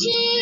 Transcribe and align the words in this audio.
Jesus. 0.00 0.35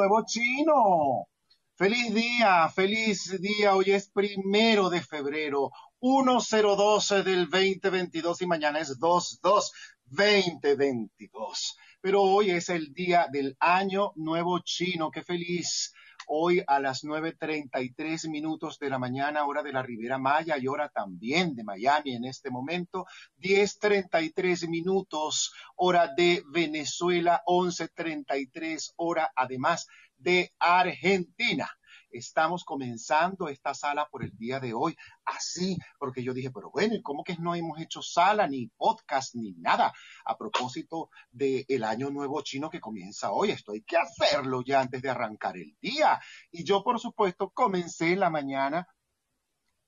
¡Feliz 0.00 0.06
Año 0.06 0.06
Nuevo 0.06 0.24
Chino! 0.24 1.28
¡Feliz 1.74 2.14
día! 2.14 2.70
¡Feliz 2.70 3.38
día! 3.38 3.74
Hoy 3.74 3.90
es 3.90 4.08
primero 4.08 4.88
de 4.88 5.02
febrero, 5.02 5.72
1012 6.00 7.22
del 7.22 7.50
2022 7.50 8.40
y 8.40 8.46
mañana 8.46 8.78
es 8.80 8.98
22 8.98 9.72
2022. 10.06 11.76
Pero 12.00 12.22
hoy 12.22 12.50
es 12.50 12.70
el 12.70 12.94
día 12.94 13.26
del 13.30 13.58
Año 13.60 14.12
Nuevo 14.16 14.60
Chino. 14.60 15.10
¡Qué 15.10 15.22
feliz! 15.22 15.92
Hoy 16.32 16.62
a 16.64 16.78
las 16.78 17.02
9.33 17.02 18.30
minutos 18.30 18.78
de 18.78 18.88
la 18.88 19.00
mañana, 19.00 19.46
hora 19.46 19.64
de 19.64 19.72
la 19.72 19.82
Riviera 19.82 20.16
Maya 20.16 20.58
y 20.58 20.68
hora 20.68 20.88
también 20.88 21.56
de 21.56 21.64
Miami 21.64 22.14
en 22.14 22.24
este 22.24 22.50
momento. 22.50 23.04
10.33 23.40 24.68
minutos, 24.68 25.52
hora 25.74 26.06
de 26.16 26.44
Venezuela. 26.46 27.42
11.33 27.44 28.92
hora 28.94 29.32
además 29.34 29.88
de 30.18 30.52
Argentina. 30.60 31.68
Estamos 32.10 32.64
comenzando 32.64 33.48
esta 33.48 33.74
sala 33.74 34.08
por 34.10 34.24
el 34.24 34.36
día 34.36 34.60
de 34.60 34.74
hoy, 34.74 34.96
así, 35.24 35.78
porque 35.98 36.22
yo 36.22 36.34
dije, 36.34 36.50
pero 36.50 36.70
bueno, 36.70 36.94
¿y 36.94 37.02
cómo 37.02 37.22
que 37.22 37.36
no 37.36 37.54
hemos 37.54 37.80
hecho 37.80 38.02
sala, 38.02 38.46
ni 38.46 38.66
podcast, 38.68 39.34
ni 39.34 39.52
nada? 39.52 39.92
A 40.24 40.36
propósito 40.36 41.10
del 41.30 41.84
año 41.84 42.10
nuevo 42.10 42.42
chino 42.42 42.68
que 42.68 42.80
comienza 42.80 43.30
hoy, 43.32 43.50
esto 43.50 43.72
hay 43.72 43.82
que 43.82 43.96
hacerlo 43.96 44.62
ya 44.62 44.80
antes 44.80 45.02
de 45.02 45.10
arrancar 45.10 45.56
el 45.56 45.76
día. 45.80 46.20
Y 46.50 46.64
yo, 46.64 46.82
por 46.82 46.98
supuesto, 46.98 47.50
comencé 47.50 48.16
la 48.16 48.30
mañana 48.30 48.88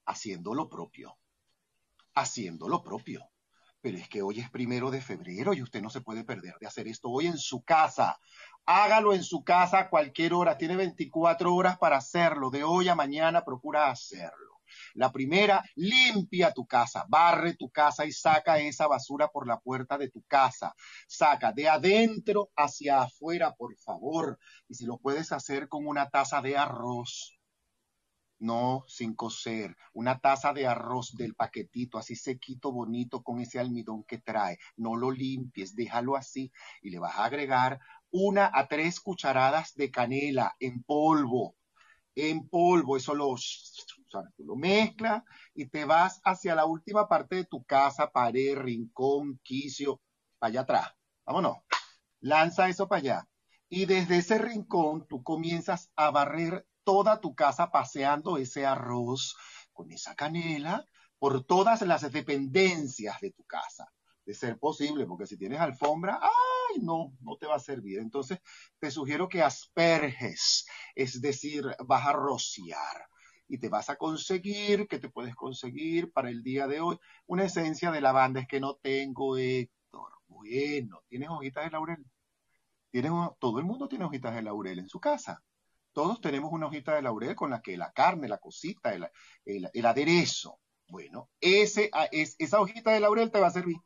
haciendo 0.06 0.54
lo 0.54 0.68
propio, 0.68 1.18
haciendo 2.14 2.68
lo 2.68 2.82
propio. 2.82 3.31
Pero 3.82 3.98
es 3.98 4.08
que 4.08 4.22
hoy 4.22 4.38
es 4.38 4.48
primero 4.48 4.90
de 4.92 5.00
febrero 5.00 5.52
y 5.52 5.60
usted 5.60 5.82
no 5.82 5.90
se 5.90 6.00
puede 6.00 6.24
perder 6.24 6.54
de 6.60 6.68
hacer 6.68 6.86
esto 6.86 7.10
hoy 7.10 7.26
en 7.26 7.36
su 7.36 7.62
casa. 7.64 8.18
Hágalo 8.64 9.12
en 9.12 9.24
su 9.24 9.42
casa 9.42 9.80
a 9.80 9.90
cualquier 9.90 10.34
hora. 10.34 10.56
Tiene 10.56 10.76
24 10.76 11.52
horas 11.52 11.78
para 11.78 11.96
hacerlo. 11.96 12.48
De 12.50 12.62
hoy 12.62 12.88
a 12.88 12.94
mañana 12.94 13.44
procura 13.44 13.90
hacerlo. 13.90 14.60
La 14.94 15.10
primera, 15.10 15.64
limpia 15.74 16.52
tu 16.52 16.64
casa, 16.64 17.04
barre 17.08 17.54
tu 17.54 17.70
casa 17.70 18.06
y 18.06 18.12
saca 18.12 18.58
esa 18.58 18.86
basura 18.86 19.28
por 19.28 19.46
la 19.46 19.58
puerta 19.58 19.98
de 19.98 20.10
tu 20.10 20.22
casa. 20.22 20.74
Saca 21.08 21.52
de 21.52 21.68
adentro 21.68 22.50
hacia 22.56 23.02
afuera, 23.02 23.52
por 23.54 23.76
favor. 23.78 24.38
Y 24.68 24.74
si 24.74 24.86
lo 24.86 24.98
puedes 24.98 25.32
hacer 25.32 25.68
con 25.68 25.86
una 25.86 26.08
taza 26.08 26.40
de 26.40 26.56
arroz, 26.56 27.36
no 28.42 28.84
sin 28.88 29.14
cocer, 29.14 29.76
una 29.92 30.18
taza 30.18 30.52
de 30.52 30.66
arroz 30.66 31.12
del 31.16 31.34
paquetito, 31.34 31.96
así 31.96 32.16
sequito, 32.16 32.72
bonito, 32.72 33.22
con 33.22 33.40
ese 33.40 33.60
almidón 33.60 34.04
que 34.04 34.18
trae. 34.18 34.58
No 34.76 34.96
lo 34.96 35.10
limpies, 35.10 35.74
déjalo 35.76 36.16
así 36.16 36.52
y 36.82 36.90
le 36.90 36.98
vas 36.98 37.16
a 37.16 37.24
agregar 37.24 37.80
una 38.10 38.50
a 38.52 38.66
tres 38.66 39.00
cucharadas 39.00 39.74
de 39.74 39.90
canela 39.90 40.56
en 40.58 40.82
polvo. 40.82 41.56
En 42.14 42.48
polvo, 42.48 42.96
eso 42.96 43.14
lo, 43.14 43.36
tú 44.36 44.44
lo 44.44 44.56
mezclas 44.56 45.22
y 45.54 45.66
te 45.66 45.84
vas 45.84 46.20
hacia 46.24 46.54
la 46.54 46.66
última 46.66 47.08
parte 47.08 47.36
de 47.36 47.44
tu 47.44 47.64
casa, 47.64 48.10
pared, 48.10 48.58
rincón, 48.58 49.40
quicio, 49.42 50.00
para 50.38 50.50
allá 50.50 50.60
atrás. 50.62 50.88
Vámonos. 51.24 51.58
Lanza 52.20 52.68
eso 52.68 52.88
para 52.88 52.98
allá. 52.98 53.28
Y 53.68 53.86
desde 53.86 54.18
ese 54.18 54.36
rincón 54.38 55.06
tú 55.08 55.22
comienzas 55.22 55.90
a 55.96 56.10
barrer 56.10 56.66
toda 56.84 57.20
tu 57.20 57.34
casa 57.34 57.70
paseando 57.70 58.38
ese 58.38 58.66
arroz 58.66 59.36
con 59.72 59.90
esa 59.92 60.14
canela 60.14 60.86
por 61.18 61.44
todas 61.44 61.82
las 61.82 62.10
dependencias 62.10 63.20
de 63.20 63.30
tu 63.30 63.44
casa. 63.44 63.86
De 64.24 64.34
ser 64.34 64.58
posible, 64.58 65.04
porque 65.06 65.26
si 65.26 65.36
tienes 65.36 65.60
alfombra, 65.60 66.20
ay, 66.22 66.80
no, 66.80 67.12
no 67.20 67.36
te 67.36 67.46
va 67.46 67.56
a 67.56 67.60
servir. 67.60 67.98
Entonces, 67.98 68.38
te 68.78 68.90
sugiero 68.90 69.28
que 69.28 69.42
asperges, 69.42 70.64
es 70.94 71.20
decir, 71.20 71.64
vas 71.84 72.06
a 72.06 72.12
rociar 72.12 73.08
y 73.48 73.58
te 73.58 73.68
vas 73.68 73.90
a 73.90 73.96
conseguir, 73.96 74.86
que 74.88 74.98
te 74.98 75.10
puedes 75.10 75.34
conseguir 75.34 76.12
para 76.12 76.30
el 76.30 76.42
día 76.42 76.66
de 76.66 76.80
hoy, 76.80 76.98
una 77.26 77.44
esencia 77.44 77.90
de 77.90 78.00
lavanda. 78.00 78.40
Es 78.40 78.46
que 78.46 78.60
no 78.60 78.76
tengo, 78.76 79.36
Héctor. 79.36 80.12
Bueno, 80.26 81.02
¿tienes 81.08 81.28
hojitas 81.28 81.64
de 81.64 81.70
laurel? 81.70 82.04
¿Tienes, 82.90 83.12
todo 83.38 83.58
el 83.58 83.64
mundo 83.64 83.88
tiene 83.88 84.04
hojitas 84.04 84.34
de 84.34 84.42
laurel 84.42 84.78
en 84.78 84.88
su 84.88 85.00
casa. 85.00 85.42
Todos 85.92 86.20
tenemos 86.20 86.52
una 86.52 86.66
hojita 86.66 86.94
de 86.94 87.02
laurel 87.02 87.34
con 87.34 87.50
la 87.50 87.60
que 87.60 87.76
la 87.76 87.92
carne, 87.92 88.28
la 88.28 88.38
cosita, 88.38 88.94
el, 88.94 89.86
aderezo. 89.86 90.58
Bueno, 90.88 91.30
es, 91.40 91.76
esa 92.10 92.60
hojita 92.60 92.92
de 92.92 93.00
laurel 93.00 93.30
te 93.30 93.40
va 93.40 93.48
a 93.48 93.50
servir. 93.50 93.76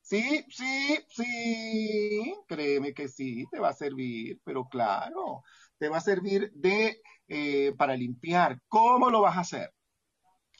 Sí, 0.00 0.44
sí, 0.48 0.98
sí, 1.08 2.34
créeme 2.48 2.94
que 2.94 3.08
sí, 3.08 3.46
te 3.50 3.60
va 3.60 3.68
a 3.68 3.74
servir, 3.74 4.40
pero 4.44 4.68
claro, 4.68 5.42
te 5.78 5.88
va 5.88 5.98
a 5.98 6.00
servir 6.00 6.50
de 6.54 7.00
eh, 7.28 7.74
para 7.76 7.96
limpiar. 7.96 8.60
¿Cómo 8.68 9.10
lo 9.10 9.20
vas 9.20 9.36
a 9.36 9.40
hacer? 9.40 9.72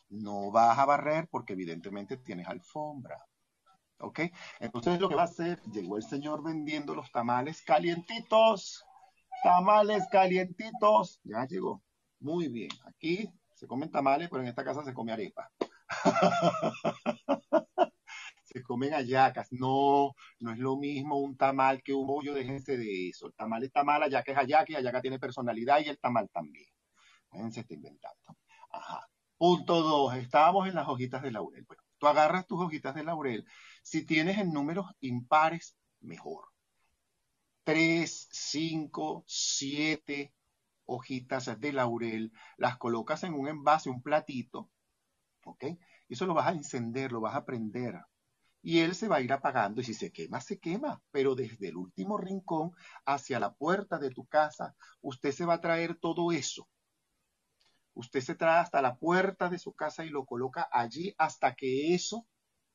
No 0.08 0.50
vas 0.50 0.78
a 0.78 0.84
barrer 0.84 1.28
porque 1.30 1.54
evidentemente 1.54 2.16
tienes 2.16 2.46
alfombra. 2.48 3.18
¿Ok? 3.98 4.20
Entonces 4.60 5.00
lo 5.00 5.08
que 5.08 5.14
va 5.14 5.22
a 5.22 5.26
hacer, 5.26 5.60
llegó 5.72 5.96
el 5.96 6.02
señor 6.02 6.42
vendiendo 6.42 6.94
los 6.94 7.10
tamales 7.12 7.62
calientitos 7.62 8.84
Tamales 9.42 10.06
calientitos. 10.10 11.20
Ya 11.24 11.46
llegó. 11.46 11.82
Muy 12.18 12.48
bien. 12.48 12.70
Aquí 12.84 13.30
se 13.54 13.66
comen 13.66 13.90
tamales, 13.90 14.28
pero 14.30 14.42
en 14.42 14.48
esta 14.48 14.64
casa 14.64 14.84
se 14.84 14.92
come 14.92 15.12
arepa. 15.12 15.50
se 18.44 18.62
comen 18.62 18.94
ayacas. 18.94 19.48
No, 19.52 20.14
no 20.40 20.52
es 20.52 20.58
lo 20.58 20.76
mismo 20.76 21.16
un 21.16 21.36
tamal 21.36 21.82
que 21.82 21.94
un 21.94 22.06
bollo, 22.06 22.34
déjense 22.34 22.76
de 22.76 23.08
eso. 23.08 23.26
El 23.26 23.34
tamal 23.34 23.64
es 23.64 23.72
tamal, 23.72 24.02
ayaca 24.02 24.32
es 24.32 24.38
ayaca 24.38 24.72
y 24.72 24.76
ayaca 24.76 25.00
tiene 25.00 25.18
personalidad 25.18 25.80
y 25.80 25.88
el 25.88 25.98
tamal 25.98 26.28
también. 26.30 26.68
Déjense 27.32 27.60
está 27.60 27.74
inventando. 27.74 28.36
Ajá. 28.70 29.06
Punto 29.36 29.82
dos, 29.82 30.14
estábamos 30.16 30.68
en 30.68 30.74
las 30.74 30.88
hojitas 30.88 31.22
de 31.22 31.30
laurel. 31.30 31.64
Bueno, 31.66 31.82
tú 31.98 32.08
agarras 32.08 32.46
tus 32.46 32.60
hojitas 32.60 32.94
de 32.94 33.04
laurel. 33.04 33.46
Si 33.82 34.04
tienes 34.04 34.38
en 34.38 34.52
números 34.52 34.86
impares, 35.00 35.76
mejor 36.00 36.50
tres, 37.70 38.26
cinco, 38.32 39.22
siete 39.28 40.34
hojitas 40.86 41.60
de 41.60 41.72
laurel, 41.72 42.32
las 42.56 42.78
colocas 42.78 43.22
en 43.22 43.34
un 43.34 43.46
envase, 43.46 43.90
un 43.90 44.02
platito, 44.02 44.68
¿ok? 45.44 45.66
Eso 46.08 46.26
lo 46.26 46.34
vas 46.34 46.48
a 46.48 46.52
encender, 46.52 47.12
lo 47.12 47.20
vas 47.20 47.36
a 47.36 47.44
prender. 47.44 47.94
Y 48.60 48.80
él 48.80 48.96
se 48.96 49.06
va 49.06 49.18
a 49.18 49.20
ir 49.20 49.32
apagando 49.32 49.80
y 49.80 49.84
si 49.84 49.94
se 49.94 50.10
quema, 50.10 50.40
se 50.40 50.58
quema. 50.58 51.00
Pero 51.12 51.36
desde 51.36 51.68
el 51.68 51.76
último 51.76 52.18
rincón 52.18 52.72
hacia 53.06 53.38
la 53.38 53.54
puerta 53.54 54.00
de 54.00 54.10
tu 54.10 54.26
casa, 54.26 54.74
usted 55.00 55.30
se 55.30 55.44
va 55.46 55.54
a 55.54 55.60
traer 55.60 55.94
todo 55.94 56.32
eso. 56.32 56.68
Usted 57.94 58.20
se 58.20 58.34
trae 58.34 58.58
hasta 58.58 58.82
la 58.82 58.96
puerta 58.96 59.48
de 59.48 59.60
su 59.60 59.74
casa 59.74 60.04
y 60.04 60.08
lo 60.08 60.24
coloca 60.24 60.68
allí 60.72 61.14
hasta 61.18 61.54
que 61.54 61.94
eso 61.94 62.26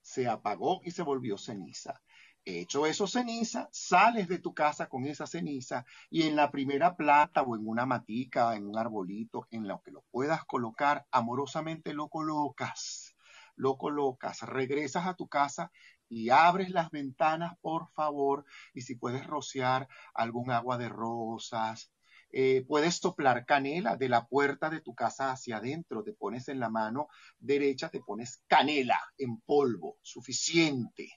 se 0.02 0.30
apagó 0.30 0.80
y 0.86 0.92
se 0.92 1.04
volvió 1.04 1.38
ceniza. 1.38 2.02
Hecho 2.48 2.86
eso 2.86 3.08
ceniza, 3.08 3.70
sales 3.72 4.28
de 4.28 4.38
tu 4.38 4.54
casa 4.54 4.88
con 4.88 5.08
esa 5.08 5.26
ceniza 5.26 5.84
y 6.12 6.28
en 6.28 6.36
la 6.36 6.52
primera 6.52 6.96
plata 6.96 7.42
o 7.42 7.56
en 7.56 7.68
una 7.68 7.88
matica, 7.88 8.56
en 8.56 8.68
un 8.68 8.78
arbolito, 8.78 9.48
en 9.50 9.68
lo 9.68 9.82
que 9.82 9.90
lo 9.90 10.04
puedas 10.12 10.46
colocar, 10.46 11.08
amorosamente 11.10 11.96
lo 11.96 12.08
colocas, 12.08 13.16
lo 13.56 13.78
colocas, 13.78 14.44
regresas 14.44 15.08
a 15.08 15.16
tu 15.16 15.28
casa 15.28 15.72
y 16.08 16.30
abres 16.30 16.70
las 16.70 16.92
ventanas, 16.92 17.58
por 17.62 17.90
favor, 17.94 18.46
y 18.76 18.82
si 18.82 18.94
puedes 18.94 19.26
rociar 19.26 19.88
algún 20.14 20.52
agua 20.52 20.78
de 20.78 20.90
rosas, 20.90 21.92
eh, 22.32 22.64
puedes 22.68 22.98
soplar 22.98 23.48
canela 23.48 23.96
de 23.96 24.08
la 24.08 24.28
puerta 24.28 24.70
de 24.70 24.82
tu 24.82 24.94
casa 24.94 25.32
hacia 25.32 25.58
adentro, 25.58 26.04
te 26.04 26.14
pones 26.14 26.48
en 26.48 26.60
la 26.60 26.70
mano 26.70 27.08
derecha, 27.40 27.90
te 27.90 28.02
pones 28.02 28.44
canela 28.46 29.02
en 29.18 29.42
polvo, 29.42 29.98
suficiente 30.04 31.10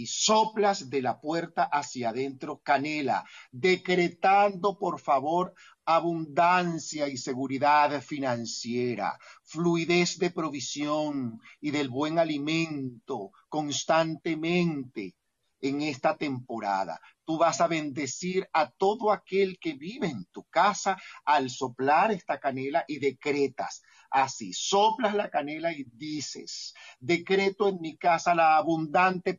y 0.00 0.06
soplas 0.06 0.88
de 0.88 1.02
la 1.02 1.20
puerta 1.20 1.64
hacia 1.64 2.08
adentro 2.08 2.62
canela, 2.62 3.22
decretando, 3.52 4.78
por 4.78 4.98
favor, 4.98 5.52
abundancia 5.84 7.06
y 7.08 7.18
seguridad 7.18 8.00
financiera, 8.00 9.18
fluidez 9.44 10.18
de 10.18 10.30
provisión 10.30 11.38
y 11.60 11.70
del 11.70 11.90
buen 11.90 12.18
alimento 12.18 13.32
constantemente 13.50 15.16
en 15.60 15.82
esta 15.82 16.16
temporada. 16.16 16.98
Tú 17.30 17.38
vas 17.38 17.60
a 17.60 17.68
bendecir 17.68 18.48
a 18.52 18.68
todo 18.68 19.12
aquel 19.12 19.60
que 19.60 19.74
vive 19.74 20.08
en 20.08 20.24
tu 20.32 20.42
casa 20.50 20.96
al 21.24 21.48
soplar 21.48 22.10
esta 22.10 22.40
canela 22.40 22.84
y 22.88 22.98
decretas 22.98 23.82
Así, 24.10 24.52
soplas 24.52 25.14
la 25.14 25.30
canela 25.30 25.72
y 25.72 25.84
dices, 25.84 26.74
decreto 26.98 27.68
en 27.68 27.80
mi 27.80 27.96
casa 27.96 28.34
la 28.34 28.56
abundante 28.56 29.36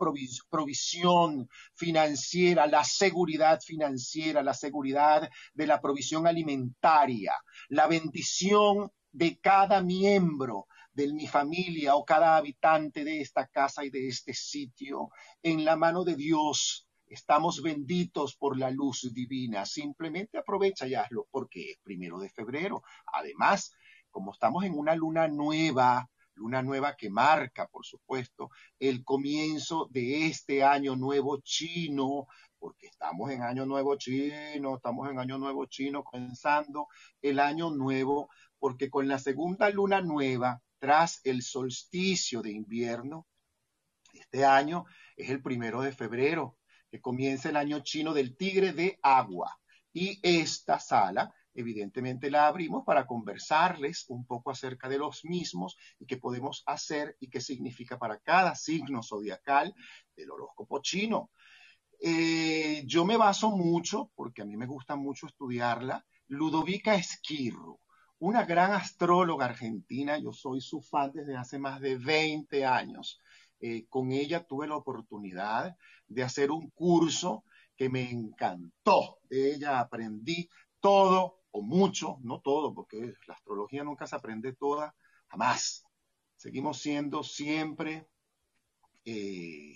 provisión 0.50 1.50
financiera, 1.76 2.66
la 2.68 2.86
seguridad 2.86 3.60
financiera, 3.60 4.42
la 4.42 4.54
seguridad 4.54 5.30
de 5.54 5.68
la 5.68 5.82
provisión 5.82 6.26
alimentaria, 6.26 7.34
la 7.68 7.88
bendición 7.88 8.90
de 9.12 9.38
cada 9.42 9.82
miembro 9.82 10.68
de 10.94 11.12
mi 11.12 11.28
familia 11.28 11.96
o 11.96 12.06
cada 12.06 12.38
habitante 12.38 13.04
de 13.04 13.20
esta 13.20 13.48
casa 13.48 13.84
y 13.84 13.90
de 13.90 14.08
este 14.08 14.34
sitio 14.34 15.10
en 15.44 15.66
la 15.66 15.76
mano 15.76 16.06
de 16.06 16.16
Dios. 16.16 16.88
Estamos 17.12 17.62
benditos 17.62 18.38
por 18.38 18.58
la 18.58 18.72
luz 18.72 19.14
divina. 19.14 19.66
Simplemente 19.66 20.38
aprovecha 20.38 20.88
y 20.88 20.96
hazlo 20.96 21.28
porque 21.30 21.72
es 21.72 21.78
primero 21.84 22.20
de 22.20 22.30
febrero. 22.30 22.84
Además, 23.06 23.74
como 24.10 24.32
estamos 24.32 24.64
en 24.64 24.78
una 24.78 24.96
luna 24.96 25.28
nueva, 25.28 26.10
luna 26.36 26.62
nueva 26.62 26.96
que 26.96 27.10
marca, 27.10 27.68
por 27.68 27.86
supuesto, 27.86 28.50
el 28.80 29.04
comienzo 29.04 29.90
de 29.92 30.28
este 30.28 30.64
año 30.64 30.96
nuevo 30.96 31.42
chino, 31.42 32.28
porque 32.58 32.88
estamos 32.88 33.30
en 33.30 33.42
año 33.42 33.66
nuevo 33.66 33.98
chino, 33.98 34.78
estamos 34.78 35.10
en 35.10 35.20
año 35.20 35.38
nuevo 35.38 35.66
chino, 35.66 36.06
comenzando 36.06 36.88
el 37.22 37.40
año 37.40 37.72
nuevo, 37.72 38.30
porque 38.58 38.90
con 38.90 39.10
la 39.10 39.20
segunda 39.20 39.70
luna 39.70 40.00
nueva, 40.00 40.62
tras 40.80 41.20
el 41.26 41.42
solsticio 41.42 42.42
de 42.42 42.52
invierno, 42.52 43.28
este 44.14 44.46
año 44.46 44.86
es 45.18 45.30
el 45.30 45.42
primero 45.42 45.82
de 45.82 45.92
febrero, 45.92 46.58
que 46.92 47.02
comienza 47.02 47.50
el 47.50 47.56
año 47.56 47.80
chino 47.80 48.14
del 48.14 48.36
tigre 48.36 48.74
de 48.74 49.00
agua. 49.02 49.58
Y 49.94 50.20
esta 50.22 50.80
sala 50.80 51.34
evidentemente 51.54 52.32
la 52.32 52.48
abrimos 52.48 52.84
para 52.86 53.06
conversarles 53.06 54.06
un 54.08 54.26
poco 54.26 54.52
acerca 54.52 54.88
de 54.90 54.98
los 54.98 55.26
mismos 55.26 55.78
y 56.00 56.06
qué 56.06 56.18
podemos 56.18 56.64
hacer 56.66 57.18
y 57.20 57.30
qué 57.30 57.42
significa 57.42 57.98
para 57.98 58.20
cada 58.20 58.56
signo 58.56 59.04
zodiacal 59.04 59.74
del 60.16 60.32
horóscopo 60.32 60.82
chino. 60.82 61.32
Eh, 62.00 62.84
yo 62.86 63.06
me 63.06 63.18
baso 63.18 63.52
mucho, 63.52 64.12
porque 64.16 64.42
a 64.42 64.46
mí 64.46 64.58
me 64.58 64.66
gusta 64.66 64.96
mucho 64.96 65.28
estudiarla, 65.28 66.06
Ludovica 66.28 66.96
Esquirro, 66.96 67.80
una 68.20 68.46
gran 68.46 68.72
astróloga 68.72 69.46
argentina, 69.46 70.18
yo 70.18 70.32
soy 70.32 70.62
su 70.62 70.82
fan 70.82 71.12
desde 71.14 71.36
hace 71.36 71.60
más 71.60 71.82
de 71.82 71.98
20 71.98 72.66
años. 72.66 73.20
Eh, 73.62 73.86
con 73.88 74.12
ella 74.12 74.44
tuve 74.44 74.68
la 74.68 74.76
oportunidad 74.76 75.78
de 76.08 76.24
hacer 76.24 76.50
un 76.50 76.72
curso 76.72 77.44
que 77.78 77.90
me 77.90 78.10
encantó. 78.10 79.20
De 79.30 79.54
ella 79.54 79.80
aprendí 79.80 80.50
todo 80.80 81.38
o 81.52 81.62
mucho, 81.62 82.18
no 82.24 82.42
todo, 82.42 82.74
porque 82.74 83.14
la 83.28 83.36
astrología 83.36 83.84
nunca 83.84 84.08
se 84.08 84.16
aprende 84.16 84.54
toda, 84.54 84.96
jamás. 85.28 85.84
Seguimos 86.38 86.82
siendo 86.82 87.24
siempre, 87.24 88.08
eh, 89.06 89.76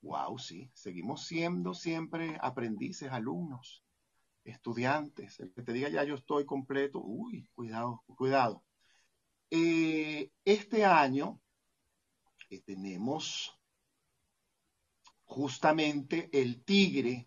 wow, 0.00 0.36
sí, 0.38 0.70
seguimos 0.74 1.24
siendo 1.26 1.74
siempre 1.74 2.36
aprendices, 2.40 3.12
alumnos, 3.12 3.84
estudiantes. 4.44 5.38
El 5.38 5.52
que 5.52 5.62
te 5.62 5.72
diga 5.72 5.88
ya 5.88 6.02
yo 6.02 6.16
estoy 6.16 6.44
completo, 6.46 7.00
uy, 7.00 7.48
cuidado, 7.54 8.02
cuidado. 8.16 8.64
Eh, 9.50 10.32
este 10.44 10.84
año 10.84 11.40
eh, 12.52 12.60
tenemos 12.66 13.58
justamente 15.24 16.28
el 16.34 16.62
tigre 16.64 17.26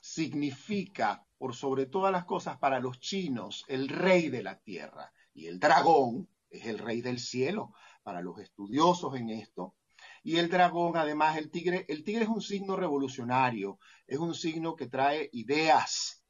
significa 0.00 1.24
por 1.38 1.54
sobre 1.54 1.86
todas 1.86 2.10
las 2.10 2.24
cosas 2.24 2.58
para 2.58 2.80
los 2.80 2.98
chinos 2.98 3.64
el 3.68 3.88
rey 3.88 4.30
de 4.30 4.42
la 4.42 4.58
tierra 4.58 5.12
y 5.32 5.46
el 5.46 5.60
dragón 5.60 6.28
es 6.50 6.66
el 6.66 6.80
rey 6.80 7.02
del 7.02 7.20
cielo 7.20 7.72
para 8.02 8.20
los 8.20 8.40
estudiosos 8.40 9.14
en 9.14 9.30
esto. 9.30 9.76
Y 10.24 10.38
el 10.38 10.48
dragón, 10.48 10.96
además, 10.96 11.36
el 11.36 11.50
tigre, 11.52 11.84
el 11.88 12.02
tigre 12.02 12.24
es 12.24 12.28
un 12.28 12.42
signo 12.42 12.74
revolucionario, 12.74 13.78
es 14.08 14.18
un 14.18 14.34
signo 14.34 14.74
que 14.74 14.88
trae 14.88 15.30
ideas 15.32 16.24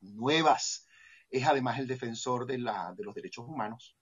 nuevas, 0.00 0.86
es 1.28 1.44
además 1.48 1.80
el 1.80 1.88
defensor 1.88 2.46
de, 2.46 2.58
la, 2.58 2.94
de 2.96 3.02
los 3.02 3.14
derechos 3.14 3.46
humanos. 3.48 3.96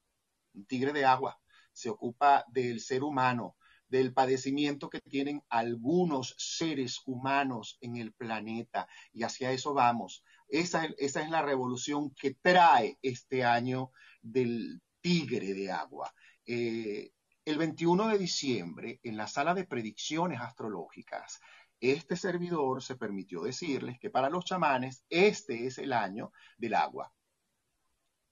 Un 0.53 0.67
tigre 0.67 0.93
de 0.93 1.07
agua 1.07 1.41
se 1.79 1.91
ocupa 1.91 2.45
del 2.49 2.81
ser 2.81 3.05
humano, 3.05 3.57
del 3.89 4.13
padecimiento 4.13 4.91
que 4.91 5.01
tienen 5.01 5.43
algunos 5.49 6.35
seres 6.37 7.01
humanos 7.07 7.79
en 7.81 7.97
el 7.97 8.13
planeta. 8.13 8.89
Y 9.13 9.23
hacia 9.23 9.53
eso 9.53 9.75
vamos. 9.75 10.25
Esa, 10.49 10.87
es 10.99 11.15
la 11.31 11.43
revolución 11.43 12.11
que 12.11 12.35
trae 12.35 12.99
este 13.01 13.45
año 13.45 13.93
del 14.21 14.83
tigre 15.01 15.55
de 15.55 15.71
agua. 15.71 16.13
Eh, 16.45 17.13
el 17.45 17.57
21 17.57 18.09
de 18.09 18.19
diciembre, 18.19 19.01
en 19.05 19.17
la 19.17 19.29
sala 19.29 19.55
de 19.55 19.65
predicciones 19.65 20.41
astrológicas, 20.41 21.39
este 21.81 22.17
servidor 22.17 22.83
se 22.83 22.97
permitió 22.97 23.43
decirles 23.43 24.01
que 24.01 24.11
para 24.11 24.29
los 24.31 24.45
chamanes 24.45 25.05
este 25.09 25.67
es 25.67 25.79
el 25.79 25.93
año 25.93 26.33
del 26.57 26.75
agua. 26.75 27.13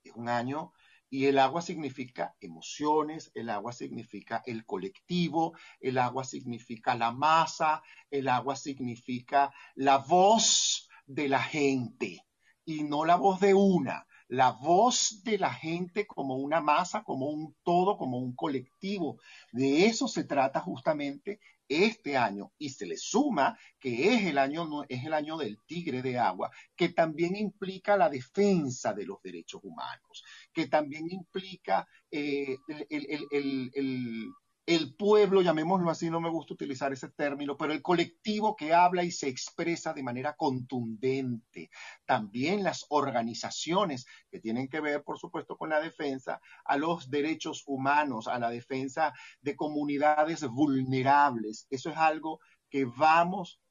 Es 0.03 0.13
un 0.15 0.27
año 0.27 0.73
y 1.09 1.25
el 1.25 1.39
agua 1.39 1.61
significa 1.61 2.35
emociones, 2.41 3.31
el 3.33 3.49
agua 3.49 3.71
significa 3.71 4.43
el 4.45 4.65
colectivo, 4.65 5.53
el 5.79 5.97
agua 5.97 6.23
significa 6.23 6.95
la 6.95 7.11
masa, 7.11 7.81
el 8.11 8.27
agua 8.27 8.55
significa 8.55 9.53
la 9.75 9.97
voz 9.97 10.89
de 11.05 11.29
la 11.29 11.41
gente 11.41 12.25
y 12.65 12.83
no 12.83 13.05
la 13.05 13.15
voz 13.15 13.39
de 13.39 13.53
una, 13.53 14.05
la 14.27 14.51
voz 14.51 15.21
de 15.23 15.37
la 15.37 15.53
gente 15.53 16.05
como 16.05 16.35
una 16.35 16.59
masa, 16.59 17.03
como 17.03 17.27
un 17.27 17.55
todo, 17.63 17.97
como 17.97 18.17
un 18.17 18.35
colectivo. 18.35 19.19
De 19.53 19.85
eso 19.85 20.09
se 20.09 20.25
trata 20.25 20.59
justamente 20.59 21.39
este 21.67 22.17
año 22.17 22.51
y 22.57 22.69
se 22.69 22.85
le 22.85 22.97
suma 22.97 23.57
que 23.79 24.13
es 24.13 24.23
el 24.25 24.37
año, 24.37 24.83
es 24.87 25.03
el 25.03 25.13
año 25.13 25.37
del 25.37 25.59
tigre 25.65 26.01
de 26.01 26.17
agua, 26.17 26.51
que 26.75 26.89
también 26.89 27.35
implica 27.35 27.97
la 27.97 28.09
defensa 28.09 28.93
de 28.93 29.05
los 29.05 29.21
derechos 29.21 29.61
humanos, 29.63 30.23
que 30.53 30.67
también 30.67 31.11
implica 31.11 31.87
eh, 32.09 32.57
el, 32.89 33.71
el 33.73 34.31
pueblo, 34.97 35.41
llamémoslo 35.41 35.89
así, 35.89 36.09
no 36.09 36.19
me 36.19 36.29
gusta 36.29 36.53
utilizar 36.53 36.91
ese 36.91 37.07
término, 37.09 37.55
pero 37.55 37.71
el 37.71 37.81
colectivo 37.81 38.53
que 38.55 38.73
habla 38.73 39.05
y 39.05 39.11
se 39.11 39.29
expresa 39.29 39.93
de 39.93 40.03
manera 40.03 40.35
contundente. 40.35 41.69
También 42.05 42.63
las 42.63 42.85
organizaciones 42.89 44.05
que 44.29 44.41
tienen 44.41 44.67
que 44.67 44.81
ver, 44.81 45.03
por 45.03 45.17
supuesto, 45.19 45.55
con 45.55 45.69
la 45.69 45.79
defensa 45.79 46.41
a 46.65 46.75
los 46.75 47.09
derechos 47.09 47.63
humanos, 47.65 48.27
a 48.27 48.39
la 48.39 48.49
defensa 48.49 49.13
de 49.39 49.55
comunidades 49.55 50.45
vulnerables. 50.45 51.65
Eso 51.69 51.89
es 51.89 51.97
algo 51.97 52.41
que 52.69 52.83
vamos 52.83 53.61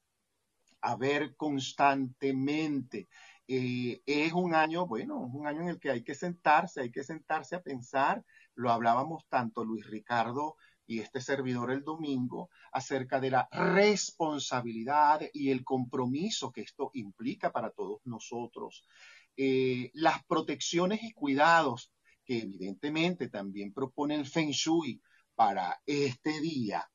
a 0.81 0.95
ver 0.95 1.35
constantemente. 1.35 3.07
Eh, 3.47 4.01
es 4.05 4.33
un 4.33 4.55
año, 4.55 4.87
bueno, 4.87 5.27
es 5.27 5.33
un 5.33 5.45
año 5.45 5.61
en 5.61 5.69
el 5.69 5.79
que 5.79 5.91
hay 5.91 6.03
que 6.03 6.15
sentarse, 6.15 6.81
hay 6.81 6.91
que 6.91 7.03
sentarse 7.03 7.55
a 7.55 7.61
pensar. 7.61 8.23
Lo 8.55 8.71
hablábamos 8.71 9.27
tanto 9.29 9.63
Luis 9.63 9.85
Ricardo 9.85 10.55
y 10.87 10.99
este 10.99 11.21
servidor 11.21 11.71
el 11.71 11.83
domingo 11.83 12.49
acerca 12.71 13.19
de 13.19 13.31
la 13.31 13.47
responsabilidad 13.51 15.21
y 15.33 15.51
el 15.51 15.63
compromiso 15.63 16.51
que 16.51 16.61
esto 16.61 16.89
implica 16.93 17.51
para 17.51 17.71
todos 17.71 17.99
nosotros. 18.05 18.87
Eh, 19.35 19.91
las 19.93 20.23
protecciones 20.25 21.03
y 21.03 21.11
cuidados 21.11 21.91
que 22.25 22.39
evidentemente 22.39 23.29
también 23.29 23.73
propone 23.73 24.15
el 24.15 24.25
Feng 24.25 24.51
Shui 24.51 25.01
para 25.35 25.81
este 25.85 26.39
día, 26.41 26.89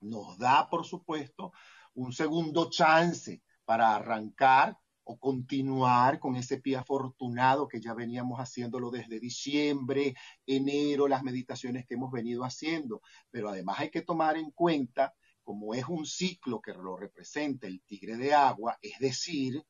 nos 0.00 0.38
da, 0.38 0.68
por 0.68 0.84
supuesto, 0.84 1.52
un 1.94 2.12
segundo 2.12 2.70
chance 2.70 3.42
para 3.64 3.94
arrancar 3.94 4.78
o 5.04 5.18
continuar 5.18 6.18
con 6.18 6.36
ese 6.36 6.58
pie 6.60 6.76
afortunado 6.76 7.68
que 7.68 7.80
ya 7.80 7.94
veníamos 7.94 8.38
haciéndolo 8.38 8.90
desde 8.90 9.20
diciembre, 9.20 10.14
enero, 10.46 11.08
las 11.08 11.22
meditaciones 11.22 11.86
que 11.86 11.94
hemos 11.94 12.12
venido 12.12 12.44
haciendo. 12.44 13.02
Pero 13.30 13.48
además 13.48 13.80
hay 13.80 13.90
que 13.90 14.02
tomar 14.02 14.36
en 14.36 14.50
cuenta, 14.50 15.14
como 15.42 15.74
es 15.74 15.84
un 15.88 16.06
ciclo 16.06 16.60
que 16.60 16.72
lo 16.72 16.96
representa 16.96 17.66
el 17.66 17.82
tigre 17.82 18.16
de 18.16 18.34
agua, 18.34 18.78
es 18.80 18.98
decir, 18.98 19.64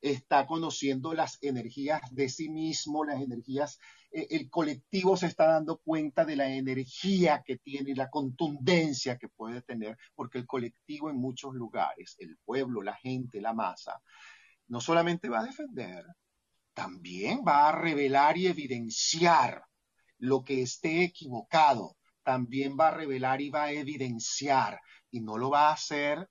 está 0.00 0.46
conociendo 0.46 1.14
las 1.14 1.38
energías 1.42 2.02
de 2.10 2.28
sí 2.28 2.48
mismo, 2.48 3.04
las 3.04 3.20
energías, 3.20 3.78
eh, 4.12 4.26
el 4.30 4.50
colectivo 4.50 5.16
se 5.16 5.26
está 5.26 5.46
dando 5.46 5.78
cuenta 5.78 6.24
de 6.24 6.36
la 6.36 6.48
energía 6.48 7.42
que 7.44 7.56
tiene 7.56 7.94
la 7.94 8.10
contundencia 8.10 9.18
que 9.18 9.28
puede 9.28 9.62
tener, 9.62 9.96
porque 10.14 10.38
el 10.38 10.46
colectivo 10.46 11.10
en 11.10 11.16
muchos 11.16 11.54
lugares, 11.54 12.16
el 12.18 12.36
pueblo, 12.44 12.82
la 12.82 12.94
gente, 12.94 13.40
la 13.40 13.54
masa, 13.54 14.00
no 14.68 14.80
solamente 14.80 15.28
va 15.28 15.40
a 15.40 15.44
defender, 15.44 16.04
también 16.74 17.42
va 17.46 17.68
a 17.68 17.72
revelar 17.72 18.36
y 18.36 18.46
evidenciar 18.46 19.64
lo 20.18 20.44
que 20.44 20.62
esté 20.62 21.02
equivocado, 21.02 21.96
también 22.22 22.76
va 22.78 22.88
a 22.88 22.94
revelar 22.94 23.40
y 23.40 23.50
va 23.50 23.64
a 23.64 23.72
evidenciar, 23.72 24.80
y 25.10 25.20
no 25.20 25.38
lo 25.38 25.50
va 25.50 25.68
a 25.68 25.72
hacer 25.72 26.28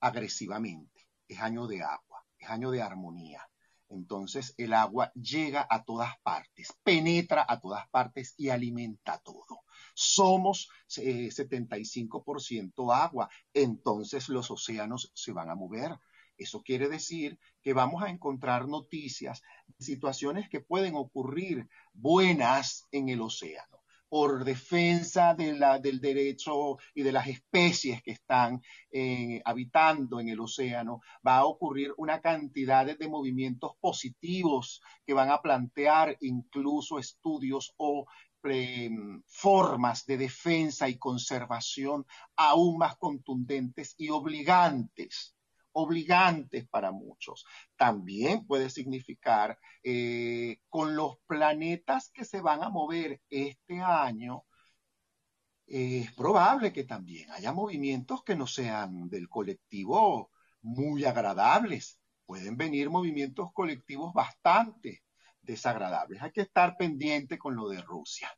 agresivamente. 0.00 1.08
Es 1.26 1.40
año 1.40 1.66
de 1.66 1.82
agua, 1.82 2.24
es 2.38 2.48
año 2.48 2.70
de 2.70 2.82
armonía. 2.82 3.48
Entonces 3.88 4.54
el 4.56 4.72
agua 4.72 5.12
llega 5.14 5.66
a 5.68 5.84
todas 5.84 6.12
partes, 6.22 6.74
penetra 6.82 7.44
a 7.48 7.60
todas 7.60 7.88
partes 7.90 8.34
y 8.36 8.48
alimenta 8.48 9.18
todo. 9.18 9.62
Somos 9.94 10.68
75% 10.88 12.92
eh, 12.92 12.94
agua, 12.94 13.28
entonces 13.52 14.28
los 14.28 14.50
océanos 14.50 15.10
se 15.14 15.32
van 15.32 15.50
a 15.50 15.54
mover. 15.54 15.96
Eso 16.36 16.62
quiere 16.62 16.88
decir 16.88 17.38
que 17.62 17.72
vamos 17.72 18.02
a 18.02 18.10
encontrar 18.10 18.68
noticias, 18.68 19.42
situaciones 19.78 20.48
que 20.48 20.60
pueden 20.60 20.94
ocurrir 20.96 21.68
buenas 21.92 22.86
en 22.90 23.08
el 23.08 23.20
océano 23.20 23.74
por 24.14 24.44
defensa 24.44 25.34
de 25.34 25.58
del 25.82 26.00
derecho 26.00 26.76
y 26.94 27.02
de 27.02 27.10
las 27.10 27.26
especies 27.26 28.00
que 28.00 28.12
están 28.12 28.62
eh, 28.92 29.42
habitando 29.44 30.20
en 30.20 30.28
el 30.28 30.38
océano, 30.38 31.00
va 31.26 31.38
a 31.38 31.46
ocurrir 31.46 31.92
una 31.96 32.20
cantidad 32.20 32.86
de, 32.86 32.94
de, 32.94 33.08
movimientos 33.08 33.72
positivos 33.80 34.80
que 35.04 35.14
van 35.14 35.32
a 35.32 35.42
plantear 35.42 36.16
incluso 36.20 37.00
estudios 37.00 37.74
o 37.76 38.06
eh, 38.44 38.90
formas 39.26 40.06
de 40.06 40.16
defensa 40.16 40.88
y 40.88 40.96
conservación 40.96 42.06
aún 42.36 42.78
más 42.78 42.94
contundentes 42.96 43.96
y 43.98 44.10
obligantes 44.10 45.33
obligantes 45.74 46.66
para 46.68 46.90
muchos. 46.90 47.44
También 47.76 48.46
puede 48.46 48.70
significar 48.70 49.58
eh, 49.82 50.58
con 50.68 50.96
los 50.96 51.18
planetas 51.26 52.10
que 52.10 52.24
se 52.24 52.40
van 52.40 52.62
a 52.62 52.70
mover 52.70 53.20
este 53.28 53.80
año, 53.80 54.44
es 55.66 56.12
probable 56.12 56.72
que 56.72 56.84
también 56.84 57.30
haya 57.30 57.52
movimientos 57.52 58.22
que 58.22 58.36
no 58.36 58.46
sean 58.46 59.08
del 59.08 59.28
colectivo 59.28 60.30
muy 60.62 61.04
agradables. 61.04 62.00
Pueden 62.26 62.56
venir 62.56 62.90
movimientos 62.90 63.50
colectivos 63.52 64.12
bastante 64.12 65.02
desagradables. 65.42 66.22
Hay 66.22 66.32
que 66.32 66.42
estar 66.42 66.76
pendiente 66.76 67.38
con 67.38 67.56
lo 67.56 67.68
de 67.68 67.80
Rusia. 67.82 68.30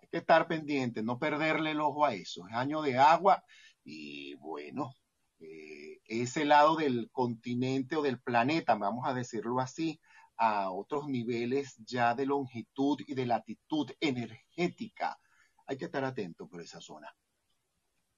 Hay 0.00 0.08
que 0.08 0.18
estar 0.18 0.46
pendiente, 0.48 1.02
no 1.02 1.18
perderle 1.18 1.72
el 1.72 1.80
ojo 1.80 2.04
a 2.04 2.14
eso. 2.14 2.46
Es 2.48 2.54
año 2.54 2.82
de 2.82 2.98
agua 2.98 3.44
y 3.84 4.34
bueno, 4.34 4.94
eh, 5.40 5.93
ese 6.06 6.44
lado 6.44 6.76
del 6.76 7.10
continente 7.10 7.96
o 7.96 8.02
del 8.02 8.20
planeta, 8.20 8.74
vamos 8.74 9.06
a 9.06 9.14
decirlo 9.14 9.60
así, 9.60 10.00
a 10.36 10.70
otros 10.70 11.08
niveles 11.08 11.76
ya 11.84 12.14
de 12.14 12.26
longitud 12.26 13.00
y 13.06 13.14
de 13.14 13.26
latitud 13.26 13.90
energética. 14.00 15.18
Hay 15.66 15.76
que 15.76 15.86
estar 15.86 16.04
atento 16.04 16.48
por 16.48 16.60
esa 16.60 16.80
zona. 16.80 17.14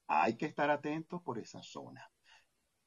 Hay 0.09 0.37
que 0.37 0.47
estar 0.47 0.71
atento 0.71 1.23
por 1.23 1.39
esa 1.39 1.63
zona. 1.63 2.11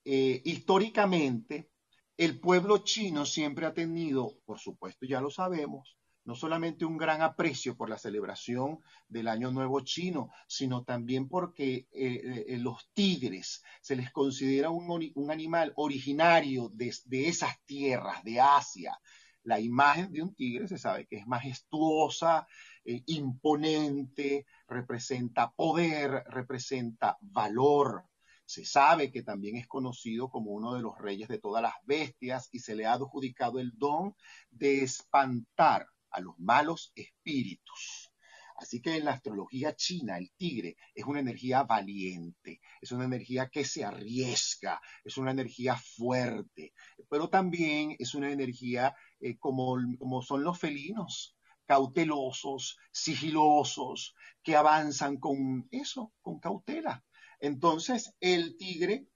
Eh, 0.04 0.42
históricamente, 0.46 1.72
el 2.18 2.40
pueblo 2.40 2.80
chino 2.80 3.26
siempre 3.26 3.66
ha 3.66 3.74
tenido, 3.74 4.40
por 4.46 4.60
supuesto 4.60 5.06
ya 5.06 5.22
lo 5.22 5.30
sabemos, 5.30 5.99
no 6.30 6.36
solamente 6.36 6.86
un 6.86 6.96
gran 6.96 7.24
aprecio 7.24 7.76
por 7.76 7.90
la 7.90 7.98
celebración 7.98 8.82
del 9.08 9.30
Año 9.30 9.52
Nuevo 9.52 9.80
chino, 9.80 10.30
sino 10.48 10.84
también 10.84 11.28
porque 11.28 11.88
eh, 11.92 12.46
eh, 12.50 12.58
los 12.60 12.92
tigres 12.94 13.64
se 13.82 13.96
les 13.96 14.12
considera 14.12 14.70
un, 14.70 15.32
animal 15.32 15.74
originario 15.76 16.70
de, 16.72 16.94
esas 17.28 17.60
tierras, 17.66 18.24
de 18.24 18.40
Asia. 18.40 18.96
La 19.42 19.60
imagen 19.60 20.12
de 20.12 20.22
un 20.22 20.36
tigre 20.36 20.68
se 20.68 20.78
sabe 20.78 21.08
que 21.08 21.16
es 21.16 21.26
majestuosa, 21.26 22.46
eh, 22.86 23.02
imponente, 23.08 24.46
representa 24.68 25.50
poder, 25.50 26.26
representa 26.28 27.18
valor. 27.22 28.06
Se 28.46 28.66
sabe 28.66 29.12
que 29.12 29.24
también 29.24 29.56
es 29.56 29.66
conocido 29.66 30.30
como 30.30 30.52
uno 30.52 30.76
de 30.76 30.84
los 30.84 30.96
reyes 31.00 31.28
de 31.28 31.40
todas 31.40 31.64
las 31.64 31.74
bestias 31.86 32.50
y 32.52 32.60
se 32.60 32.76
le 32.76 32.86
ha 32.86 32.94
adjudicado 32.94 33.58
el 33.58 33.72
don 33.80 34.14
de 34.52 34.84
espantar 34.84 35.88
a 36.12 36.22
los 36.22 36.38
malos 36.40 36.92
espíritus. 36.96 38.12
Así 38.60 38.82
que 38.82 38.98
en 38.98 39.06
la 39.06 39.14
astrología 39.14 39.74
china, 39.74 40.18
el 40.18 40.32
tigre 40.36 40.76
es 40.94 41.06
una 41.06 41.22
energía 41.22 41.64
valiente, 41.64 42.60
es 42.82 42.92
una 42.92 43.06
energía 43.06 43.50
que 43.50 43.64
se 43.64 43.86
arriesga, 43.86 44.82
es 45.06 45.18
una 45.18 45.32
energía 45.32 45.78
fuerte, 45.78 46.74
pero 47.10 47.30
también 47.30 47.96
es 48.00 48.16
una 48.16 48.32
energía 48.32 48.94
eh, 49.22 49.38
como, 49.38 49.78
como 49.98 50.22
son 50.22 50.44
los 50.44 50.60
felinos, 50.60 51.38
cautelosos, 51.66 52.78
sigilosos, 52.92 54.14
que 54.44 54.58
avanzan 54.58 55.18
con 55.18 55.70
eso, 55.72 56.12
con 56.22 56.40
cautela. 56.40 57.06
Entonces, 57.40 58.14
el 58.20 58.58
tigre, 58.58 59.08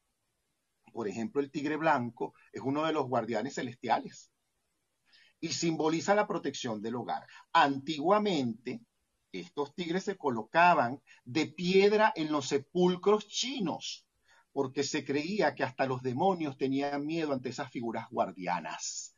por 0.93 1.09
ejemplo, 1.09 1.41
el 1.41 1.51
tigre 1.51 1.75
blanco, 1.75 2.33
es 2.53 2.61
uno 2.61 2.85
de 2.85 2.93
los 2.93 3.07
guardianes 3.09 3.55
celestiales 3.55 4.32
y 5.43 5.49
simboliza 5.49 6.15
la 6.15 6.25
protección 6.25 6.81
del 6.81 6.95
hogar. 6.95 7.27
Antiguamente, 7.51 8.79
estos 9.33 9.75
tigres 9.75 10.05
se 10.05 10.15
colocaban 10.15 11.01
de 11.25 11.47
piedra 11.47 12.13
en 12.15 12.31
los 12.31 12.47
sepulcros 12.47 13.27
chinos, 13.27 14.07
porque 14.53 14.83
se 14.83 15.03
creía 15.03 15.53
que 15.53 15.65
hasta 15.65 15.85
los 15.85 16.01
demonios 16.01 16.57
tenían 16.57 17.05
miedo 17.05 17.33
ante 17.33 17.49
esas 17.49 17.69
figuras 17.69 18.07
guardianas. 18.09 19.17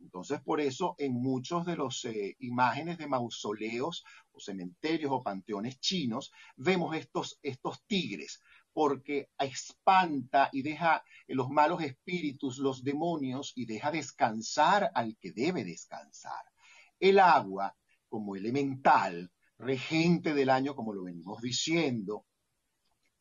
Entonces, 0.00 0.40
por 0.40 0.62
eso, 0.62 0.94
en 0.96 1.12
muchos 1.12 1.66
de 1.66 1.76
los 1.76 2.06
eh, 2.06 2.36
imágenes 2.38 2.96
de 2.96 3.06
mausoleos 3.06 4.02
o 4.32 4.40
cementerios 4.40 5.12
o 5.12 5.22
panteones 5.22 5.78
chinos, 5.78 6.32
vemos 6.56 6.96
estos, 6.96 7.38
estos 7.42 7.84
tigres 7.84 8.40
porque 8.76 9.30
espanta 9.38 10.50
y 10.52 10.60
deja 10.60 11.02
los 11.28 11.48
malos 11.48 11.82
espíritus, 11.82 12.58
los 12.58 12.84
demonios, 12.84 13.54
y 13.56 13.64
deja 13.64 13.90
descansar 13.90 14.90
al 14.94 15.16
que 15.18 15.32
debe 15.32 15.64
descansar. 15.64 16.44
El 17.00 17.18
agua, 17.18 17.74
como 18.06 18.36
elemental, 18.36 19.32
regente 19.56 20.34
del 20.34 20.50
año, 20.50 20.76
como 20.76 20.92
lo 20.92 21.04
venimos 21.04 21.40
diciendo, 21.40 22.26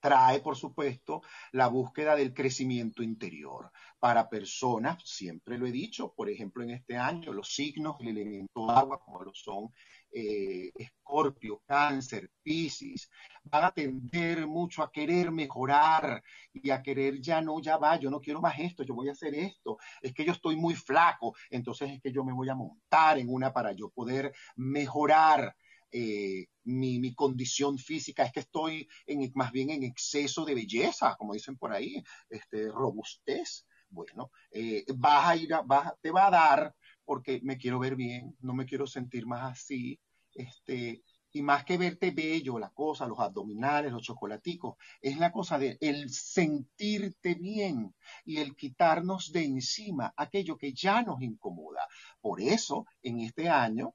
trae, 0.02 0.42
por 0.42 0.58
supuesto, 0.58 1.22
la 1.54 1.68
búsqueda 1.68 2.18
del 2.18 2.34
crecimiento 2.34 3.02
interior. 3.02 3.72
Para 3.98 4.30
personas, 4.30 5.02
siempre 5.06 5.58
lo 5.58 5.68
he 5.68 5.72
dicho, 5.72 6.14
por 6.14 6.30
ejemplo, 6.30 6.64
en 6.64 6.72
este 6.72 6.98
año, 6.98 7.32
los 7.32 7.56
signos 7.56 7.98
del 8.00 8.18
elemento 8.18 8.70
agua, 8.70 9.00
como 9.00 9.24
lo 9.24 9.34
son 9.34 9.70
eh, 10.12 10.72
Escorpio, 10.76 11.62
Cáncer, 11.66 12.32
Piscis, 12.42 13.10
van 13.44 13.66
a 13.66 13.72
tender 13.72 14.48
mucho 14.48 14.82
a 14.82 14.92
querer 14.92 15.32
mejorar 15.32 16.24
y 16.54 16.70
a 16.70 16.82
querer 16.82 17.22
ya 17.22 17.42
no, 17.42 17.60
ya 17.62 17.78
va, 17.78 18.00
yo 18.00 18.10
no 18.10 18.20
quiero 18.20 18.42
más 18.42 18.58
esto, 18.60 18.84
yo 18.84 18.96
voy 18.96 19.10
a 19.10 19.14
hacer 19.14 19.36
esto, 19.36 19.78
es 20.02 20.14
que 20.14 20.26
yo 20.26 20.32
estoy 20.32 20.56
muy 20.56 20.76
flaco, 20.76 21.36
entonces 21.50 21.92
es 21.92 22.02
que 22.02 22.12
yo 22.12 22.24
me 22.24 22.34
voy 22.34 22.50
a 22.50 22.56
montar 22.56 23.18
en 23.18 23.30
una 23.30 23.54
para 23.54 23.74
yo 23.74 23.90
poder 23.90 24.34
mejorar. 24.56 25.56
Eh, 25.92 26.48
mi, 26.66 27.00
mi, 27.00 27.14
condición 27.14 27.78
física, 27.78 28.24
es 28.24 28.34
que 28.34 28.42
estoy 28.42 28.86
en, 29.06 29.32
más 29.36 29.52
bien 29.54 29.70
en 29.70 29.84
exceso 29.84 30.44
de 30.44 30.56
belleza, 30.56 31.16
como 31.16 31.34
dicen 31.34 31.58
por 31.58 31.72
ahí, 31.72 32.04
este, 32.30 32.68
robustez. 32.70 33.66
Bueno, 33.90 34.32
eh, 34.52 34.84
vas 34.96 35.28
a 35.28 35.36
ir, 35.38 35.54
a, 35.54 35.64
te 36.02 36.12
va 36.12 36.28
a 36.28 36.32
dar 36.32 36.76
porque 37.06 37.40
me 37.44 37.58
quiero 37.58 37.80
ver 37.80 37.96
bien, 37.96 38.36
no 38.42 38.54
me 38.54 38.66
quiero 38.66 38.88
sentir 38.88 39.26
más 39.26 39.52
así, 39.52 40.00
este, 40.34 41.04
y 41.36 41.42
más 41.42 41.66
que 41.66 41.78
verte 41.78 42.12
bello, 42.12 42.58
la 42.58 42.70
cosa, 42.70 43.08
los 43.08 43.20
abdominales, 43.20 43.92
los 43.92 44.04
chocolaticos, 44.04 44.78
es 45.02 45.18
la 45.18 45.34
cosa 45.34 45.60
de 45.60 45.78
el 45.82 46.10
sentirte 46.10 47.36
bien 47.36 47.94
y 48.24 48.38
el 48.38 48.56
quitarnos 48.56 49.34
de 49.34 49.44
encima 49.44 50.14
aquello 50.16 50.58
que 50.58 50.72
ya 50.74 51.02
nos 51.02 51.22
incomoda. 51.22 51.86
Por 52.22 52.40
eso, 52.40 52.86
en 53.04 53.20
este 53.20 53.50
año, 53.50 53.94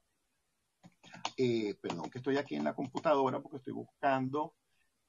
eh, 1.35 1.75
perdón 1.81 2.11
que 2.11 2.19
estoy 2.19 2.37
aquí 2.37 2.55
en 2.55 2.63
la 2.63 2.75
computadora 2.75 3.41
porque 3.41 3.57
estoy 3.57 3.73
buscando 3.73 4.53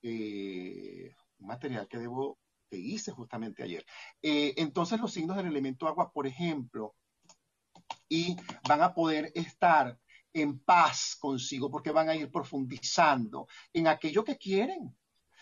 eh, 0.03 1.15
un 1.39 1.47
material 1.47 1.87
que 1.87 1.99
debo 1.99 2.39
que 2.71 2.79
hice 2.79 3.13
justamente 3.13 3.63
ayer. 3.63 3.85
Eh, 4.23 4.55
entonces 4.57 4.99
los 4.99 5.13
signos 5.13 5.37
del 5.37 5.49
elemento 5.49 5.87
agua, 5.87 6.11
por 6.11 6.27
ejemplo, 6.27 6.95
y 8.13 8.37
van 8.69 8.83
a 8.83 8.93
poder 8.93 9.33
estar 9.35 9.99
en 10.35 10.59
paz 10.59 11.17
consigo 11.19 11.71
porque 11.71 11.93
van 11.93 12.11
a 12.11 12.15
ir 12.15 12.31
profundizando 12.31 13.49
en 13.73 13.87
aquello 13.87 14.23
que 14.23 14.37
quieren, 14.37 14.95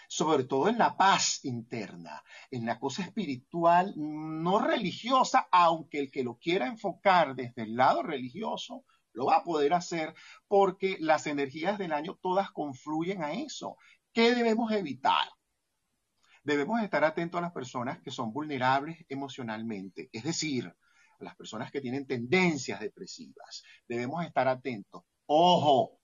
sobre 0.08 0.44
todo 0.44 0.68
en 0.68 0.78
la 0.78 0.96
paz 0.96 1.44
interna, 1.44 2.22
en 2.48 2.64
la 2.64 2.78
cosa 2.78 3.02
espiritual, 3.02 3.92
no 3.96 4.60
religiosa, 4.60 5.48
aunque 5.50 5.98
el 5.98 6.12
que 6.12 6.22
lo 6.22 6.36
quiera 6.38 6.68
enfocar 6.68 7.34
desde 7.34 7.62
el 7.62 7.74
lado 7.74 8.04
religioso, 8.04 8.84
lo 9.14 9.26
va 9.26 9.38
a 9.38 9.44
poder 9.44 9.74
hacer 9.74 10.14
porque 10.46 10.96
las 11.00 11.26
energías 11.26 11.76
del 11.76 11.92
año 11.92 12.20
todas 12.22 12.52
confluyen 12.52 13.24
a 13.24 13.32
eso. 13.32 13.78
¿Qué 14.12 14.32
debemos 14.32 14.70
evitar? 14.70 15.28
Debemos 16.44 16.80
estar 16.82 17.02
atentos 17.02 17.38
a 17.38 17.42
las 17.42 17.52
personas 17.52 17.98
que 18.00 18.12
son 18.12 18.32
vulnerables 18.32 19.04
emocionalmente, 19.08 20.08
es 20.12 20.22
decir, 20.22 20.72
las 21.20 21.36
personas 21.36 21.70
que 21.70 21.80
tienen 21.80 22.06
tendencias 22.06 22.80
depresivas. 22.80 23.62
Debemos 23.88 24.24
estar 24.24 24.48
atentos. 24.48 25.02
Ojo, 25.26 26.00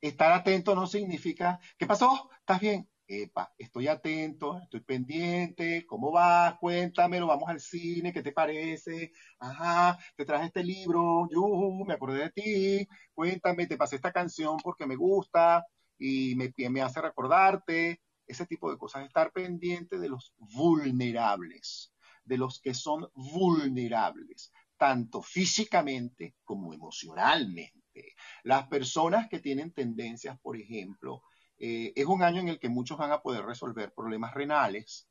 estar 0.00 0.32
atento 0.32 0.74
no 0.74 0.86
significa, 0.86 1.58
¿qué 1.76 1.86
pasó? 1.86 2.30
¿Estás 2.40 2.60
bien? 2.60 2.88
Epa, 3.10 3.54
estoy 3.56 3.88
atento, 3.88 4.58
estoy 4.62 4.80
pendiente, 4.80 5.86
¿cómo 5.86 6.12
vas? 6.12 6.58
Cuéntamelo, 6.60 7.26
vamos 7.26 7.48
al 7.48 7.58
cine, 7.58 8.12
¿qué 8.12 8.22
te 8.22 8.32
parece? 8.32 9.12
Ajá, 9.38 9.98
te 10.14 10.26
traje 10.26 10.46
este 10.46 10.62
libro, 10.62 11.26
yuhu, 11.30 11.86
me 11.86 11.94
acordé 11.94 12.24
de 12.24 12.30
ti, 12.30 12.88
cuéntame, 13.14 13.66
te 13.66 13.78
pasé 13.78 13.96
esta 13.96 14.12
canción 14.12 14.58
porque 14.62 14.86
me 14.86 14.94
gusta 14.94 15.64
y 15.98 16.34
me, 16.36 16.52
me 16.68 16.82
hace 16.82 17.00
recordarte, 17.00 18.02
ese 18.26 18.44
tipo 18.44 18.70
de 18.70 18.76
cosas, 18.76 19.06
estar 19.06 19.32
pendiente 19.32 19.98
de 19.98 20.10
los 20.10 20.34
vulnerables, 20.36 21.94
de 22.28 22.38
los 22.38 22.60
que 22.60 22.74
son 22.74 23.08
vulnerables, 23.14 24.52
tanto 24.76 25.22
físicamente 25.22 26.36
como 26.44 26.72
emocionalmente. 26.74 28.14
Las 28.44 28.68
personas 28.68 29.28
que 29.28 29.40
tienen 29.40 29.72
tendencias, 29.72 30.38
por 30.40 30.56
ejemplo, 30.56 31.22
eh, 31.58 31.92
es 31.96 32.06
un 32.06 32.22
año 32.22 32.40
en 32.40 32.48
el 32.48 32.60
que 32.60 32.68
muchos 32.68 32.98
van 32.98 33.12
a 33.12 33.22
poder 33.22 33.44
resolver 33.44 33.92
problemas 33.92 34.34
renales, 34.34 35.08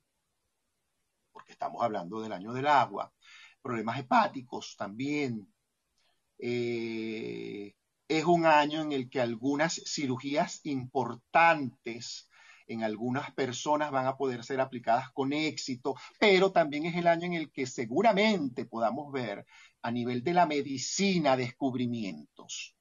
porque 1.31 1.51
estamos 1.51 1.83
hablando 1.83 2.21
del 2.21 2.31
año 2.31 2.53
del 2.53 2.67
agua, 2.67 3.11
problemas 3.61 3.99
hepáticos 3.99 4.75
también. 4.77 5.51
Eh, 6.37 7.75
es 8.07 8.25
un 8.25 8.45
año 8.45 8.81
en 8.81 8.91
el 8.91 9.09
que 9.09 9.19
algunas 9.19 9.81
cirugías 9.85 10.61
importantes 10.65 12.26
en 12.67 12.83
algunas 12.83 13.31
personas 13.31 13.91
van 13.91 14.05
a 14.05 14.17
poder 14.17 14.43
ser 14.43 14.59
aplicadas 14.59 15.11
con 15.11 15.33
éxito, 15.33 15.95
pero 16.19 16.51
también 16.51 16.85
es 16.85 16.95
el 16.95 17.07
año 17.07 17.25
en 17.25 17.33
el 17.33 17.51
que 17.51 17.65
seguramente 17.65 18.65
podamos 18.65 19.11
ver 19.11 19.45
a 19.81 19.91
nivel 19.91 20.23
de 20.23 20.33
la 20.33 20.45
medicina 20.45 21.37
descubrimientos 21.37 22.75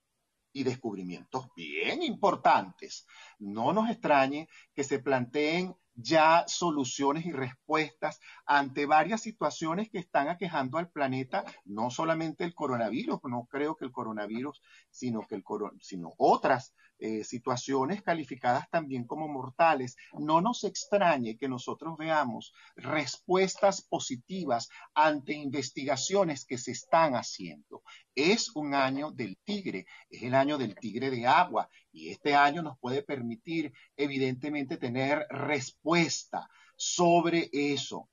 y 0.52 0.64
descubrimientos 0.64 1.48
bien 1.54 2.02
importantes. 2.02 3.06
No 3.38 3.72
nos 3.72 3.90
extrañe 3.90 4.48
que 4.74 4.84
se 4.84 4.98
planteen 4.98 5.74
ya 5.96 6.44
soluciones 6.46 7.24
y 7.26 7.32
respuestas 7.32 8.20
ante 8.44 8.86
varias 8.86 9.22
situaciones 9.22 9.90
que 9.90 9.98
están 9.98 10.28
aquejando 10.28 10.78
al 10.78 10.90
planeta, 10.90 11.44
no 11.64 11.90
solamente 11.90 12.44
el 12.44 12.54
coronavirus, 12.54 13.20
no 13.24 13.46
creo 13.50 13.76
que 13.76 13.86
el 13.86 13.92
coronavirus, 13.92 14.62
sino 14.90 15.22
que 15.22 15.34
el 15.36 15.44
sino 15.80 16.12
otras 16.18 16.74
eh, 16.98 17.24
situaciones 17.24 18.02
calificadas 18.02 18.70
también 18.70 19.06
como 19.06 19.28
mortales. 19.28 19.96
No 20.18 20.40
nos 20.40 20.64
extrañe 20.64 21.36
que 21.36 21.48
nosotros 21.48 21.96
veamos 21.98 22.54
respuestas 22.74 23.82
positivas 23.82 24.70
ante 24.94 25.34
investigaciones 25.34 26.46
que 26.46 26.56
se 26.56 26.72
están 26.72 27.14
haciendo. 27.14 27.82
Es 28.14 28.54
un 28.56 28.72
año 28.74 29.10
del 29.10 29.36
tigre, 29.44 29.86
es 30.08 30.22
el 30.22 30.34
año 30.34 30.56
del 30.56 30.74
tigre 30.74 31.10
de 31.10 31.26
agua 31.26 31.68
y 31.96 32.10
este 32.10 32.34
año 32.34 32.62
nos 32.62 32.78
puede 32.78 33.02
permitir 33.02 33.72
evidentemente 33.96 34.76
tener 34.76 35.26
respuesta 35.30 36.48
sobre 36.76 37.48
eso. 37.52 38.08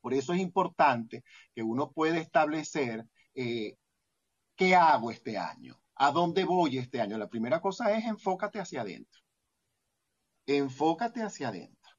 Por 0.00 0.14
eso 0.14 0.32
es 0.32 0.40
importante 0.40 1.24
que 1.54 1.62
uno 1.62 1.92
pueda 1.92 2.18
establecer 2.18 3.06
eh, 3.34 3.76
qué 4.56 4.74
hago 4.74 5.10
este 5.10 5.38
año, 5.38 5.80
¿A 6.00 6.12
dónde 6.12 6.44
voy 6.44 6.78
este 6.78 7.00
año? 7.00 7.18
La 7.18 7.28
primera 7.28 7.60
cosa 7.60 7.90
es 7.90 8.04
enfócate 8.04 8.60
hacia 8.60 8.82
adentro. 8.82 9.20
Enfócate 10.46 11.22
hacia 11.22 11.48
adentro. 11.48 11.92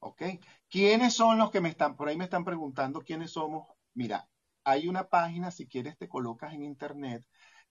¿Ok? 0.00 0.22
¿Quiénes 0.68 1.14
son 1.14 1.38
los 1.38 1.50
que 1.50 1.62
me 1.62 1.70
están, 1.70 1.96
por 1.96 2.08
ahí 2.08 2.16
me 2.16 2.24
están 2.24 2.44
preguntando 2.44 3.00
quiénes 3.00 3.30
somos? 3.30 3.66
Mira, 3.94 4.28
hay 4.64 4.86
una 4.86 5.08
página, 5.08 5.50
si 5.50 5.66
quieres 5.66 5.96
te 5.96 6.08
colocas 6.08 6.52
en 6.52 6.62
internet, 6.62 7.26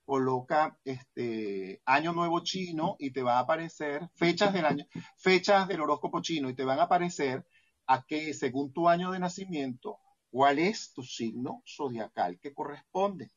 coloca 0.06 0.78
este 0.84 1.82
año 1.86 2.14
nuevo 2.14 2.42
chino 2.42 2.96
y 3.00 3.12
te 3.12 3.24
va 3.24 3.38
a 3.38 3.42
aparecer 3.42 4.10
fechas 4.16 4.54
del 4.54 4.66
año, 4.66 4.86
fechas 5.18 5.68
del 5.68 5.82
horóscopo 5.82 6.22
chino 6.22 6.50
y 6.50 6.56
te 6.56 6.66
van 6.66 6.80
a 6.80 6.84
aparecer 6.84 7.46
a 7.88 8.04
que 8.04 8.34
según 8.34 8.74
tu 8.74 8.90
año 8.90 9.12
de 9.12 9.20
nacimiento, 9.20 10.00
cuál 10.30 10.60
es 10.60 10.94
tu 10.94 11.04
signo 11.04 11.64
zodiacal 11.66 12.40
que 12.40 12.54
corresponde 12.54 13.32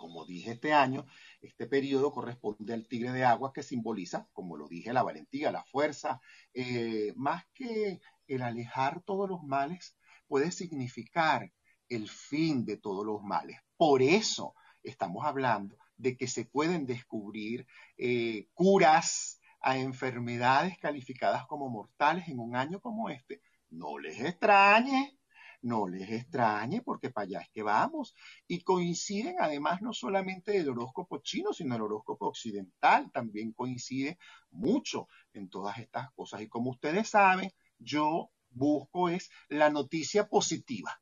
como 0.00 0.24
dije 0.24 0.52
este 0.52 0.72
año, 0.72 1.04
este 1.42 1.66
periodo 1.66 2.10
corresponde 2.10 2.72
al 2.72 2.88
tigre 2.88 3.12
de 3.12 3.22
agua 3.22 3.52
que 3.52 3.62
simboliza, 3.62 4.26
como 4.32 4.56
lo 4.56 4.66
dije, 4.66 4.94
la 4.94 5.02
valentía, 5.02 5.52
la 5.52 5.62
fuerza, 5.62 6.22
eh, 6.54 7.12
más 7.16 7.44
que 7.52 8.00
el 8.26 8.40
alejar 8.40 9.02
todos 9.02 9.28
los 9.28 9.42
males, 9.42 9.98
puede 10.26 10.52
significar 10.52 11.52
el 11.90 12.08
fin 12.08 12.64
de 12.64 12.78
todos 12.78 13.04
los 13.04 13.22
males. 13.22 13.58
Por 13.76 14.00
eso 14.00 14.54
estamos 14.82 15.24
hablando 15.24 15.76
de 15.96 16.16
que 16.16 16.26
se 16.26 16.44
pueden 16.44 16.86
descubrir 16.86 17.66
eh, 17.98 18.48
curas 18.54 19.40
a 19.60 19.76
enfermedades 19.76 20.78
calificadas 20.78 21.46
como 21.46 21.68
mortales 21.68 22.28
en 22.28 22.38
un 22.38 22.56
año 22.56 22.80
como 22.80 23.10
este. 23.10 23.42
No 23.68 23.98
les 23.98 24.18
extrañe, 24.20 25.18
no 25.62 25.86
les 25.86 26.10
extrañe 26.10 26.80
porque 26.82 27.10
para 27.10 27.26
allá 27.26 27.40
es 27.40 27.50
que 27.50 27.62
vamos. 27.62 28.14
Y 28.46 28.62
coinciden 28.62 29.36
además 29.38 29.82
no 29.82 29.92
solamente 29.92 30.56
el 30.56 30.70
horóscopo 30.70 31.18
chino, 31.18 31.52
sino 31.52 31.76
el 31.76 31.82
horóscopo 31.82 32.26
occidental, 32.26 33.10
también 33.12 33.52
coincide 33.52 34.18
mucho 34.50 35.08
en 35.34 35.50
todas 35.50 35.78
estas 35.78 36.10
cosas. 36.12 36.40
Y 36.40 36.48
como 36.48 36.70
ustedes 36.70 37.08
saben, 37.08 37.52
yo 37.78 38.30
busco 38.48 39.08
es 39.08 39.30
la 39.48 39.70
noticia 39.70 40.28
positiva 40.28 41.00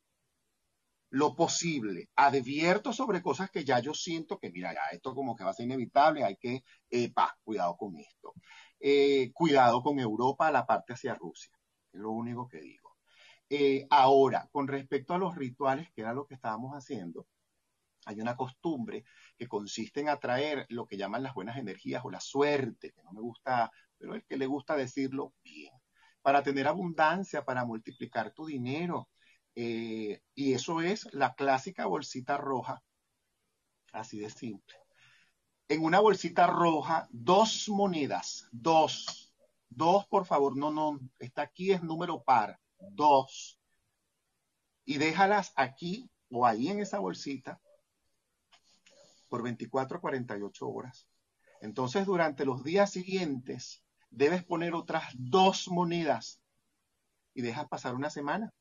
lo 1.11 1.35
posible. 1.35 2.09
Advierto 2.17 2.93
sobre 2.93 3.23
cosas 3.23 3.51
que 3.51 3.65
ya 3.65 3.81
yo 3.81 3.95
siento 3.95 4.39
que, 4.39 4.51
mira, 4.51 4.73
ya 4.75 4.81
esto 4.93 5.15
como 5.15 5.35
que 5.37 5.45
va 5.45 5.51
a 5.51 5.55
ser 5.55 5.67
inevitable, 5.67 6.25
hay 6.25 6.37
que, 6.37 6.63
epa, 6.91 7.37
cuidado 7.45 7.77
con 7.77 7.97
esto. 7.99 8.35
Eh, 8.81 9.33
cuidado 9.33 9.83
con 9.83 9.99
Europa, 9.99 10.51
la 10.51 10.67
parte 10.67 10.93
hacia 10.93 11.15
Rusia. 11.15 11.53
Es 11.93 12.01
lo 12.01 12.13
único 12.13 12.49
que 12.49 12.61
digo. 12.61 12.97
Eh, 13.51 13.87
ahora, 13.91 14.49
con 14.53 14.69
respecto 14.69 15.15
a 15.15 15.19
los 15.19 15.35
rituales, 15.37 15.89
que 15.95 16.03
era 16.03 16.13
lo 16.13 16.27
que 16.27 16.35
estábamos 16.35 16.73
haciendo, 16.75 17.27
hay 18.05 18.21
una 18.21 18.37
costumbre 18.37 19.05
que 19.37 19.49
consiste 19.49 20.01
en 20.01 20.09
atraer 20.09 20.67
lo 20.71 20.87
que 20.87 20.97
llaman 20.97 21.23
las 21.23 21.35
buenas 21.35 21.57
energías 21.59 22.05
o 22.05 22.11
la 22.11 22.21
suerte, 22.21 22.93
que 22.93 23.03
no 23.03 23.13
me 23.13 23.21
gusta, 23.21 23.71
pero 23.99 24.15
es 24.15 24.25
que 24.25 24.37
le 24.37 24.47
gusta 24.47 24.77
decirlo 24.77 25.35
bien, 25.43 25.73
para 26.23 26.43
tener 26.43 26.67
abundancia, 26.69 27.45
para 27.45 27.65
multiplicar 27.65 28.33
tu 28.33 28.47
dinero. 28.47 29.09
Eh, 29.61 30.23
y 30.37 30.53
eso 30.53 30.81
es 30.83 31.13
la 31.13 31.35
clásica 31.35 31.87
bolsita 31.87 32.37
roja, 32.37 32.81
así 33.93 34.21
de 34.21 34.31
simple. 34.31 34.77
En 35.67 35.83
una 35.83 35.99
bolsita 35.99 36.47
roja, 36.47 37.09
dos 37.11 37.69
monedas, 37.69 38.47
dos, 38.53 39.35
dos 39.69 40.07
por 40.07 40.27
favor, 40.27 40.57
no, 40.57 40.71
no, 40.71 41.01
está 41.19 41.43
aquí 41.43 41.73
es 41.73 41.83
número 41.83 42.23
par 42.23 42.61
dos, 42.93 43.59
y 44.85 44.99
déjalas 44.99 45.53
aquí 45.57 46.09
o 46.31 46.47
ahí 46.47 46.69
en 46.69 46.79
esa 46.79 47.01
bolsita 47.01 47.61
por 49.29 49.43
24 49.43 49.97
a 49.97 50.01
48 50.01 50.69
horas. 50.69 51.09
Entonces, 51.61 52.07
durante 52.07 52.45
los 52.45 52.63
días 52.63 52.93
siguientes, 52.93 53.83
debes 54.09 54.45
poner 54.45 54.75
otras 54.75 55.13
dos 55.17 55.67
monedas 55.67 56.41
y 57.35 57.43
dejas 57.43 57.67
pasar 57.67 57.97
una 57.97 58.09
semana. 58.09 58.55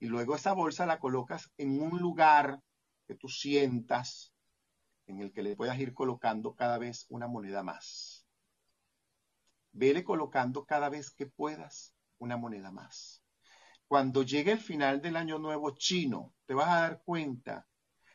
Y 0.00 0.06
luego 0.06 0.34
esa 0.34 0.52
bolsa 0.52 0.86
la 0.86 0.98
colocas 0.98 1.50
en 1.56 1.80
un 1.80 2.00
lugar 2.00 2.60
que 3.06 3.14
tú 3.14 3.28
sientas 3.28 4.32
en 5.06 5.20
el 5.20 5.32
que 5.32 5.42
le 5.42 5.54
puedas 5.54 5.78
ir 5.78 5.94
colocando 5.94 6.54
cada 6.54 6.78
vez 6.78 7.06
una 7.08 7.28
moneda 7.28 7.62
más. 7.62 8.26
Vele 9.72 10.02
colocando 10.02 10.64
cada 10.64 10.88
vez 10.88 11.10
que 11.10 11.26
puedas 11.26 11.94
una 12.18 12.36
moneda 12.36 12.72
más 12.72 13.22
cuando 13.90 14.22
llegue 14.22 14.52
el 14.52 14.60
final 14.60 15.02
del 15.02 15.16
año 15.16 15.40
nuevo 15.40 15.72
chino, 15.72 16.32
te 16.46 16.54
vas 16.54 16.68
a 16.68 16.82
dar 16.82 17.02
cuenta 17.04 17.66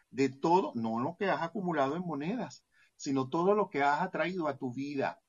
de 0.10 0.30
todo, 0.30 0.72
no 0.74 1.02
lo 1.02 1.18
que 1.18 1.30
has 1.30 1.42
acumulado 1.42 1.98
en 1.98 2.02
monedas, 2.02 2.64
sino 2.96 3.28
todo 3.28 3.54
lo 3.56 3.70
que 3.70 3.84
has 3.84 4.02
atraído 4.02 4.48
a 4.48 4.58
tu 4.58 4.74
vida. 4.74 5.22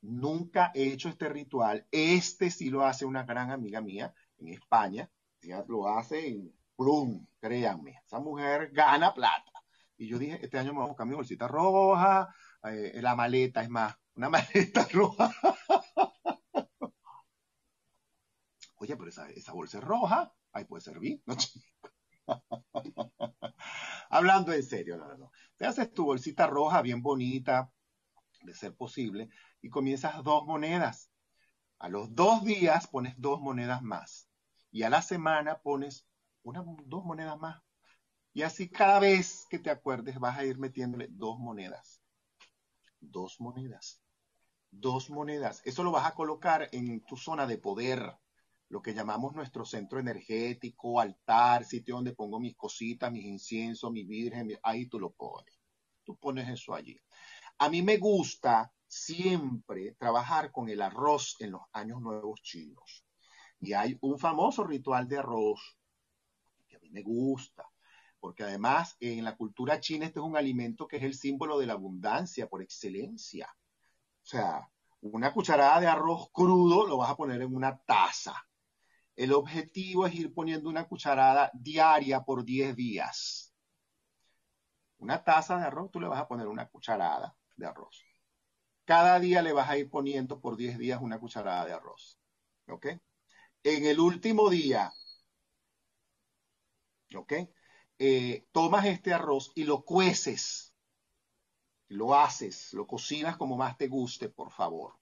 Nunca 0.00 0.70
he 0.76 0.92
hecho 0.92 1.08
este 1.08 1.28
ritual. 1.28 1.88
Este 1.90 2.52
sí 2.52 2.70
lo 2.70 2.84
hace 2.86 3.04
una 3.04 3.24
gran 3.24 3.50
amiga 3.50 3.80
mía 3.80 4.14
en 4.38 4.46
España. 4.46 5.10
Ella 5.40 5.64
lo 5.68 5.88
hace 5.88 6.28
en 6.28 6.52
plum, 6.76 7.26
créanme. 7.40 8.00
Esa 8.04 8.18
mujer 8.20 8.70
gana 8.72 9.14
plata. 9.14 9.52
Y 9.96 10.08
yo 10.08 10.18
dije, 10.18 10.38
este 10.42 10.58
año 10.58 10.72
me 10.72 10.78
voy 10.78 10.84
a 10.84 10.88
buscar 10.88 11.06
mi 11.06 11.14
bolsita 11.14 11.48
roja, 11.48 12.28
eh, 12.64 13.00
la 13.00 13.16
maleta, 13.16 13.62
es 13.62 13.70
más, 13.70 13.96
una 14.14 14.28
maleta 14.30 14.86
roja. 14.92 15.32
Oye, 18.76 18.96
pero 18.96 19.08
esa, 19.08 19.52
bolsa 19.52 19.78
es 19.78 19.84
roja, 19.84 20.32
ahí 20.52 20.64
puede 20.64 20.82
servir. 20.82 21.22
¿no? 21.24 21.34
Hablando 24.10 24.52
en 24.52 24.62
serio, 24.62 24.98
no, 24.98 25.16
no. 25.16 25.30
Te 25.56 25.66
haces 25.66 25.92
tu 25.92 26.04
bolsita 26.04 26.46
roja 26.46 26.82
bien 26.82 27.00
bonita, 27.02 27.72
de 28.42 28.54
ser 28.54 28.76
posible, 28.76 29.30
y 29.62 29.70
comienzas 29.70 30.22
dos 30.22 30.44
monedas. 30.44 31.10
A 31.78 31.88
los 31.88 32.14
dos 32.14 32.44
días 32.44 32.86
pones 32.86 33.14
dos 33.18 33.40
monedas 33.40 33.82
más. 33.82 34.28
Y 34.76 34.82
a 34.82 34.90
la 34.90 35.00
semana 35.00 35.62
pones 35.62 36.06
una, 36.42 36.62
dos 36.84 37.02
monedas 37.02 37.38
más. 37.38 37.62
Y 38.34 38.42
así 38.42 38.68
cada 38.68 38.98
vez 39.00 39.46
que 39.48 39.58
te 39.58 39.70
acuerdes 39.70 40.20
vas 40.20 40.36
a 40.36 40.44
ir 40.44 40.58
metiéndole 40.58 41.08
dos 41.08 41.38
monedas. 41.38 42.02
Dos 43.00 43.40
monedas. 43.40 44.02
Dos 44.70 45.08
monedas. 45.08 45.62
Eso 45.64 45.82
lo 45.82 45.92
vas 45.92 46.04
a 46.04 46.14
colocar 46.14 46.68
en 46.72 47.02
tu 47.06 47.16
zona 47.16 47.46
de 47.46 47.56
poder 47.56 48.18
lo 48.68 48.82
que 48.82 48.92
llamamos 48.92 49.34
nuestro 49.34 49.64
centro 49.64 49.98
energético, 49.98 51.00
altar, 51.00 51.64
sitio 51.64 51.94
donde 51.94 52.14
pongo 52.14 52.38
mis 52.38 52.54
cositas, 52.54 53.10
mis 53.10 53.24
inciensos, 53.24 53.90
mi 53.90 54.04
virgen, 54.04 54.58
ahí 54.62 54.90
tú 54.90 55.00
lo 55.00 55.12
pones. 55.12 55.58
Tú 56.04 56.18
pones 56.18 56.50
eso 56.50 56.74
allí. 56.74 57.00
A 57.56 57.70
mí 57.70 57.80
me 57.80 57.96
gusta 57.96 58.70
siempre 58.86 59.92
trabajar 59.92 60.52
con 60.52 60.68
el 60.68 60.82
arroz 60.82 61.36
en 61.40 61.52
los 61.52 61.62
años 61.72 62.02
nuevos 62.02 62.42
chinos. 62.42 63.05
Y 63.66 63.72
hay 63.72 63.98
un 64.00 64.18
famoso 64.18 64.64
ritual 64.64 65.08
de 65.08 65.18
arroz 65.18 65.78
que 66.68 66.76
a 66.76 66.80
mí 66.80 66.90
me 66.90 67.02
gusta, 67.02 67.64
porque 68.18 68.42
además 68.42 68.96
en 69.00 69.24
la 69.24 69.36
cultura 69.36 69.80
china 69.80 70.06
este 70.06 70.20
es 70.20 70.24
un 70.24 70.36
alimento 70.36 70.86
que 70.86 70.96
es 70.96 71.02
el 71.02 71.14
símbolo 71.14 71.58
de 71.58 71.66
la 71.66 71.74
abundancia 71.74 72.48
por 72.48 72.62
excelencia. 72.62 73.48
O 74.22 74.26
sea, 74.26 74.68
una 75.00 75.32
cucharada 75.32 75.80
de 75.80 75.86
arroz 75.86 76.30
crudo 76.32 76.86
lo 76.86 76.98
vas 76.98 77.10
a 77.10 77.16
poner 77.16 77.42
en 77.42 77.54
una 77.54 77.78
taza 77.78 78.34
el 79.16 79.32
objetivo 79.32 80.06
es 80.06 80.14
ir 80.14 80.32
poniendo 80.34 80.68
una 80.68 80.86
cucharada 80.86 81.50
diaria 81.54 82.22
por 82.22 82.44
10 82.44 82.76
días. 82.76 83.54
Una 84.98 85.24
taza 85.24 85.56
de 85.58 85.64
arroz, 85.64 85.90
tú 85.90 86.00
le 86.00 86.06
vas 86.06 86.20
a 86.20 86.28
poner 86.28 86.46
una 86.46 86.68
cucharada 86.68 87.34
de 87.56 87.66
arroz. 87.66 88.04
Cada 88.84 89.18
día 89.18 89.40
le 89.40 89.54
vas 89.54 89.70
a 89.70 89.78
ir 89.78 89.88
poniendo 89.88 90.40
por 90.40 90.56
10 90.56 90.78
días 90.78 91.00
una 91.00 91.18
cucharada 91.18 91.64
de 91.64 91.72
arroz. 91.72 92.20
¿Ok? 92.68 92.88
En 93.66 93.84
el 93.84 93.98
último 93.98 94.48
día, 94.48 94.92
¿ok? 97.16 97.32
Eh, 97.98 98.46
tomas 98.52 98.86
este 98.86 99.12
arroz 99.12 99.50
y 99.56 99.64
lo 99.64 99.84
cueces. 99.84 100.72
Lo 101.88 102.14
haces, 102.14 102.72
lo 102.74 102.86
cocinas 102.86 103.36
como 103.36 103.56
más 103.56 103.76
te 103.76 103.88
guste, 103.88 104.28
por 104.28 104.52
favor. 104.52 105.00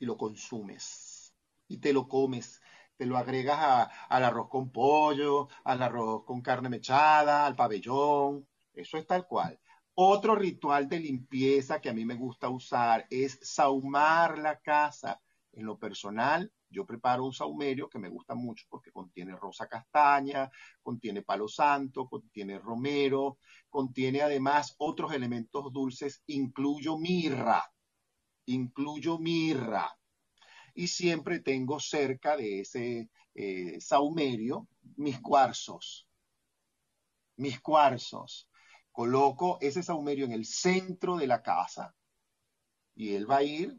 Y 0.00 0.06
lo 0.06 0.16
consumes. 0.16 1.36
Y 1.68 1.76
te 1.78 1.92
lo 1.92 2.08
comes 2.08 2.60
te 2.96 3.06
lo 3.06 3.16
agregas 3.16 3.88
al 4.08 4.24
arroz 4.24 4.48
con 4.48 4.70
pollo, 4.70 5.48
al 5.64 5.82
arroz 5.82 6.24
con 6.24 6.40
carne 6.40 6.68
mechada, 6.68 7.46
al 7.46 7.54
pabellón, 7.54 8.48
eso 8.72 8.98
es 8.98 9.06
tal 9.06 9.26
cual. 9.26 9.60
Otro 9.94 10.34
ritual 10.34 10.88
de 10.88 10.98
limpieza 10.98 11.80
que 11.80 11.90
a 11.90 11.94
mí 11.94 12.04
me 12.04 12.14
gusta 12.16 12.48
usar 12.48 13.06
es 13.10 13.38
saumar 13.42 14.38
la 14.38 14.58
casa. 14.60 15.20
En 15.52 15.64
lo 15.66 15.78
personal, 15.78 16.52
yo 16.76 16.84
preparo 16.84 17.24
un 17.24 17.32
saumerio 17.32 17.88
que 17.88 17.98
me 17.98 18.10
gusta 18.10 18.34
mucho 18.34 18.66
porque 18.68 18.92
contiene 18.92 19.34
rosa 19.34 19.66
castaña, 19.66 20.50
contiene 20.82 21.22
palo 21.22 21.48
santo, 21.48 22.06
contiene 22.06 22.58
romero, 22.58 23.38
contiene 23.70 24.20
además 24.20 24.74
otros 24.76 25.14
elementos 25.14 25.72
dulces, 25.72 26.22
incluyo 26.26 26.98
mirra, 26.98 27.64
incluyo 28.44 29.18
mirra 29.18 29.90
y 30.74 30.88
siempre 30.88 31.40
tengo 31.40 31.80
cerca 31.80 32.36
de 32.36 32.60
ese 32.60 33.08
eh, 33.34 33.80
saumerio 33.80 34.68
mis 34.96 35.18
cuarzos. 35.20 36.06
Mis 37.36 37.58
cuarzos. 37.60 38.50
Coloco 38.92 39.56
ese 39.62 39.82
saumerio 39.82 40.26
en 40.26 40.32
el 40.32 40.44
centro 40.44 41.16
de 41.16 41.26
la 41.26 41.42
casa 41.42 41.94
y 42.94 43.14
él 43.14 43.30
va 43.30 43.38
a 43.38 43.42
ir 43.42 43.74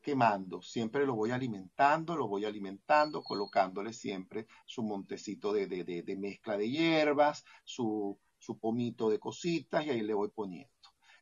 quemando. 0.00 0.62
Siempre 0.62 1.06
lo 1.06 1.14
voy 1.14 1.30
alimentando, 1.30 2.16
lo 2.16 2.28
voy 2.28 2.44
alimentando, 2.44 3.22
colocándole 3.22 3.92
siempre 3.92 4.46
su 4.66 4.82
montecito 4.82 5.52
de, 5.52 5.66
de 5.66 6.16
mezcla 6.16 6.56
de 6.56 6.70
hierbas, 6.70 7.44
su, 7.64 8.18
su 8.38 8.58
pomito 8.58 9.10
de 9.10 9.18
cositas 9.18 9.84
y 9.84 9.90
ahí 9.90 10.02
le 10.02 10.14
voy 10.14 10.30
poniendo. 10.30 10.70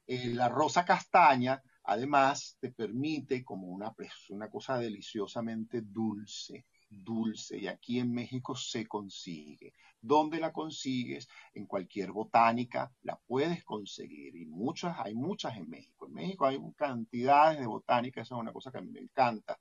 Eh, 0.07 0.33
la 0.35 0.49
rosa 0.49 0.85
castaña 0.85 1.63
Además, 1.91 2.59
te 2.61 2.71
permite 2.71 3.43
como 3.43 3.69
una, 3.69 3.95
pues, 3.95 4.13
una 4.29 4.51
cosa 4.51 4.77
deliciosamente 4.77 5.81
dulce, 5.81 6.67
dulce, 6.89 7.59
y 7.59 7.67
aquí 7.67 7.99
en 7.99 8.13
México 8.13 8.55
se 8.55 8.87
consigue. 8.87 9.75
¿Dónde 10.01 10.41
la 10.41 10.53
consigues? 10.53 11.29
En 11.55 11.67
cualquier 11.67 12.13
botánica 12.13 12.93
la 13.03 13.19
puedes 13.27 13.65
conseguir, 13.65 14.37
y 14.37 14.47
muchas, 14.47 14.97
hay 14.99 15.15
muchas 15.15 15.57
en 15.57 15.69
México. 15.69 16.07
En 16.07 16.15
México 16.15 16.47
hay 16.47 16.59
cantidades 16.77 17.61
de 17.61 17.67
botánicas, 17.67 18.27
eso 18.27 18.37
es 18.37 18.41
una 18.41 18.53
cosa 18.53 18.71
que 18.71 18.79
a 18.79 18.83
mí 18.83 18.91
me 18.91 19.01
encanta. 19.01 19.59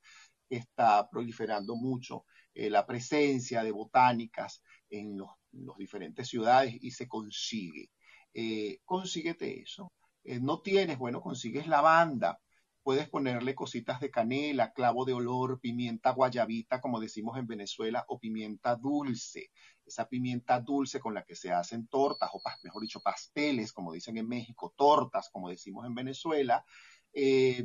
Está 0.48 1.08
proliferando 1.10 1.76
mucho 1.76 2.24
eh, 2.54 2.70
la 2.70 2.86
presencia 2.86 3.62
de 3.62 3.72
botánicas 3.72 4.62
en 4.88 5.18
los, 5.18 5.30
diferentes 5.76 6.28
ciudades 6.28 6.74
y 6.80 6.90
se 6.90 7.08
consigue. 7.08 7.90
Eh, 8.32 8.80
consíguete 8.84 9.62
eso 9.62 9.92
eh, 10.28 10.40
no 10.40 10.60
tienes, 10.60 10.98
bueno, 10.98 11.22
consigues 11.22 11.66
lavanda, 11.66 12.38
puedes 12.82 13.08
ponerle 13.08 13.54
cositas 13.54 14.00
de 14.00 14.10
canela, 14.10 14.72
clavo 14.72 15.04
de 15.04 15.12
olor, 15.12 15.60
pimienta 15.60 16.10
guayabita, 16.10 16.80
como 16.80 17.00
decimos 17.00 17.38
en 17.38 17.46
Venezuela, 17.46 18.04
o 18.08 18.18
pimienta 18.18 18.76
dulce. 18.76 19.50
Esa 19.84 20.08
pimienta 20.08 20.60
dulce 20.60 21.00
con 21.00 21.14
la 21.14 21.24
que 21.24 21.34
se 21.34 21.52
hacen 21.52 21.86
tortas, 21.88 22.30
o 22.32 22.40
mejor 22.62 22.82
dicho, 22.82 23.00
pasteles, 23.00 23.72
como 23.72 23.92
dicen 23.92 24.16
en 24.16 24.28
México, 24.28 24.74
tortas, 24.76 25.28
como 25.30 25.48
decimos 25.48 25.86
en 25.86 25.94
Venezuela, 25.94 26.64
eh, 27.12 27.64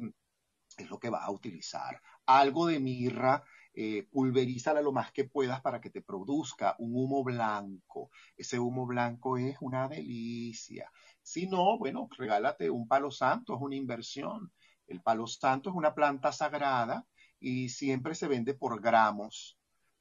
es 0.78 0.90
lo 0.90 1.00
que 1.00 1.10
vas 1.10 1.24
a 1.24 1.32
utilizar. 1.32 2.02
Algo 2.26 2.68
de 2.68 2.80
mirra, 2.80 3.44
eh, 3.76 4.08
pulverízala 4.12 4.82
lo 4.82 4.92
más 4.92 5.12
que 5.12 5.26
puedas 5.26 5.62
para 5.62 5.82
que 5.82 5.90
te 5.90 6.02
produzca 6.02 6.76
un 6.78 6.96
humo 6.96 7.24
blanco. 7.24 8.12
Ese 8.38 8.60
humo 8.60 8.86
blanco 8.86 9.38
es 9.38 9.58
una 9.62 9.88
delicia. 9.88 10.92
Si 11.22 11.48
no, 11.48 11.78
bueno, 11.80 12.08
regálate 12.18 12.70
un 12.70 12.88
palo 12.88 13.10
santo, 13.10 13.56
es 13.56 13.62
una 13.62 13.76
inversión. 13.76 14.52
El 14.88 15.02
palo 15.02 15.28
santo 15.28 15.70
es 15.70 15.76
una 15.76 15.94
planta 15.94 16.32
sagrada 16.32 17.06
y 17.40 17.70
siempre 17.70 18.16
se 18.16 18.28
vende 18.28 18.54
por 18.54 18.82
gramos. 18.82 19.58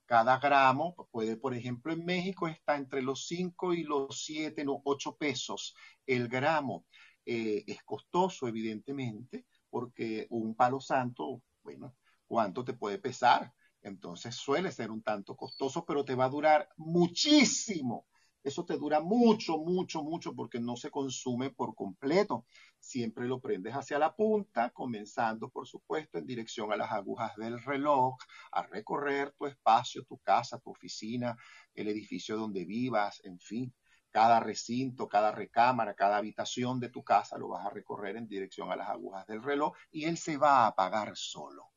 Cada 0.06 0.38
gramo 0.38 0.94
puede, 1.10 1.36
por 1.36 1.54
ejemplo, 1.54 1.92
en 1.92 2.04
México 2.04 2.48
está 2.48 2.76
entre 2.76 3.02
los 3.02 3.26
5 3.26 3.74
y 3.74 3.84
los 3.84 4.24
7, 4.24 4.64
no, 4.64 4.82
8 4.84 5.16
pesos 5.16 5.74
el 6.06 6.28
gramo. 6.28 6.84
Eh, 7.24 7.64
es 7.66 7.82
costoso, 7.84 8.48
evidentemente, 8.48 9.46
porque 9.70 10.26
un 10.30 10.54
palo 10.54 10.80
santo, 10.80 11.42
bueno, 11.62 11.94
¿cuánto 12.26 12.64
te 12.64 12.74
puede 12.74 12.98
pesar? 12.98 13.52
Entonces 13.80 14.34
suele 14.34 14.70
ser 14.70 14.90
un 14.90 15.02
tanto 15.02 15.36
costoso, 15.36 15.84
pero 15.84 16.04
te 16.04 16.14
va 16.14 16.26
a 16.26 16.30
durar 16.30 16.68
muchísimo 16.76 18.06
eso 18.44 18.64
te 18.64 18.76
dura 18.76 19.00
mucho, 19.00 19.58
mucho, 19.58 20.02
mucho 20.02 20.34
porque 20.34 20.58
no 20.58 20.76
se 20.76 20.90
consume 20.90 21.50
por 21.50 21.74
completo. 21.74 22.44
Siempre 22.78 23.26
lo 23.26 23.40
prendes 23.40 23.74
hacia 23.74 23.98
la 23.98 24.14
punta, 24.16 24.70
comenzando, 24.70 25.48
por 25.48 25.66
supuesto, 25.66 26.18
en 26.18 26.26
dirección 26.26 26.72
a 26.72 26.76
las 26.76 26.90
agujas 26.90 27.36
del 27.36 27.62
reloj, 27.62 28.16
a 28.50 28.62
recorrer 28.62 29.32
tu 29.32 29.46
espacio, 29.46 30.04
tu 30.04 30.18
casa, 30.18 30.58
tu 30.58 30.70
oficina, 30.70 31.36
el 31.74 31.88
edificio 31.88 32.36
donde 32.36 32.64
vivas, 32.64 33.20
en 33.24 33.38
fin. 33.38 33.72
Cada 34.10 34.40
recinto, 34.40 35.08
cada 35.08 35.32
recámara, 35.32 35.94
cada 35.94 36.18
habitación 36.18 36.80
de 36.80 36.90
tu 36.90 37.02
casa 37.02 37.38
lo 37.38 37.48
vas 37.48 37.64
a 37.64 37.70
recorrer 37.70 38.16
en 38.16 38.28
dirección 38.28 38.70
a 38.70 38.76
las 38.76 38.90
agujas 38.90 39.26
del 39.26 39.42
reloj 39.42 39.74
y 39.90 40.04
él 40.04 40.18
se 40.18 40.36
va 40.36 40.64
a 40.64 40.66
apagar 40.66 41.16
solo. 41.16 41.70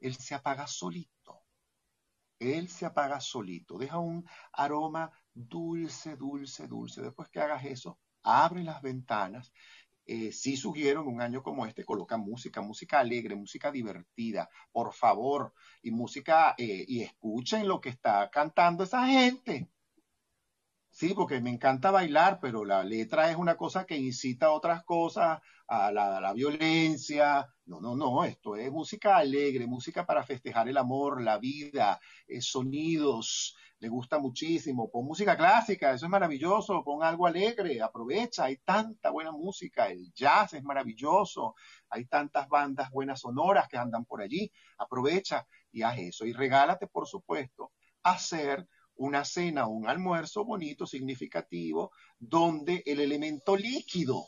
Él 0.00 0.14
se 0.16 0.34
apaga 0.34 0.66
solito. 0.66 1.42
Él 2.38 2.68
se 2.68 2.84
apaga 2.84 3.20
solito. 3.20 3.78
Deja 3.78 3.98
un 3.98 4.28
aroma 4.52 5.10
dulce, 5.34 6.16
dulce, 6.16 6.66
dulce. 6.66 7.02
Después 7.02 7.28
que 7.28 7.40
hagas 7.40 7.64
eso, 7.64 7.98
abre 8.22 8.62
las 8.62 8.80
ventanas. 8.82 9.52
Eh, 10.06 10.32
si 10.32 10.56
sugiero 10.56 11.00
en 11.00 11.08
un 11.08 11.20
año 11.22 11.42
como 11.42 11.64
este, 11.66 11.84
coloca 11.84 12.16
música, 12.18 12.60
música 12.60 13.00
alegre, 13.00 13.34
música 13.34 13.72
divertida, 13.72 14.50
por 14.70 14.92
favor, 14.92 15.54
y 15.82 15.90
música, 15.90 16.54
eh, 16.58 16.84
y 16.86 17.02
escuchen 17.02 17.66
lo 17.66 17.80
que 17.80 17.88
está 17.88 18.30
cantando 18.30 18.84
esa 18.84 19.06
gente. 19.06 19.70
Sí, 20.94 21.12
porque 21.12 21.40
me 21.40 21.50
encanta 21.50 21.90
bailar, 21.90 22.38
pero 22.40 22.64
la 22.64 22.84
letra 22.84 23.28
es 23.28 23.36
una 23.36 23.56
cosa 23.56 23.84
que 23.84 23.96
incita 23.96 24.46
a 24.46 24.52
otras 24.52 24.84
cosas, 24.84 25.40
a 25.66 25.90
la, 25.90 26.32
violencia. 26.32 27.48
No, 27.66 27.80
no, 27.80 27.96
no, 27.96 28.22
esto 28.22 28.54
es 28.54 28.70
música 28.70 29.16
alegre, 29.16 29.66
música 29.66 30.06
para 30.06 30.22
festejar 30.22 30.68
el 30.68 30.76
amor, 30.76 31.20
la 31.20 31.38
vida, 31.38 32.00
eh, 32.28 32.40
sonidos, 32.40 33.56
le 33.80 33.88
gusta 33.88 34.20
muchísimo. 34.20 34.88
Pon 34.88 35.04
música 35.06 35.36
clásica, 35.36 35.92
eso 35.92 36.06
es 36.06 36.10
maravilloso, 36.10 36.84
pon 36.84 37.02
algo 37.02 37.26
alegre, 37.26 37.82
aprovecha, 37.82 38.44
hay 38.44 38.58
tanta 38.58 39.10
buena 39.10 39.32
música, 39.32 39.88
el 39.88 40.12
jazz 40.12 40.54
es 40.54 40.62
maravilloso, 40.62 41.56
hay 41.90 42.04
tantas 42.04 42.48
bandas 42.48 42.88
buenas 42.92 43.20
sonoras 43.20 43.66
que 43.66 43.78
andan 43.78 44.04
por 44.04 44.22
allí, 44.22 44.48
aprovecha 44.78 45.44
y 45.72 45.82
haz 45.82 45.98
eso. 45.98 46.24
Y 46.24 46.32
regálate, 46.32 46.86
por 46.86 47.08
supuesto, 47.08 47.72
hacer 48.04 48.68
una 48.96 49.24
cena 49.24 49.66
o 49.66 49.70
un 49.70 49.88
almuerzo 49.88 50.44
bonito, 50.44 50.86
significativo, 50.86 51.92
donde 52.18 52.82
el 52.86 53.00
elemento 53.00 53.56
líquido, 53.56 54.24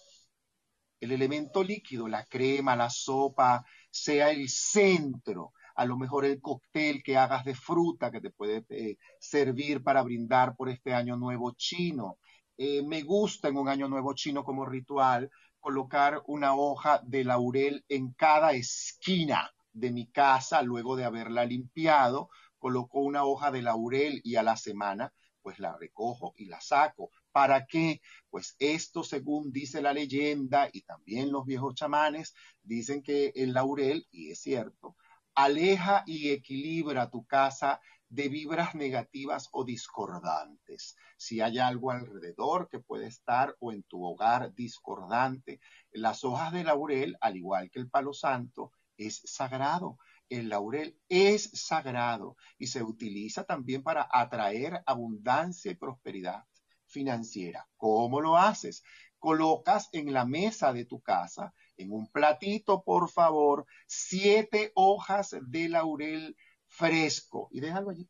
el 1.01 1.13
elemento 1.13 1.63
líquido, 1.63 2.09
la 2.09 2.25
crema, 2.25 2.77
la 2.77 2.91
sopa, 2.91 3.65
sea 3.91 4.31
el 4.31 4.49
centro. 4.49 5.53
A 5.75 5.85
lo 5.85 5.97
mejor 5.97 6.25
el 6.25 6.41
cóctel 6.41 7.03
que 7.03 7.17
hagas 7.17 7.45
de 7.45 7.55
fruta 7.55 8.11
que 8.11 8.21
te 8.21 8.31
puede 8.31 8.65
eh, 8.71 8.97
servir 9.21 9.83
para 9.83 10.03
brindar 10.03 10.57
por 10.57 10.69
este 10.69 10.95
año 10.95 11.17
nuevo 11.17 11.53
chino. 11.57 12.19
Eh, 12.57 12.83
me 12.83 13.03
gusta 13.03 13.49
en 13.49 13.59
un 13.59 13.69
año 13.69 13.87
nuevo 13.89 14.15
chino 14.15 14.43
como 14.43 14.65
ritual 14.65 15.31
colocar 15.61 16.23
una 16.27 16.55
hoja 16.55 17.01
de 17.05 17.25
laurel 17.25 17.85
en 17.89 18.13
cada 18.13 18.53
esquina 18.53 19.51
de 19.73 19.91
mi 19.93 20.07
casa 20.07 20.63
luego 20.63 20.97
de 20.97 21.05
haberla 21.05 21.45
limpiado 21.45 22.31
coloco 22.67 22.99
una 22.99 23.25
hoja 23.25 23.53
de 23.53 23.63
laurel 23.63 24.21
y 24.25 24.35
a 24.35 24.43
la 24.43 24.57
semana 24.57 25.13
pues 25.41 25.61
la 25.61 25.77
recojo 25.77 26.35
y 26.37 26.47
la 26.47 26.61
saco. 26.61 27.11
¿Para 27.31 27.65
qué? 27.65 28.01
Pues 28.29 28.57
esto, 28.59 29.05
según 29.05 29.53
dice 29.53 29.81
la 29.81 29.93
leyenda 29.93 30.69
y 30.73 30.83
también 30.83 31.31
los 31.31 31.47
viejos 31.47 31.77
chamanes, 31.77 32.35
dicen 32.65 33.05
que 33.05 33.33
el 33.37 33.53
laurel, 33.53 34.05
y 34.11 34.33
es 34.33 34.41
cierto, 34.41 34.97
aleja 35.37 36.03
y 36.07 36.31
equilibra 36.31 37.09
tu 37.09 37.25
casa 37.25 37.81
de 38.09 38.29
vibras 38.29 38.75
negativas 38.75 39.49
o 39.53 39.65
discordantes. 39.65 40.97
Si 41.17 41.41
hay 41.41 41.61
algo 41.61 41.93
alrededor 41.93 42.69
que 42.69 42.81
puede 42.81 43.07
estar 43.07 43.55
o 43.61 43.71
en 43.71 43.85
tu 43.85 44.05
hogar 44.05 44.53
discordante, 44.55 45.61
las 45.93 46.25
hojas 46.25 46.53
de 46.53 46.65
laurel, 46.65 47.17
al 47.21 47.37
igual 47.37 47.71
que 47.71 47.79
el 47.79 47.89
palo 47.89 48.13
santo, 48.13 48.73
es 48.97 49.23
sagrado 49.25 49.99
el 50.29 50.49
laurel 50.49 50.99
es 51.09 51.51
sagrado 51.53 52.37
y 52.59 52.67
se 52.67 52.83
utiliza 52.83 53.45
también 53.45 53.83
para 53.83 54.09
atraer 54.11 54.83
abundancia 54.87 55.71
y 55.71 55.77
prosperidad 55.77 56.45
financiera. 56.87 57.69
¿Cómo 57.77 58.21
lo 58.21 58.37
haces? 58.37 58.83
Colocas 59.19 59.89
en 59.93 60.13
la 60.13 60.25
mesa 60.25 60.73
de 60.73 60.85
tu 60.85 61.01
casa, 61.01 61.55
en 61.77 61.93
un 61.93 62.11
platito, 62.11 62.83
por 62.83 63.11
favor, 63.11 63.67
siete 63.87 64.73
hojas 64.75 65.37
de 65.49 65.69
laurel 65.69 66.37
fresco 66.69 67.49
y 67.51 67.61
déjalo 67.61 67.91
allí. 67.91 68.09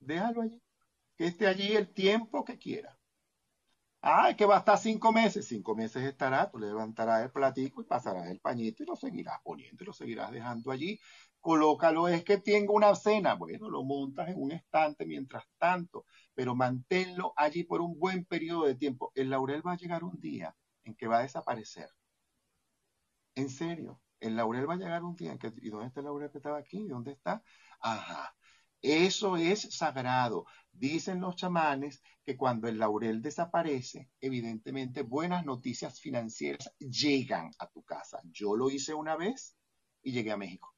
Déjalo 0.00 0.42
allí. 0.42 0.62
Que 1.16 1.26
esté 1.26 1.46
allí 1.46 1.74
el 1.74 1.92
tiempo 1.92 2.44
que 2.44 2.58
quiera. 2.58 2.97
Ah, 4.10 4.30
es 4.30 4.36
que 4.36 4.46
va 4.46 4.56
a 4.56 4.58
estar 4.60 4.78
cinco 4.78 5.12
meses. 5.12 5.46
Cinco 5.46 5.74
meses 5.76 6.02
estará, 6.02 6.50
tú 6.50 6.58
le 6.58 6.66
levantarás 6.68 7.22
el 7.24 7.30
platico 7.30 7.82
y 7.82 7.84
pasarás 7.84 8.26
el 8.30 8.40
pañito 8.40 8.82
y 8.82 8.86
lo 8.86 8.96
seguirás 8.96 9.38
poniendo 9.44 9.84
y 9.84 9.86
lo 9.86 9.92
seguirás 9.92 10.30
dejando 10.32 10.70
allí. 10.70 10.98
Colócalo, 11.40 12.08
es 12.08 12.24
que 12.24 12.38
tenga 12.38 12.72
una 12.72 12.94
cena. 12.94 13.34
Bueno, 13.34 13.68
lo 13.68 13.84
montas 13.84 14.28
en 14.30 14.40
un 14.42 14.52
estante 14.52 15.04
mientras 15.04 15.44
tanto, 15.58 16.06
pero 16.34 16.54
manténlo 16.54 17.34
allí 17.36 17.64
por 17.64 17.82
un 17.82 17.98
buen 17.98 18.24
periodo 18.24 18.64
de 18.64 18.76
tiempo. 18.76 19.12
El 19.14 19.28
laurel 19.28 19.66
va 19.66 19.72
a 19.72 19.76
llegar 19.76 20.02
un 20.04 20.18
día 20.18 20.56
en 20.84 20.94
que 20.94 21.06
va 21.06 21.18
a 21.18 21.22
desaparecer. 21.22 21.90
En 23.34 23.48
serio, 23.50 24.00
el 24.20 24.36
laurel 24.36 24.68
va 24.68 24.74
a 24.74 24.76
llegar 24.76 25.02
un 25.04 25.16
día 25.16 25.32
en 25.32 25.38
que, 25.38 25.52
¿y 25.56 25.70
dónde 25.70 25.86
está 25.88 26.00
el 26.00 26.06
laurel 26.06 26.30
que 26.30 26.38
estaba 26.38 26.58
aquí? 26.58 26.86
¿Dónde 26.88 27.12
está? 27.12 27.42
Ajá. 27.80 28.34
Eso 28.80 29.36
es 29.36 29.76
sagrado. 29.76 30.46
Dicen 30.78 31.20
los 31.20 31.34
chamanes 31.34 32.00
que 32.24 32.36
cuando 32.36 32.68
el 32.68 32.78
laurel 32.78 33.20
desaparece, 33.20 34.12
evidentemente 34.20 35.02
buenas 35.02 35.44
noticias 35.44 36.00
financieras 36.00 36.72
llegan 36.78 37.50
a 37.58 37.68
tu 37.68 37.82
casa. 37.82 38.20
Yo 38.30 38.54
lo 38.54 38.70
hice 38.70 38.94
una 38.94 39.16
vez 39.16 39.56
y 40.02 40.12
llegué 40.12 40.30
a 40.30 40.36
México. 40.36 40.72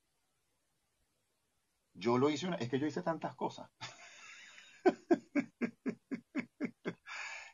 Yo 1.93 2.17
lo 2.17 2.31
hice 2.31 2.47
una, 2.47 2.57
es 2.57 2.71
que 2.71 2.79
yo 2.79 2.87
hice 2.87 3.03
tantas 3.03 3.37
cosas. 3.37 3.71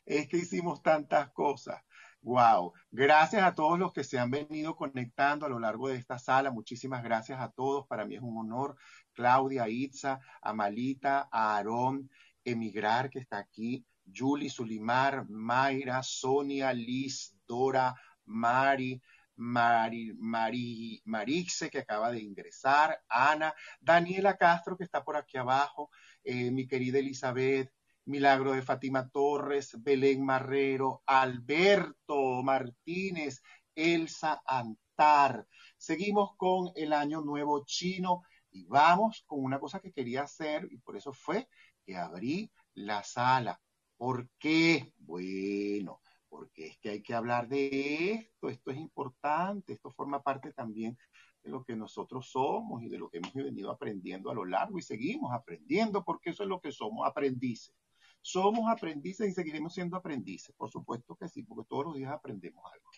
es 0.05 0.29
que 0.29 0.37
hicimos 0.37 0.81
tantas 0.81 1.31
cosas. 1.31 1.83
Wow. 2.21 2.73
Gracias 2.91 3.43
a 3.43 3.55
todos 3.55 3.77
los 3.77 3.91
que 3.91 4.05
se 4.05 4.19
han 4.19 4.31
venido 4.31 4.77
conectando 4.77 5.45
a 5.45 5.49
lo 5.49 5.59
largo 5.59 5.89
de 5.89 5.95
esta 5.95 6.17
sala. 6.17 6.51
Muchísimas 6.51 7.03
gracias 7.03 7.41
a 7.41 7.51
todos. 7.51 7.87
Para 7.87 8.05
mí 8.05 8.15
es 8.15 8.21
un 8.21 8.37
honor. 8.37 8.77
Claudia, 9.13 9.67
Itza, 9.67 10.19
Amalita, 10.41 11.27
Aarón, 11.31 12.09
Emigrar, 12.47 13.09
que 13.09 13.19
está 13.19 13.37
aquí, 13.39 13.85
Julie, 14.15 14.49
Sulimar, 14.49 15.27
Mayra, 15.29 16.01
Sonia, 16.01 16.71
Liz, 16.73 17.35
Dora, 17.45 17.93
Mari, 18.25 19.01
Mari, 19.35 20.13
Mari, 20.17 21.01
Marixe, 21.05 21.69
que 21.69 21.79
acaba 21.79 22.11
de 22.11 22.21
ingresar, 22.21 22.99
Ana, 23.09 23.53
Daniela 23.81 24.37
Castro, 24.37 24.77
que 24.77 24.85
está 24.85 25.03
por 25.03 25.17
aquí 25.17 25.37
abajo, 25.37 25.89
eh, 26.23 26.49
mi 26.51 26.67
querida 26.67 26.99
Elizabeth, 26.99 27.71
Milagro 28.05 28.53
de 28.53 28.61
Fátima 28.61 29.09
Torres, 29.09 29.75
Belén 29.83 30.23
Marrero, 30.23 31.03
Alberto 31.05 32.41
Martínez, 32.41 33.41
Elsa 33.75 34.41
Antar. 34.45 35.45
Seguimos 35.77 36.31
con 36.37 36.71
el 36.75 36.93
Año 36.93 37.21
Nuevo 37.21 37.65
Chino 37.65 38.23
y 38.49 38.65
vamos 38.65 39.23
con 39.27 39.43
una 39.43 39.59
cosa 39.59 39.79
que 39.79 39.91
quería 39.91 40.23
hacer 40.23 40.67
y 40.71 40.77
por 40.77 40.95
eso 40.95 41.11
fue 41.13 41.47
que 41.87 41.95
abrí 41.95 42.51
la 42.73 43.01
sala. 43.01 43.59
¿Por 43.95 44.29
qué? 44.37 44.93
Bueno, 44.97 46.01
porque 46.27 46.67
es 46.67 46.77
que 46.79 46.89
hay 46.89 47.01
que 47.01 47.15
hablar 47.15 47.47
de 47.47 48.11
esto, 48.11 48.49
esto 48.49 48.71
es 48.71 48.77
importante, 48.77 49.73
esto 49.73 49.89
forma 49.91 50.21
parte 50.21 50.51
también 50.51 50.97
de 51.41 51.49
lo 51.49 51.63
que 51.63 51.77
nosotros 51.77 52.29
somos 52.29 52.83
y 52.83 52.89
de 52.89 52.97
lo 52.97 53.09
que 53.09 53.19
hemos 53.19 53.33
venido 53.33 53.71
aprendiendo 53.71 54.29
a 54.29 54.35
lo 54.35 54.43
largo 54.43 54.77
y 54.77 54.81
seguimos 54.81 55.33
aprendiendo 55.33 56.03
porque 56.03 56.31
eso 56.31 56.43
es 56.43 56.49
lo 56.49 56.59
que 56.59 56.73
somos, 56.73 57.07
aprendices. 57.07 57.73
Somos 58.21 58.69
aprendices 58.69 59.29
y 59.29 59.31
seguiremos 59.31 59.73
siendo 59.73 59.95
aprendices, 59.95 60.53
por 60.57 60.69
supuesto 60.69 61.15
que 61.15 61.29
sí, 61.29 61.43
porque 61.43 61.67
todos 61.69 61.85
los 61.85 61.95
días 61.95 62.11
aprendemos 62.11 62.65
algo. 62.71 62.89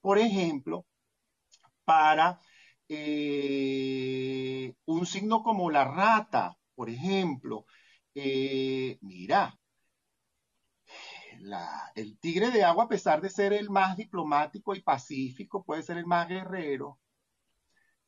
Por 0.00 0.18
ejemplo, 0.18 0.86
para 1.84 2.40
eh, 2.88 4.72
un 4.84 5.04
signo 5.04 5.42
como 5.42 5.68
la 5.72 5.84
rata, 5.84 6.56
por 6.76 6.88
ejemplo, 6.88 7.66
eh, 8.22 8.98
mira, 9.02 9.58
el 11.94 12.18
tigre 12.18 12.50
de 12.50 12.64
agua, 12.64 12.84
a 12.84 12.88
pesar 12.88 13.20
de 13.20 13.30
ser 13.30 13.52
el 13.52 13.70
más 13.70 13.96
diplomático 13.96 14.74
y 14.74 14.82
pacífico, 14.82 15.64
puede 15.64 15.82
ser 15.82 15.96
el 15.98 16.06
más 16.06 16.28
guerrero. 16.28 16.98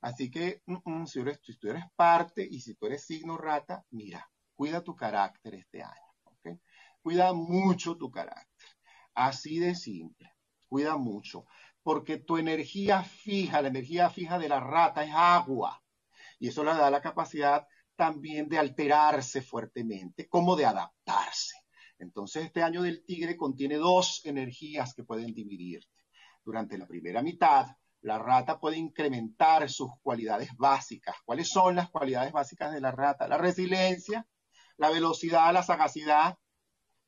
Así 0.00 0.30
que, 0.30 0.62
mm, 0.66 0.76
mm, 0.84 1.06
si, 1.06 1.22
si 1.42 1.56
tú 1.58 1.68
eres 1.68 1.84
parte 1.96 2.46
y 2.48 2.60
si 2.60 2.74
tú 2.74 2.86
eres 2.86 3.04
signo 3.04 3.38
rata, 3.38 3.84
mira, 3.90 4.28
cuida 4.54 4.82
tu 4.82 4.94
carácter 4.96 5.54
este 5.54 5.82
año. 5.82 6.12
Cuida 7.02 7.32
mucho 7.32 7.96
tu 7.96 8.10
carácter. 8.10 8.68
Así 9.14 9.58
de 9.58 9.74
simple. 9.74 10.32
Cuida 10.68 10.96
mucho. 10.96 11.46
Porque 11.82 12.18
tu 12.18 12.38
energía 12.38 13.02
fija, 13.02 13.60
la 13.60 13.68
energía 13.68 14.08
fija 14.08 14.38
de 14.38 14.48
la 14.48 14.60
rata 14.60 15.04
es 15.04 15.12
agua. 15.12 15.82
Y 16.38 16.48
eso 16.48 16.62
le 16.64 16.74
da 16.74 16.90
la 16.90 17.02
capacidad 17.02 17.66
también 18.02 18.48
de 18.48 18.58
alterarse 18.58 19.42
fuertemente, 19.42 20.28
como 20.28 20.56
de 20.56 20.64
adaptarse. 20.66 21.54
Entonces, 22.00 22.46
este 22.46 22.60
año 22.60 22.82
del 22.82 23.04
tigre 23.04 23.36
contiene 23.36 23.76
dos 23.76 24.22
energías 24.24 24.92
que 24.92 25.04
pueden 25.04 25.32
dividirte. 25.32 26.02
Durante 26.44 26.76
la 26.76 26.88
primera 26.88 27.22
mitad, 27.22 27.68
la 28.00 28.18
rata 28.18 28.58
puede 28.58 28.76
incrementar 28.76 29.70
sus 29.70 29.88
cualidades 30.02 30.48
básicas. 30.56 31.14
¿Cuáles 31.24 31.48
son 31.48 31.76
las 31.76 31.90
cualidades 31.90 32.32
básicas 32.32 32.72
de 32.72 32.80
la 32.80 32.90
rata? 32.90 33.28
La 33.28 33.38
resiliencia, 33.38 34.26
la 34.78 34.90
velocidad, 34.90 35.52
la 35.52 35.62
sagacidad, 35.62 36.36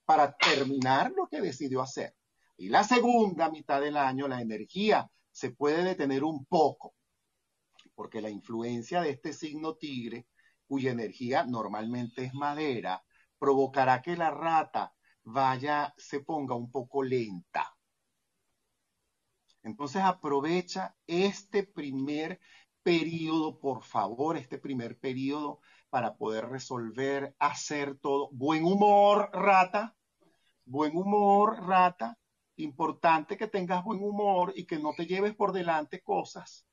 para 0.04 0.36
terminar 0.36 1.10
lo 1.10 1.26
que 1.26 1.40
decidió 1.40 1.82
hacer. 1.82 2.14
Y 2.56 2.68
la 2.68 2.84
segunda 2.84 3.50
mitad 3.50 3.80
del 3.80 3.96
año, 3.96 4.28
la 4.28 4.40
energía 4.40 5.10
se 5.32 5.50
puede 5.50 5.82
detener 5.82 6.22
un 6.22 6.44
poco, 6.44 6.94
porque 7.96 8.20
la 8.20 8.30
influencia 8.30 9.00
de 9.00 9.10
este 9.10 9.32
signo 9.32 9.74
tigre, 9.74 10.28
cuya 10.66 10.92
energía 10.92 11.44
normalmente 11.44 12.24
es 12.24 12.34
madera, 12.34 13.04
provocará 13.38 14.02
que 14.02 14.16
la 14.16 14.30
rata 14.30 14.94
vaya, 15.24 15.94
se 15.96 16.20
ponga 16.20 16.54
un 16.54 16.70
poco 16.70 17.02
lenta. 17.02 17.76
Entonces 19.62 20.02
aprovecha 20.02 20.94
este 21.06 21.64
primer 21.64 22.38
periodo, 22.82 23.58
por 23.58 23.82
favor, 23.82 24.36
este 24.36 24.58
primer 24.58 24.98
periodo 24.98 25.60
para 25.88 26.16
poder 26.16 26.48
resolver, 26.48 27.34
hacer 27.38 27.98
todo. 27.98 28.28
Buen 28.32 28.64
humor, 28.64 29.30
rata. 29.32 29.96
Buen 30.66 30.96
humor, 30.96 31.66
rata. 31.66 32.18
Importante 32.56 33.36
que 33.36 33.48
tengas 33.48 33.82
buen 33.82 34.02
humor 34.02 34.52
y 34.54 34.66
que 34.66 34.78
no 34.78 34.92
te 34.92 35.06
lleves 35.06 35.34
por 35.34 35.52
delante 35.52 36.02
cosas, 36.02 36.66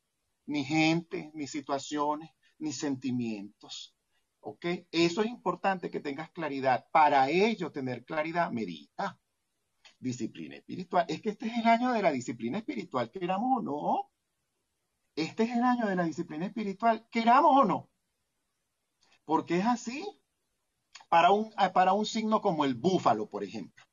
ni 0.45 0.63
gente, 0.63 1.32
ni 1.34 1.47
situaciones, 1.47 2.30
ni 2.62 2.71
sentimientos. 2.71 3.95
¿Ok? 4.39 4.65
Eso 4.91 5.21
es 5.21 5.28
importante 5.28 5.91
que 5.91 6.00
tengas 6.00 6.32
claridad. 6.32 6.88
Para 6.91 7.30
ello, 7.30 7.71
tener 7.71 8.06
claridad, 8.06 8.52
medita. 8.52 9.19
Disciplina 10.00 10.56
espiritual. 10.56 11.06
Es 11.08 11.21
que 11.21 11.30
este 11.30 11.47
es 11.47 11.58
el 11.60 11.67
año 11.67 11.91
de 11.91 12.02
la 12.02 12.12
disciplina 12.12 12.58
espiritual, 12.58 13.12
queramos 13.12 13.60
o 13.60 13.62
no. 13.62 14.12
Este 15.15 15.43
es 15.43 15.52
el 15.52 15.63
año 15.63 15.88
de 15.88 15.95
la 15.95 16.04
disciplina 16.04 16.45
espiritual, 16.45 17.08
queramos 17.12 17.52
o 17.56 17.65
no. 17.65 17.89
Porque 19.26 19.58
es 19.58 19.65
así. 19.65 20.06
Para 21.10 21.32
un, 21.32 21.52
para 21.74 21.93
un 21.93 22.06
signo 22.06 22.41
como 22.41 22.63
el 22.63 22.76
búfalo, 22.76 23.30
por 23.30 23.43
ejemplo. 23.43 23.84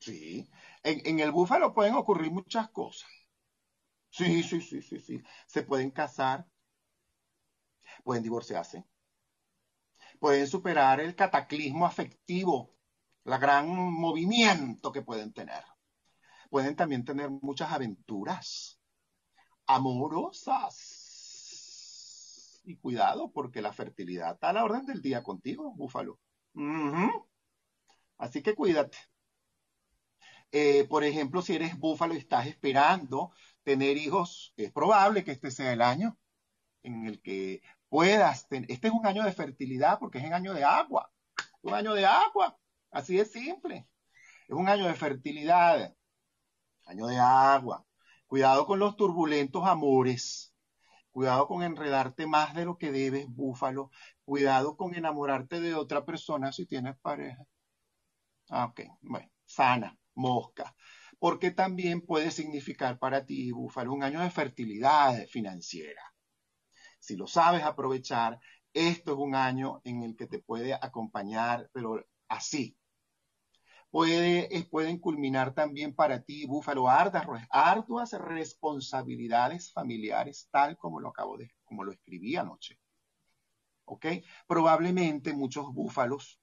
Sí. 0.00 0.48
En, 0.82 1.00
en 1.06 1.20
el 1.20 1.32
búfalo 1.32 1.72
pueden 1.72 1.94
ocurrir 1.94 2.30
muchas 2.30 2.68
cosas. 2.70 3.08
Sí, 4.10 4.42
sí, 4.42 4.60
sí, 4.60 4.82
sí, 4.82 5.00
sí. 5.00 5.22
Se 5.46 5.62
pueden 5.62 5.90
casar, 5.90 6.46
pueden 8.04 8.22
divorciarse, 8.22 8.84
pueden 10.18 10.46
superar 10.46 11.00
el 11.00 11.14
cataclismo 11.14 11.86
afectivo, 11.86 12.74
la 13.24 13.38
gran 13.38 13.68
movimiento 13.68 14.92
que 14.92 15.02
pueden 15.02 15.32
tener. 15.32 15.64
Pueden 16.50 16.76
también 16.76 17.04
tener 17.04 17.30
muchas 17.30 17.72
aventuras 17.72 18.80
amorosas. 19.66 21.04
Y 22.64 22.76
cuidado, 22.76 23.30
porque 23.32 23.62
la 23.62 23.72
fertilidad 23.72 24.34
está 24.34 24.50
a 24.50 24.52
la 24.52 24.64
orden 24.64 24.84
del 24.86 25.00
día 25.00 25.22
contigo, 25.22 25.72
búfalo. 25.74 26.18
Así 28.18 28.42
que 28.42 28.54
cuídate. 28.54 28.98
Eh, 30.50 30.84
por 30.88 31.04
ejemplo, 31.04 31.42
si 31.42 31.54
eres 31.54 31.78
búfalo 31.78 32.14
y 32.14 32.18
estás 32.18 32.46
esperando 32.46 33.32
tener 33.62 33.96
hijos, 33.96 34.54
es 34.56 34.72
probable 34.72 35.24
que 35.24 35.32
este 35.32 35.50
sea 35.50 35.72
el 35.72 35.82
año 35.82 36.18
en 36.82 37.06
el 37.06 37.20
que 37.20 37.62
puedas 37.88 38.48
tener. 38.48 38.70
Este 38.70 38.88
es 38.88 38.94
un 38.94 39.06
año 39.06 39.24
de 39.24 39.32
fertilidad 39.32 39.98
porque 39.98 40.18
es 40.18 40.24
un 40.24 40.34
año 40.34 40.54
de 40.54 40.64
agua. 40.64 41.10
Un 41.62 41.74
año 41.74 41.94
de 41.94 42.06
agua. 42.06 42.58
Así 42.90 43.16
de 43.16 43.24
simple. 43.24 43.88
Es 44.48 44.54
un 44.54 44.68
año 44.68 44.86
de 44.86 44.94
fertilidad. 44.94 45.94
Año 46.86 47.06
de 47.06 47.18
agua. 47.18 47.84
Cuidado 48.26 48.66
con 48.66 48.78
los 48.78 48.96
turbulentos 48.96 49.66
amores. 49.66 50.54
Cuidado 51.10 51.48
con 51.48 51.62
enredarte 51.62 52.26
más 52.26 52.54
de 52.54 52.64
lo 52.64 52.78
que 52.78 52.92
debes, 52.92 53.26
búfalo. 53.28 53.90
Cuidado 54.24 54.76
con 54.76 54.94
enamorarte 54.94 55.60
de 55.60 55.74
otra 55.74 56.04
persona 56.04 56.52
si 56.52 56.66
tienes 56.66 56.96
pareja. 56.98 57.44
Ah, 58.50 58.66
ok, 58.66 58.80
bueno, 59.02 59.28
sana 59.44 59.98
mosca, 60.14 60.74
porque 61.18 61.50
también 61.50 62.00
puede 62.02 62.30
significar 62.30 62.98
para 62.98 63.24
ti, 63.24 63.52
Búfalo, 63.52 63.92
un 63.92 64.02
año 64.02 64.20
de 64.20 64.30
fertilidad 64.30 65.26
financiera. 65.28 66.02
Si 67.08 67.16
lo 67.16 67.26
sabes 67.26 67.62
aprovechar, 67.62 68.38
esto 68.74 69.12
es 69.12 69.18
un 69.18 69.34
año 69.34 69.80
en 69.84 70.02
el 70.02 70.14
que 70.14 70.26
te 70.26 70.40
puede 70.40 70.74
acompañar, 70.74 71.70
pero 71.72 72.06
así. 72.28 72.76
Puede, 73.90 74.46
pueden 74.70 74.98
culminar 74.98 75.54
también 75.54 75.94
para 75.94 76.22
ti, 76.22 76.44
Búfalo, 76.44 76.86
arduas, 76.86 77.48
arduas 77.48 78.12
responsabilidades 78.12 79.72
familiares, 79.72 80.50
tal 80.50 80.76
como 80.76 81.00
lo 81.00 81.08
acabo 81.08 81.38
de, 81.38 81.50
como 81.64 81.82
lo 81.82 81.92
escribí 81.92 82.36
anoche. 82.36 82.78
¿Ok? 83.86 84.04
Probablemente 84.46 85.32
muchos 85.32 85.72
búfalos, 85.72 86.38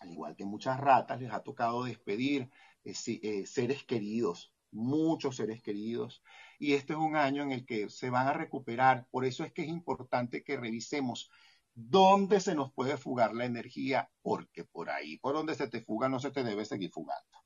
al 0.00 0.12
igual 0.12 0.36
que 0.36 0.44
muchas 0.44 0.78
ratas, 0.78 1.22
les 1.22 1.32
ha 1.32 1.42
tocado 1.42 1.84
despedir 1.84 2.50
eh, 2.84 2.92
eh, 3.06 3.46
seres 3.46 3.82
queridos, 3.84 4.52
muchos 4.72 5.36
seres 5.36 5.62
queridos. 5.62 6.22
Y 6.58 6.74
este 6.74 6.92
es 6.92 6.98
un 6.98 7.16
año 7.16 7.42
en 7.42 7.52
el 7.52 7.64
que 7.64 7.88
se 7.88 8.10
van 8.10 8.28
a 8.28 8.32
recuperar. 8.32 9.06
Por 9.10 9.24
eso 9.24 9.44
es 9.44 9.52
que 9.52 9.62
es 9.62 9.68
importante 9.68 10.42
que 10.42 10.56
revisemos 10.56 11.30
dónde 11.74 12.40
se 12.40 12.54
nos 12.54 12.72
puede 12.72 12.96
fugar 12.96 13.34
la 13.34 13.44
energía, 13.44 14.10
porque 14.22 14.64
por 14.64 14.90
ahí, 14.90 15.18
por 15.18 15.34
donde 15.34 15.54
se 15.54 15.68
te 15.68 15.82
fuga, 15.82 16.08
no 16.08 16.20
se 16.20 16.30
te 16.30 16.44
debe 16.44 16.64
seguir 16.64 16.90
fugando. 16.90 17.38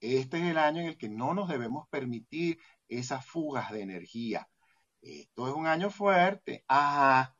Este 0.00 0.38
es 0.38 0.44
el 0.44 0.58
año 0.58 0.82
en 0.82 0.88
el 0.88 0.98
que 0.98 1.08
no 1.08 1.32
nos 1.34 1.48
debemos 1.48 1.88
permitir 1.88 2.58
esas 2.88 3.24
fugas 3.24 3.70
de 3.72 3.80
energía. 3.82 4.48
Esto 5.00 5.48
es 5.48 5.54
un 5.54 5.66
año 5.66 5.90
fuerte. 5.90 6.64
Ajá. 6.68 7.36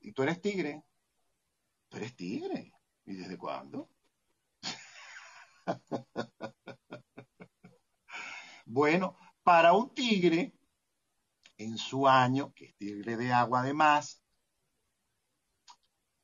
¿Y 0.00 0.12
tú 0.12 0.22
eres 0.22 0.40
tigre? 0.40 0.84
¿Tú 1.88 1.96
eres 1.96 2.14
tigre? 2.14 2.72
¿Y 3.04 3.14
desde 3.14 3.36
cuándo? 3.36 3.90
bueno, 8.66 9.16
para 9.42 9.72
un 9.72 9.94
tigre, 9.94 10.52
en 11.56 11.78
su 11.78 12.06
año, 12.06 12.52
que 12.52 12.66
es 12.66 12.76
tigre 12.76 13.16
de 13.16 13.32
agua 13.32 13.60
además, 13.60 14.22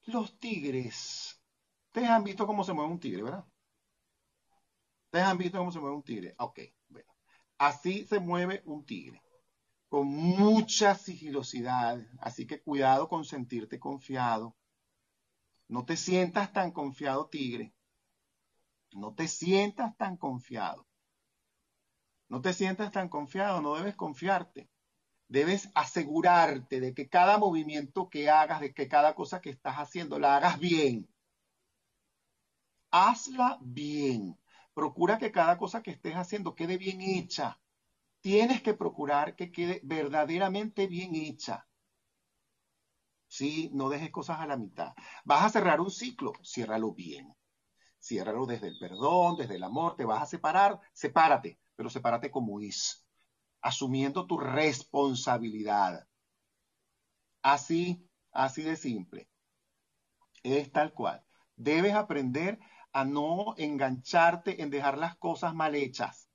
los 0.05 0.39
tigres, 0.39 1.41
ustedes 1.87 2.11
han 2.11 2.25
visto 2.25 2.47
cómo 2.47 2.65
se 2.65 2.73
mueve 2.73 2.91
un 2.91 3.01
tigre, 3.01 3.23
¿verdad? 3.23 3.47
Ustedes 5.05 5.27
han 5.27 5.39
visto 5.39 5.59
cómo 5.59 5.71
se 5.71 5.79
mueve 5.79 5.97
un 5.97 6.03
tigre. 6.03 6.35
Ok, 6.39 6.61
bueno. 6.89 7.13
Así 7.59 8.05
se 8.07 8.19
mueve 8.19 8.63
un 8.65 8.85
tigre, 8.85 9.23
con 9.89 10.09
mucha 10.09 10.95
sigilosidad. 10.97 12.01
Así 12.21 12.47
que 12.47 12.61
cuidado 12.61 13.09
con 13.09 13.25
sentirte 13.25 13.79
confiado. 13.79 14.57
No 15.69 15.85
te 15.85 15.97
sientas 15.97 16.53
tan 16.53 16.73
confiado, 16.73 17.29
tigre. 17.29 17.73
No 18.93 19.15
te 19.15 19.29
sientas 19.29 19.97
tan 19.97 20.17
confiado. 20.17 20.87
No 22.33 22.41
te 22.41 22.55
sientas 22.55 22.91
tan 22.91 23.11
confiado, 23.11 23.61
no 23.61 23.75
debes 23.75 23.95
confiarte. 23.95 24.71
Debes 25.29 25.69
asegurarte 25.75 26.81
de 26.81 26.95
que 26.95 27.11
cada 27.11 27.37
movimiento 27.37 28.09
que 28.09 28.31
hagas, 28.31 28.61
de 28.61 28.73
que 28.73 28.89
cada 28.89 29.15
cosa 29.15 29.43
que 29.43 29.51
estás 29.51 29.75
haciendo, 29.75 30.19
la 30.19 30.37
hagas 30.37 30.59
bien. 30.59 31.07
Hazla 32.91 33.59
bien. 33.61 34.39
Procura 34.73 35.19
que 35.19 35.31
cada 35.31 35.59
cosa 35.59 35.83
que 35.83 35.91
estés 35.91 36.15
haciendo 36.15 36.55
quede 36.55 36.79
bien 36.79 37.03
hecha. 37.03 37.61
Tienes 38.23 38.63
que 38.63 38.73
procurar 38.73 39.37
que 39.37 39.53
quede 39.53 39.81
verdaderamente 39.83 40.87
bien 40.87 41.15
hecha. 41.15 41.69
Sí, 43.27 43.69
no 43.75 43.91
dejes 43.91 44.11
cosas 44.11 44.41
a 44.41 44.47
la 44.47 44.57
mitad. 44.57 44.95
Vas 45.27 45.45
a 45.45 45.51
cerrar 45.51 45.83
un 45.83 45.91
ciclo, 45.91 46.33
ciérralo 46.43 46.95
bien. 46.95 47.37
Ciérralo 48.01 48.47
desde 48.47 48.69
el 48.69 48.79
perdón, 48.79 49.37
desde 49.37 49.57
el 49.57 49.65
amor, 49.65 49.97
te 49.97 50.07
vas 50.07 50.23
a 50.23 50.27
separar, 50.27 50.81
sepárate, 50.95 51.61
pero 51.77 51.91
sepárate 51.91 52.31
como 52.31 52.61
es, 52.61 53.07
asumiendo 53.61 54.27
tu 54.27 54.39
responsabilidad. 54.39 56.07
Así, 57.43 58.09
así 58.33 58.63
de 58.63 58.77
simple. 58.77 59.29
Es 60.43 60.73
tal 60.73 60.93
cual. 60.93 61.25
Debes 61.57 61.95
aprender 61.95 62.59
a 62.93 63.05
no 63.05 63.55
engancharte 63.57 64.63
en 64.63 64.71
dejar 64.71 64.99
las 64.99 65.17
cosas 65.17 65.55
mal 65.55 65.75
hechas. 65.75 66.29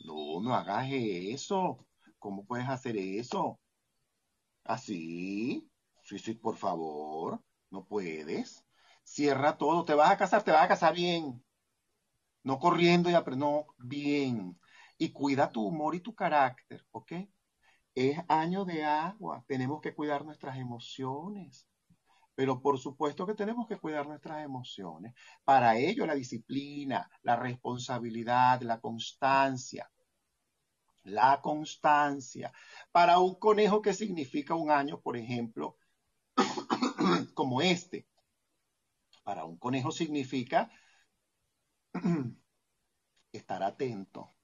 No, 0.00 0.40
no 0.40 0.54
hagas 0.54 0.88
eso. 0.90 1.86
¿Cómo 2.18 2.44
puedes 2.46 2.68
hacer 2.68 2.96
eso? 2.96 3.58
Así. 4.64 5.68
Sí, 6.02 6.18
sí, 6.18 6.34
por 6.34 6.56
favor. 6.56 7.42
No 7.70 7.84
puedes. 7.84 8.64
Cierra 9.04 9.56
todo. 9.56 9.84
Te 9.84 9.94
vas 9.94 10.10
a 10.10 10.16
casar, 10.16 10.42
te 10.42 10.52
vas 10.52 10.64
a 10.64 10.68
casar 10.68 10.94
bien. 10.94 11.42
No 12.42 12.58
corriendo 12.58 13.10
y 13.10 13.36
no, 13.36 13.66
bien. 13.78 14.58
Y 14.98 15.12
cuida 15.12 15.50
tu 15.50 15.64
humor 15.66 15.94
y 15.94 16.00
tu 16.00 16.14
carácter, 16.14 16.84
¿ok? 16.90 17.12
Es 17.94 18.18
año 18.28 18.64
de 18.64 18.84
agua. 18.84 19.44
Tenemos 19.46 19.80
que 19.80 19.94
cuidar 19.94 20.24
nuestras 20.24 20.58
emociones. 20.58 21.66
Pero 22.34 22.62
por 22.62 22.78
supuesto 22.78 23.26
que 23.26 23.34
tenemos 23.34 23.66
que 23.66 23.78
cuidar 23.78 24.06
nuestras 24.06 24.44
emociones. 24.44 25.14
Para 25.44 25.76
ello 25.76 26.06
la 26.06 26.14
disciplina, 26.14 27.10
la 27.22 27.36
responsabilidad, 27.36 28.60
la 28.62 28.80
constancia. 28.80 29.90
La 31.04 31.40
constancia. 31.40 32.52
Para 32.92 33.18
un 33.18 33.34
conejo 33.36 33.82
que 33.82 33.94
significa 33.94 34.54
un 34.54 34.70
año, 34.70 35.00
por 35.00 35.16
ejemplo, 35.16 35.78
como 37.34 37.60
este, 37.62 38.06
para 39.24 39.44
un 39.44 39.58
conejo 39.58 39.90
significa 39.90 40.70
estar 43.32 43.62
atento. 43.62 44.37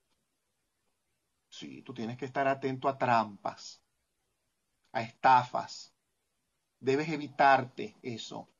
Sí, 1.64 1.80
tú 1.80 1.94
tienes 1.94 2.18
que 2.18 2.26
estar 2.26 2.46
atento 2.46 2.90
a 2.90 2.98
trampas, 2.98 3.82
a 4.92 5.00
estafas. 5.00 5.94
Debes 6.78 7.08
evitarte 7.08 7.96
eso. 8.02 8.50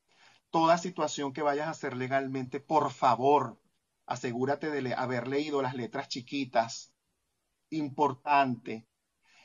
Toda 0.48 0.78
situación 0.78 1.34
que 1.34 1.42
vayas 1.42 1.66
a 1.66 1.72
hacer 1.72 1.98
legalmente, 1.98 2.60
por 2.60 2.90
favor, 2.90 3.60
asegúrate 4.06 4.70
de 4.70 4.94
haber 4.94 5.28
leído 5.28 5.60
las 5.60 5.74
letras 5.74 6.08
chiquitas. 6.08 6.94
Importante. 7.68 8.88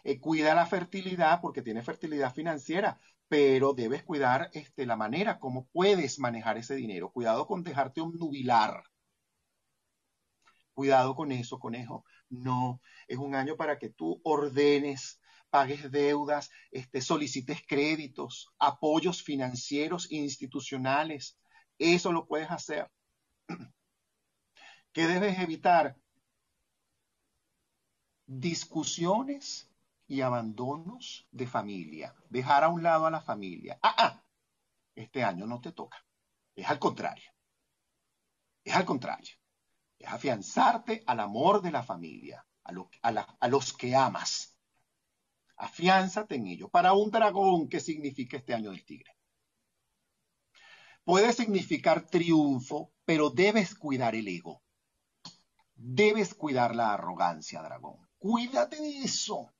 Eh, 0.06 0.22
cuida 0.22 0.56
la 0.56 0.66
fertilidad 0.66 1.42
porque 1.42 1.62
tiene 1.62 1.84
fertilidad 1.84 2.34
financiera 2.34 2.98
pero 3.28 3.74
debes 3.74 4.04
cuidar 4.04 4.50
este, 4.54 4.86
la 4.86 4.96
manera 4.96 5.38
como 5.38 5.68
puedes 5.68 6.18
manejar 6.18 6.58
ese 6.58 6.76
dinero. 6.76 7.12
Cuidado 7.12 7.46
con 7.46 7.64
dejarte 7.64 8.00
un 8.00 8.18
nubilar. 8.18 8.84
Cuidado 10.80 11.14
con 11.14 11.34
eso, 11.34 11.60
conejo. 11.60 12.06
No, 12.30 12.80
es 13.10 13.18
un 13.18 13.36
año 13.36 13.58
para 13.58 13.78
que 13.78 13.90
tú 13.90 14.22
ordenes, 14.24 15.20
pagues 15.50 15.92
deudas, 15.92 16.52
este, 16.72 17.02
solicites 17.02 17.62
créditos, 17.68 18.54
apoyos 18.60 19.22
financieros 19.22 20.10
institucionales. 20.10 21.38
Eso 21.78 22.14
lo 22.14 22.28
puedes 22.28 22.50
hacer. 22.50 22.90
¿Qué 24.94 25.06
debes 25.06 25.38
evitar? 25.40 25.98
Discusiones 28.26 29.70
y 30.08 30.22
abandonos 30.22 31.28
de 31.30 31.46
familia. 31.46 32.16
Dejar 32.30 32.64
a 32.64 32.70
un 32.70 32.84
lado 32.84 33.06
a 33.06 33.12
la 33.12 33.20
familia. 33.20 33.78
Ah, 33.82 33.96
ah, 33.98 34.24
este 34.96 35.26
año 35.26 35.46
no 35.46 35.60
te 35.60 35.74
toca. 35.74 35.98
Es 36.56 36.70
al 36.70 36.80
contrario. 36.80 37.30
Es 38.64 38.74
al 38.74 38.86
contrario. 38.86 39.40
Es 40.00 40.08
afianzarte 40.08 41.04
al 41.06 41.20
amor 41.20 41.62
de 41.62 41.72
la 41.72 41.84
familia, 41.84 42.45
a, 42.64 43.47
los 43.50 43.74
que 43.74 43.95
amas. 43.95 44.58
Afiánzate 45.58 46.36
en 46.36 46.47
ello. 46.47 46.70
Para 46.70 46.93
un 46.93 47.12
dragón, 47.12 47.68
¿qué 47.68 47.82
significa 47.82 48.38
este 48.38 48.54
año 48.54 48.72
del 48.72 48.86
tigre? 48.86 49.12
Puede 51.04 51.34
significar 51.34 52.08
triunfo, 52.08 52.93
pero 53.04 53.30
debes 53.30 53.76
cuidar 53.76 54.16
el 54.16 54.28
ego. 54.30 54.64
Debes 55.76 56.34
cuidar 56.34 56.76
la 56.76 56.93
arrogancia, 56.93 57.62
dragón. 57.62 58.08
Cuídate 58.18 58.78
de 58.78 59.00
eso. 59.00 59.54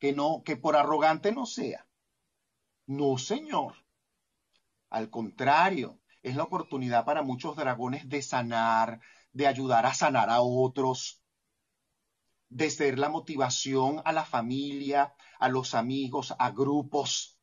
Que 0.00 0.12
no, 0.12 0.42
que 0.44 0.56
por 0.56 0.74
arrogante 0.74 1.32
no 1.32 1.46
sea. 1.46 1.86
No, 2.86 3.18
señor. 3.18 3.74
Al 4.90 5.10
contrario, 5.10 6.00
es 6.22 6.34
la 6.34 6.44
oportunidad 6.44 7.04
para 7.04 7.22
muchos 7.22 7.56
dragones 7.56 8.08
de 8.08 8.22
sanar, 8.22 9.00
de 9.34 9.46
ayudar 9.48 9.84
a 9.84 9.92
sanar 9.92 10.30
a 10.30 10.40
otros, 10.40 11.20
de 12.48 12.70
ser 12.70 12.98
la 12.98 13.08
motivación 13.08 14.00
a 14.04 14.12
la 14.12 14.24
familia, 14.24 15.14
a 15.38 15.48
los 15.48 15.74
amigos, 15.74 16.34
a 16.38 16.50
grupos. 16.52 17.38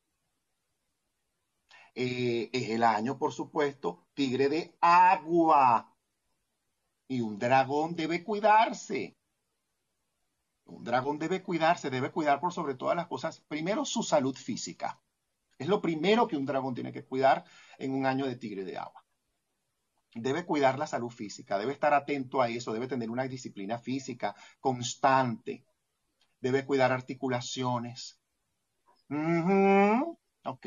Eh, 1.94 2.48
es 2.52 2.70
el 2.70 2.82
año, 2.82 3.18
por 3.18 3.32
supuesto, 3.32 4.06
tigre 4.14 4.48
de 4.48 4.74
agua. 4.80 5.94
Y 7.06 7.20
un 7.20 7.38
dragón 7.38 7.94
debe 7.94 8.24
cuidarse. 8.24 9.18
Un 10.64 10.82
dragón 10.82 11.18
debe 11.18 11.42
cuidarse, 11.42 11.90
debe 11.90 12.10
cuidar 12.10 12.40
por 12.40 12.54
sobre 12.54 12.74
todas 12.74 12.96
las 12.96 13.06
cosas, 13.06 13.40
primero 13.40 13.84
su 13.84 14.02
salud 14.02 14.34
física. 14.34 14.98
Es 15.58 15.68
lo 15.68 15.82
primero 15.82 16.26
que 16.26 16.38
un 16.38 16.46
dragón 16.46 16.74
tiene 16.74 16.92
que 16.92 17.04
cuidar 17.04 17.44
en 17.76 17.92
un 17.92 18.06
año 18.06 18.26
de 18.26 18.36
tigre 18.36 18.64
de 18.64 18.78
agua 18.78 19.01
debe 20.14 20.44
cuidar 20.44 20.78
la 20.78 20.86
salud 20.86 21.10
física, 21.10 21.58
debe 21.58 21.72
estar 21.72 21.94
atento 21.94 22.42
a 22.42 22.48
eso, 22.48 22.72
debe 22.72 22.88
tener 22.88 23.10
una 23.10 23.24
disciplina 23.24 23.78
física 23.78 24.34
constante, 24.60 25.64
debe 26.40 26.64
cuidar 26.66 26.92
articulaciones. 26.92 28.20
Ok. 30.44 30.66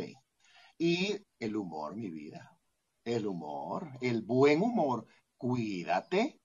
Y 0.78 1.26
el 1.40 1.56
humor, 1.56 1.96
mi 1.96 2.10
vida. 2.10 2.58
El 3.04 3.28
humor, 3.28 3.92
el 4.02 4.22
buen 4.22 4.62
humor. 4.62 5.06
Cuídate. 5.38 6.40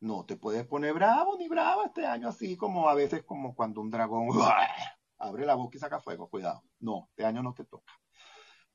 No 0.00 0.24
te 0.24 0.36
puedes 0.36 0.66
poner 0.66 0.92
bravo 0.92 1.36
ni 1.38 1.48
brava 1.48 1.86
este 1.86 2.06
año, 2.06 2.28
así 2.28 2.56
como 2.56 2.88
a 2.88 2.94
veces 2.94 3.24
como 3.24 3.54
cuando 3.54 3.80
un 3.80 3.90
dragón 3.90 4.28
abre 5.18 5.46
la 5.46 5.54
boca 5.54 5.76
y 5.76 5.80
saca 5.80 6.00
fuego. 6.00 6.28
Cuidado. 6.28 6.62
No, 6.80 7.08
este 7.10 7.24
año 7.24 7.42
no 7.42 7.54
te 7.54 7.64
toca. 7.64 7.92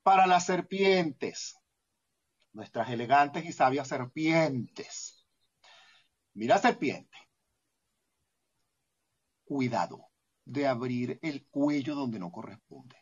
Para 0.01 0.25
las 0.25 0.45
serpientes, 0.45 1.58
nuestras 2.53 2.89
elegantes 2.89 3.45
y 3.45 3.51
sabias 3.51 3.87
serpientes. 3.87 5.25
Mira 6.33 6.57
serpiente. 6.57 7.17
Cuidado 9.43 10.07
de 10.45 10.67
abrir 10.67 11.19
el 11.21 11.45
cuello 11.47 11.95
donde 11.95 12.19
no 12.19 12.31
corresponde. 12.31 12.97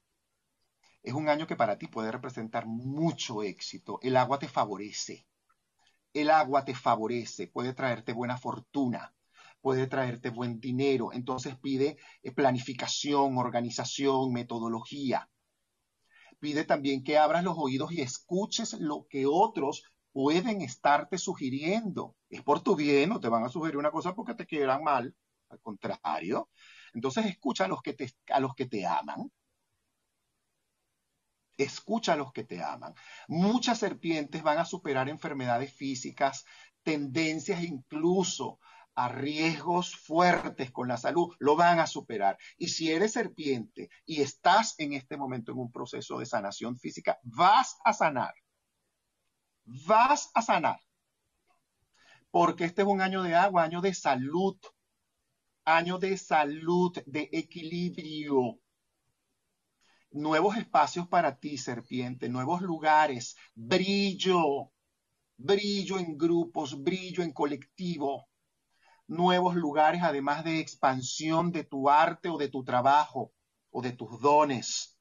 Es 1.04 1.14
un 1.14 1.30
año 1.30 1.48
que 1.48 1.56
para 1.56 1.78
ti 1.78 1.88
puede 1.88 2.12
representar 2.12 2.66
mucho 2.66 3.44
éxito. 3.44 4.00
El 4.02 4.18
agua 4.18 4.40
te 4.40 4.48
favorece. 4.48 5.26
El 6.14 6.30
agua 6.30 6.66
te 6.66 6.74
favorece, 6.74 7.48
puede 7.48 7.74
traerte 7.74 8.12
buena 8.12 8.38
fortuna, 8.38 9.14
puede 9.62 9.88
traerte 9.88 10.30
buen 10.30 10.60
dinero. 10.60 11.14
Entonces 11.14 11.58
pide 11.58 11.98
eh, 12.24 12.32
planificación, 12.32 13.38
organización, 13.38 14.34
metodología 14.34 15.30
pide 16.40 16.64
también 16.66 17.04
que 17.04 17.18
abras 17.18 17.44
los 17.44 17.56
oídos 17.58 17.92
y 17.92 18.02
escuches 18.02 18.74
lo 18.74 19.08
que 19.10 19.26
otros 19.26 19.84
pueden 20.12 20.62
estarte 20.62 21.18
sugiriendo. 21.18 22.16
Es 22.30 22.42
por 22.42 22.62
tu 22.62 22.76
bien, 22.76 23.10
no 23.10 23.20
te 23.20 23.30
van 23.30 23.44
a 23.44 23.50
sugerir 23.50 23.78
una 23.78 23.92
cosa 23.92 24.16
porque 24.16 24.34
te 24.34 24.46
quieran 24.46 24.84
mal, 24.84 25.16
al 25.50 25.62
contrario. 25.62 26.50
Entonces 26.94 27.26
escucha 27.26 27.66
a 27.66 27.68
los 27.68 27.82
que 27.82 27.94
te, 27.94 28.12
a 28.30 28.40
los 28.40 28.56
que 28.56 28.66
te 28.66 28.86
aman. 28.86 29.32
Escucha 31.58 32.14
a 32.14 32.16
los 32.16 32.32
que 32.32 32.44
te 32.44 32.64
aman. 32.64 32.94
Muchas 33.28 33.80
serpientes 33.80 34.44
van 34.44 34.60
a 34.60 34.66
superar 34.66 35.10
enfermedades 35.10 35.74
físicas, 35.74 36.46
tendencias 36.84 37.64
incluso 37.64 38.60
a 38.98 39.10
riesgos 39.10 39.96
fuertes 39.96 40.72
con 40.72 40.88
la 40.88 40.98
salud, 40.98 41.36
lo 41.38 41.56
van 41.56 41.80
a 41.80 41.86
superar. 41.86 42.36
Y 42.58 42.70
si 42.70 42.92
eres 42.92 43.14
serpiente 43.14 43.92
y 44.08 44.22
estás 44.22 44.74
en 44.80 44.94
este 44.94 45.18
momento 45.18 45.52
en 45.52 45.60
un 45.60 45.72
proceso 45.72 46.18
de 46.18 46.26
sanación 46.26 46.76
física, 46.78 47.20
vas 47.22 47.78
a 47.86 47.94
sanar. 47.94 48.34
Vas 49.66 50.32
a 50.34 50.42
sanar. 50.42 50.80
Porque 52.32 52.66
este 52.66 52.82
es 52.82 52.88
un 52.88 53.00
año 53.00 53.22
de 53.22 53.36
agua, 53.36 53.64
año 53.64 53.82
de 53.82 53.94
salud, 53.94 54.58
año 55.64 56.00
de 56.00 56.18
salud, 56.18 56.98
de 57.06 57.30
equilibrio. 57.32 58.60
Nuevos 60.10 60.58
espacios 60.58 61.08
para 61.08 61.38
ti, 61.38 61.60
serpiente, 61.60 62.30
nuevos 62.30 62.64
lugares, 62.64 63.38
brillo, 63.54 64.72
brillo 65.38 66.00
en 66.00 66.18
grupos, 66.18 66.82
brillo 66.82 67.22
en 67.22 67.32
colectivo 67.32 68.27
nuevos 69.08 69.56
lugares, 69.56 70.02
además 70.04 70.44
de 70.44 70.60
expansión 70.60 71.52
de 71.52 71.64
tu 71.64 71.90
arte 71.90 72.30
o 72.30 72.38
de 72.38 72.50
tu 72.50 72.64
trabajo 72.64 73.34
o 73.72 73.82
de 73.82 73.92
tus 73.92 74.20
dones. 74.20 74.98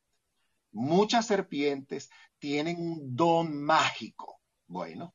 Muchas 0.73 1.27
serpientes 1.27 2.11
tienen 2.39 2.81
un 2.81 3.17
don 3.17 3.63
mágico. 3.63 4.41
Bueno, 4.67 5.15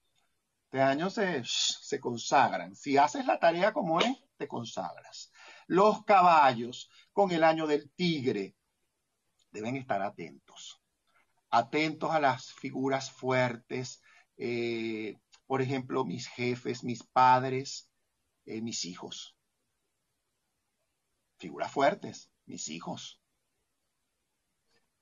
este 0.66 0.82
año 0.82 1.10
se, 1.10 1.44
se 1.44 2.00
consagran. 2.00 2.76
Si 2.76 2.98
haces 2.98 3.26
la 3.26 3.40
tarea 3.40 3.74
como 3.74 4.00
es, 4.00 4.18
te 4.38 4.48
consagras. 4.48 5.32
Los 5.68 6.04
caballos, 6.06 6.90
con 7.14 7.32
el 7.32 7.44
año 7.44 7.68
del 7.68 7.92
tigre, 7.92 8.56
deben 9.52 9.76
estar 9.76 10.02
atentos. 10.02 10.82
Atentos 11.50 12.12
a 12.12 12.20
las 12.20 12.54
figuras 12.54 13.12
fuertes. 13.12 14.02
Eh, 14.38 15.18
por 15.46 15.62
ejemplo, 15.62 16.06
mis 16.06 16.28
jefes, 16.28 16.84
mis 16.84 17.04
padres, 17.04 17.91
eh, 18.52 18.62
mis 18.62 18.84
hijos. 18.84 19.34
Figuras 21.38 21.72
fuertes, 21.72 22.30
mis 22.46 22.68
hijos. 22.68 23.22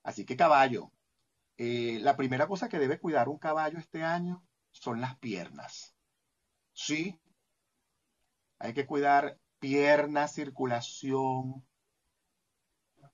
Así 0.04 0.24
que 0.24 0.38
caballo, 0.38 0.92
eh, 1.58 1.98
la 2.02 2.16
primera 2.16 2.48
cosa 2.48 2.70
que 2.70 2.78
debe 2.78 3.00
cuidar 3.00 3.28
un 3.28 3.40
caballo 3.40 3.80
este 3.80 4.04
año 4.04 4.46
son 4.70 5.02
las 5.02 5.18
piernas. 5.18 5.96
Sí, 6.74 7.20
hay 8.60 8.74
que 8.76 8.86
cuidar 8.86 9.40
piernas, 9.58 10.36
circulación, 10.36 11.66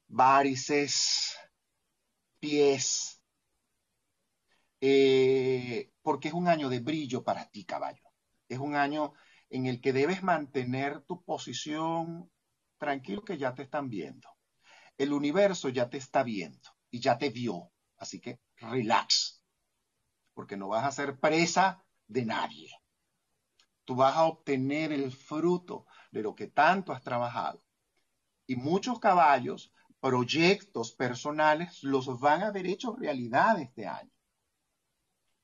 varices, 0.08 1.38
pies, 2.40 3.22
eh, 4.82 5.94
porque 6.02 6.28
es 6.28 6.34
un 6.34 6.50
año 6.50 6.68
de 6.68 6.82
brillo 6.82 7.24
para 7.24 7.50
ti, 7.50 7.64
caballo. 7.64 8.04
Es 8.50 8.60
un 8.60 8.76
año 8.76 9.14
en 9.50 9.66
el 9.66 9.82
que 9.82 9.94
debes 9.94 10.24
mantener 10.24 11.02
tu 11.02 11.24
posición 11.24 12.32
tranquilo 12.78 13.24
que 13.24 13.38
ya 13.38 13.54
te 13.54 13.64
están 13.64 13.90
viendo. 13.90 14.30
El 14.98 15.14
universo 15.14 15.70
ya 15.70 15.90
te 15.90 15.98
está 15.98 16.24
viendo 16.24 16.70
y 16.90 17.00
ya 17.00 17.18
te 17.18 17.30
vio. 17.30 17.72
Así 17.98 18.20
que 18.20 18.40
relax, 18.58 19.44
porque 20.34 20.58
no 20.58 20.68
vas 20.68 20.86
a 20.86 20.92
ser 20.92 21.20
presa 21.20 21.84
de 22.08 22.26
nadie. 22.26 22.72
Tú 23.86 23.96
vas 23.96 24.16
a 24.16 24.24
obtener 24.24 24.92
el 24.92 25.12
fruto 25.12 25.86
de 26.12 26.24
lo 26.24 26.36
que 26.36 26.48
tanto 26.48 26.92
has 26.92 27.02
trabajado. 27.02 27.64
Y 28.48 28.56
muchos 28.56 29.00
caballos, 29.00 29.72
proyectos 30.00 30.92
personales, 30.92 31.84
los 31.84 32.20
van 32.20 32.44
a 32.44 32.52
ver 32.52 32.68
hechos 32.68 32.98
realidad 32.98 33.60
este 33.60 33.88
año. 33.88 34.12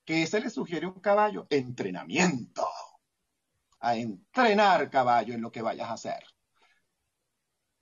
¿Qué 0.04 0.26
se 0.26 0.40
le 0.40 0.50
sugiere 0.50 0.86
a 0.86 0.90
un 0.90 1.00
caballo? 1.00 1.46
Entrenamiento 1.48 2.66
a 3.82 3.96
entrenar 3.96 4.90
caballo 4.90 5.34
en 5.34 5.42
lo 5.42 5.50
que 5.50 5.60
vayas 5.60 5.90
a 5.90 5.94
hacer. 5.94 6.24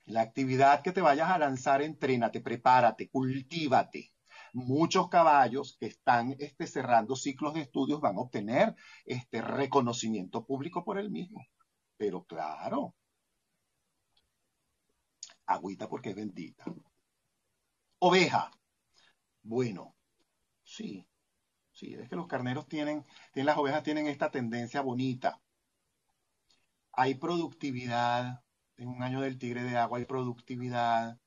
La 0.05 0.21
actividad 0.21 0.81
que 0.81 0.91
te 0.91 1.01
vayas 1.01 1.29
a 1.29 1.37
lanzar, 1.37 1.81
entrénate, 1.81 2.41
prepárate, 2.41 3.09
cultívate. 3.09 4.11
muchos 4.53 5.07
caballos 5.09 5.77
que 5.79 5.85
están 5.85 6.35
este, 6.39 6.67
cerrando 6.67 7.15
ciclos 7.15 7.53
de 7.53 7.61
estudios 7.61 8.01
van 8.01 8.17
a 8.17 8.21
obtener 8.21 8.75
este 9.05 9.41
reconocimiento 9.41 10.45
público 10.45 10.83
por 10.83 10.97
el 10.97 11.09
mismo. 11.11 11.45
Pero 11.97 12.23
claro, 12.25 12.95
agüita 15.45 15.87
porque 15.87 16.09
es 16.09 16.15
bendita. 16.15 16.65
Oveja. 17.99 18.51
Bueno, 19.43 19.95
sí, 20.63 21.07
sí, 21.71 21.93
es 21.93 22.09
que 22.09 22.15
los 22.15 22.27
carneros 22.27 22.67
tienen, 22.67 23.05
tienen, 23.33 23.45
las 23.45 23.57
ovejas 23.57 23.83
tienen 23.83 24.07
esta 24.07 24.31
tendencia 24.31 24.81
bonita. 24.81 25.39
Hay 26.93 27.15
productividad, 27.15 28.43
en 28.77 28.89
un 28.89 29.03
año 29.03 29.21
del 29.21 29.37
tigre 29.37 29.63
de 29.63 29.77
agua 29.77 29.99
hay 29.99 30.05
productividad, 30.05 31.19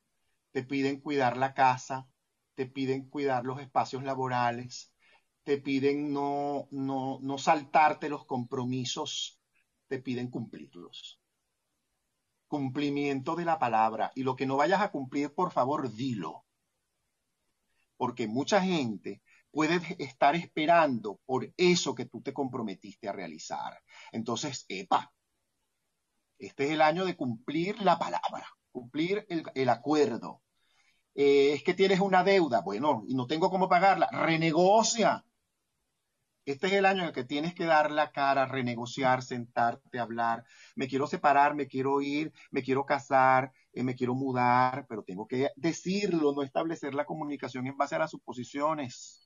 te 0.53 0.63
piden 0.63 1.01
cuidar 1.01 1.37
la 1.37 1.55
casa, 1.55 2.09
te 2.55 2.67
piden 2.67 3.09
cuidar 3.09 3.45
los 3.45 3.61
espacios 3.61 4.03
laborales, 4.05 4.93
te 5.43 5.59
piden 5.59 6.13
no, 6.13 6.69
no, 6.71 7.19
no 7.21 7.39
saltarte 7.39 8.09
los 8.09 8.25
compromisos, 8.27 9.41
te 9.89 10.01
piden 10.01 10.31
cumplirlos. 10.31 11.21
Cumplimiento 12.49 13.37
de 13.37 13.45
la 13.45 13.59
palabra. 13.59 14.13
Y 14.15 14.23
lo 14.23 14.37
que 14.37 14.47
no 14.47 14.57
vayas 14.57 14.81
a 14.81 14.91
cumplir, 14.91 15.35
por 15.35 15.53
favor, 15.53 15.93
dilo. 15.93 16.45
Porque 17.97 18.27
mucha 18.27 18.61
gente 18.61 19.23
puede 19.51 19.81
estar 20.03 20.35
esperando 20.35 21.21
por 21.25 21.53
eso 21.57 21.95
que 21.95 22.07
tú 22.07 22.21
te 22.21 22.33
comprometiste 22.33 23.09
a 23.09 23.13
realizar. 23.13 23.81
Entonces, 24.13 24.65
epa, 24.69 25.14
este 26.39 26.65
es 26.65 26.71
el 26.73 26.83
año 26.83 27.05
de 27.05 27.17
cumplir 27.17 27.81
la 27.83 27.99
palabra, 27.99 28.47
cumplir 28.73 29.27
el, 29.29 29.69
acuerdo. 29.69 30.43
Eh, 31.15 31.53
es 31.55 31.63
que 31.63 31.75
tienes 31.75 32.01
una 32.01 32.25
deuda, 32.25 32.61
bueno, 32.61 33.05
y 33.07 33.15
no 33.15 33.27
tengo 33.27 33.51
cómo 33.51 33.69
pagarla, 33.69 34.09
renegocia. 34.11 35.25
Este 36.47 36.67
es 36.67 36.73
el 36.75 36.85
año 36.85 37.03
en 37.03 37.09
el 37.09 37.15
que 37.15 37.25
tienes 37.25 37.55
que 37.55 37.65
dar 37.65 37.91
la 37.91 38.13
cara, 38.13 38.45
renegociar, 38.45 39.23
sentarte, 39.23 39.99
hablar. 39.99 40.45
Me 40.77 40.89
quiero 40.89 41.07
separar, 41.07 41.55
me 41.55 41.67
quiero 41.69 42.03
ir, 42.03 42.33
me 42.51 42.63
quiero 42.63 42.85
casar, 42.85 43.51
eh, 43.73 43.83
me 43.83 43.95
quiero 43.95 44.15
mudar, 44.15 44.87
pero 44.87 45.03
tengo 45.05 45.27
que 45.27 45.51
decirlo, 45.57 46.35
no 46.35 46.43
establecer 46.43 46.95
la 46.95 47.07
comunicación 47.07 47.67
en 47.67 47.79
base 47.79 47.95
a 47.95 48.01
las 48.01 48.11
suposiciones. 48.11 49.24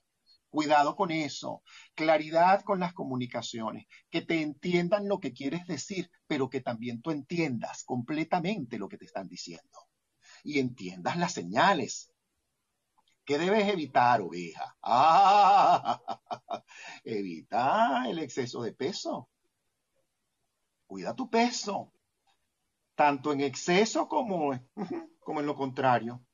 Cuidado 0.51 0.97
con 0.97 1.11
eso. 1.11 1.63
Claridad 1.95 2.63
con 2.63 2.81
las 2.81 2.95
comunicaciones. 2.95 3.87
Que 4.11 4.23
te 4.23 4.41
entiendan 4.41 5.09
lo 5.09 5.21
que 5.21 5.33
quieres 5.33 5.67
decir, 5.67 6.11
pero 6.27 6.49
que 6.49 6.61
también 6.61 7.03
tú 7.03 7.11
entiendas 7.11 7.85
completamente 7.85 8.79
lo 8.79 8.89
que 8.89 8.99
te 8.99 9.05
están 9.05 9.29
diciendo 9.29 9.89
y 10.43 10.59
entiendas 10.59 11.17
las 11.17 11.33
señales. 11.33 12.11
¿Qué 13.25 13.37
debes 13.37 13.69
evitar, 13.69 14.23
oveja? 14.23 14.77
Ah, 14.83 16.01
evita 17.05 18.09
el 18.09 18.19
exceso 18.21 18.63
de 18.63 18.73
peso. 18.73 19.29
Cuida 20.87 21.15
tu 21.15 21.29
peso, 21.29 21.93
tanto 22.95 23.33
en 23.33 23.43
exceso 23.43 24.09
como, 24.09 24.59
como 25.21 25.41
en 25.41 25.47
lo 25.47 25.55
contrario. 25.55 26.25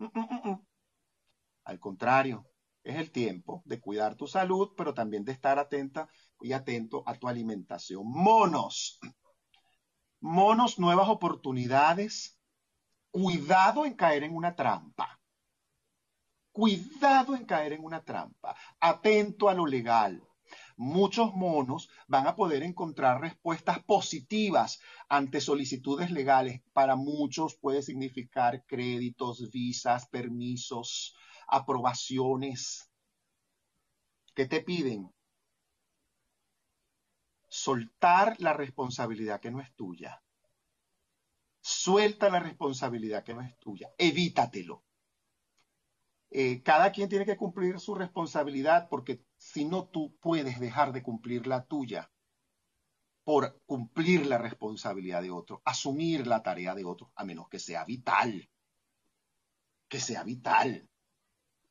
Al 1.64 1.80
contrario, 1.80 2.46
es 2.84 2.96
el 2.96 3.10
tiempo 3.10 3.62
de 3.64 3.80
cuidar 3.80 4.14
tu 4.14 4.26
salud, 4.26 4.70
pero 4.76 4.94
también 4.94 5.24
de 5.24 5.32
estar 5.32 5.58
atenta 5.58 6.08
y 6.40 6.52
atento 6.52 7.02
a 7.06 7.14
tu 7.14 7.26
alimentación. 7.26 8.02
Monos. 8.06 9.00
Monos, 10.20 10.78
nuevas 10.78 11.08
oportunidades, 11.08 12.38
Cuidado 13.14 13.86
en 13.86 13.94
caer 13.94 14.24
en 14.24 14.34
una 14.34 14.56
trampa. 14.56 15.20
Cuidado 16.50 17.36
en 17.36 17.44
caer 17.44 17.74
en 17.74 17.84
una 17.84 18.02
trampa. 18.02 18.56
Atento 18.80 19.48
a 19.48 19.54
lo 19.54 19.66
legal. 19.66 20.20
Muchos 20.76 21.32
monos 21.32 21.88
van 22.08 22.26
a 22.26 22.34
poder 22.34 22.64
encontrar 22.64 23.20
respuestas 23.20 23.84
positivas 23.84 24.80
ante 25.08 25.40
solicitudes 25.40 26.10
legales. 26.10 26.60
Para 26.72 26.96
muchos 26.96 27.54
puede 27.54 27.82
significar 27.82 28.64
créditos, 28.66 29.52
visas, 29.52 30.08
permisos, 30.08 31.14
aprobaciones. 31.48 32.90
¿Qué 34.34 34.46
te 34.46 34.62
piden? 34.62 35.12
Soltar 37.48 38.40
la 38.40 38.52
responsabilidad 38.52 39.40
que 39.40 39.50
no 39.50 39.60
es 39.60 39.72
tuya. 39.74 40.22
Suelta 41.60 42.28
la 42.28 42.40
responsabilidad 42.40 43.24
que 43.24 43.34
no 43.34 43.40
es 43.40 43.56
tuya. 43.58 43.90
Evítatelo. 43.96 44.84
Eh, 46.30 46.62
cada 46.62 46.90
quien 46.90 47.08
tiene 47.08 47.24
que 47.24 47.36
cumplir 47.36 47.78
su 47.78 47.94
responsabilidad 47.94 48.88
porque 48.88 49.24
si 49.36 49.64
no 49.64 49.86
tú 49.86 50.16
puedes 50.20 50.58
dejar 50.58 50.92
de 50.92 51.02
cumplir 51.02 51.46
la 51.46 51.64
tuya 51.64 52.10
por 53.22 53.62
cumplir 53.66 54.26
la 54.26 54.38
responsabilidad 54.38 55.22
de 55.22 55.30
otro, 55.30 55.62
asumir 55.64 56.26
la 56.26 56.42
tarea 56.42 56.74
de 56.74 56.84
otro, 56.84 57.12
a 57.14 57.24
menos 57.24 57.48
que 57.48 57.58
sea 57.58 57.84
vital. 57.84 58.50
Que 59.88 60.00
sea 60.00 60.22
vital. 60.24 60.88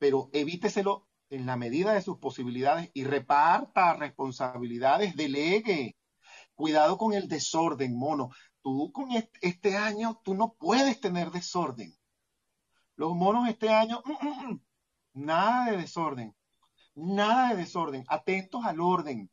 Pero 0.04 0.30
evíteselo 0.34 1.08
en 1.30 1.45
la 1.45 1.56
medida 1.56 1.93
de 1.93 2.01
sus 2.01 2.18
posibilidades 2.18 2.91
y 2.93 3.06
reparta 3.06 3.93
responsabilidades, 3.93 5.16
delegue. 5.16 5.95
Cuidado 6.56 6.97
con 6.97 7.14
el 7.14 7.30
desorden, 7.30 7.97
mono 7.97 8.30
tú 8.62 8.91
con 8.91 9.12
este 9.39 9.78
año, 9.78 10.20
tú 10.22 10.34
no 10.34 10.56
puedes 10.56 10.99
tener 10.99 11.32
desorden. 11.32 11.97
Los 12.97 13.16
monos 13.16 13.47
este 13.47 13.70
año, 13.70 14.04
mm, 14.04 14.28
mm, 14.28 14.51
mm, 14.51 14.62
nada 15.14 15.72
de 15.72 15.78
desorden, 15.78 16.36
nada 16.95 17.51
de 17.51 17.56
desorden, 17.56 18.04
atentos 18.10 18.66
al 18.66 18.82
orden, 18.82 19.32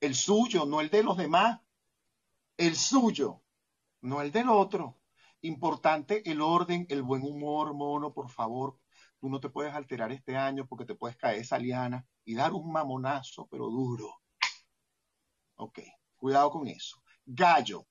el 0.00 0.16
suyo, 0.16 0.66
no 0.66 0.80
el 0.80 0.90
de 0.90 1.04
los 1.04 1.16
demás, 1.16 1.60
el 2.56 2.74
suyo, 2.74 3.44
no 4.00 4.22
el 4.22 4.32
del 4.32 4.48
otro. 4.48 4.98
Importante 5.42 6.28
el 6.28 6.40
orden, 6.40 6.84
el 6.90 7.02
buen 7.02 7.22
humor, 7.22 7.74
mono, 7.74 8.12
por 8.12 8.28
favor. 8.28 8.76
Tú 9.24 9.30
no 9.30 9.40
te 9.40 9.48
puedes 9.48 9.72
alterar 9.72 10.12
este 10.12 10.36
año 10.36 10.66
porque 10.66 10.84
te 10.84 10.94
puedes 10.94 11.16
caer 11.16 11.40
esa 11.40 11.58
liana 11.58 12.06
y 12.26 12.34
dar 12.34 12.52
un 12.52 12.70
mamonazo, 12.70 13.48
pero 13.50 13.70
duro. 13.70 14.20
Ok, 15.54 15.78
cuidado 16.14 16.50
con 16.50 16.68
eso. 16.68 17.02
Gallo, 17.24 17.86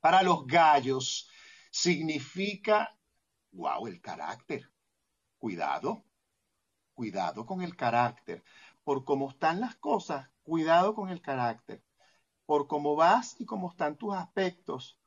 para 0.00 0.20
los 0.24 0.44
gallos 0.44 1.30
significa, 1.70 2.98
wow, 3.52 3.86
el 3.86 4.00
carácter. 4.00 4.68
Cuidado, 5.38 6.04
cuidado 6.92 7.46
con 7.46 7.62
el 7.62 7.76
carácter. 7.76 8.42
Por 8.82 9.04
cómo 9.04 9.30
están 9.30 9.60
las 9.60 9.76
cosas, 9.76 10.28
cuidado 10.42 10.96
con 10.96 11.10
el 11.10 11.22
carácter. 11.22 11.84
Por 12.46 12.66
cómo 12.66 12.96
vas 12.96 13.40
y 13.40 13.46
cómo 13.46 13.70
están 13.70 13.96
tus 13.96 14.12
aspectos, 14.12 14.98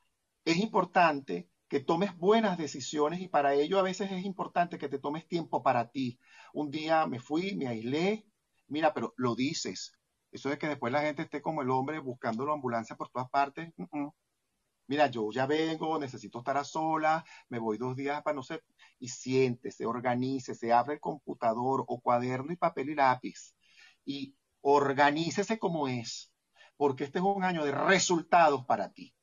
es 0.46 0.56
importante 0.56 1.50
que 1.76 1.82
tomes 1.82 2.18
buenas 2.18 2.58
decisiones 2.58 3.20
y 3.20 3.28
para 3.28 3.54
ello 3.54 3.78
a 3.78 3.82
veces 3.82 4.10
es 4.10 4.24
importante 4.24 4.78
que 4.78 4.88
te 4.88 4.98
tomes 4.98 5.28
tiempo 5.28 5.62
para 5.62 5.92
ti. 5.92 6.18
Un 6.54 6.72
día 6.72 7.06
me 7.06 7.20
fui, 7.20 7.54
me 7.58 7.68
aislé, 7.68 8.26
mira, 8.68 8.94
pero 8.94 9.14
lo 9.18 9.36
dices. 9.36 9.92
Eso 10.32 10.48
de 10.48 10.58
que 10.58 10.70
después 10.70 10.94
la 10.94 11.02
gente 11.02 11.24
esté 11.24 11.42
como 11.42 11.62
el 11.62 11.70
hombre 11.70 12.00
buscando 12.00 12.46
la 12.46 12.54
ambulancia 12.54 12.96
por 12.96 13.10
todas 13.10 13.30
partes, 13.30 13.74
mira, 14.88 15.08
yo 15.08 15.30
ya 15.34 15.48
vengo, 15.48 16.00
necesito 16.00 16.38
estar 16.40 16.56
a 16.56 16.64
sola, 16.64 17.26
me 17.50 17.60
voy 17.60 17.78
dos 17.78 17.98
días 17.98 18.24
para 18.24 18.36
no 18.36 18.44
sé, 18.44 18.62
y 18.98 19.10
siéntese, 19.10 19.86
organice, 19.86 20.56
se 20.56 20.72
abre 20.72 20.94
el 20.94 21.02
computador 21.02 21.84
o 21.90 22.00
cuaderno 22.00 22.54
y 22.54 22.56
papel 22.56 22.92
y 22.92 22.96
lápiz 22.96 23.54
y 24.06 24.34
organícese 24.62 25.60
como 25.60 25.90
es, 25.90 26.32
porque 26.78 27.04
este 27.04 27.20
es 27.20 27.26
un 27.26 27.44
año 27.44 27.66
de 27.66 27.74
resultados 27.74 28.66
para 28.66 28.94
ti. 28.94 29.15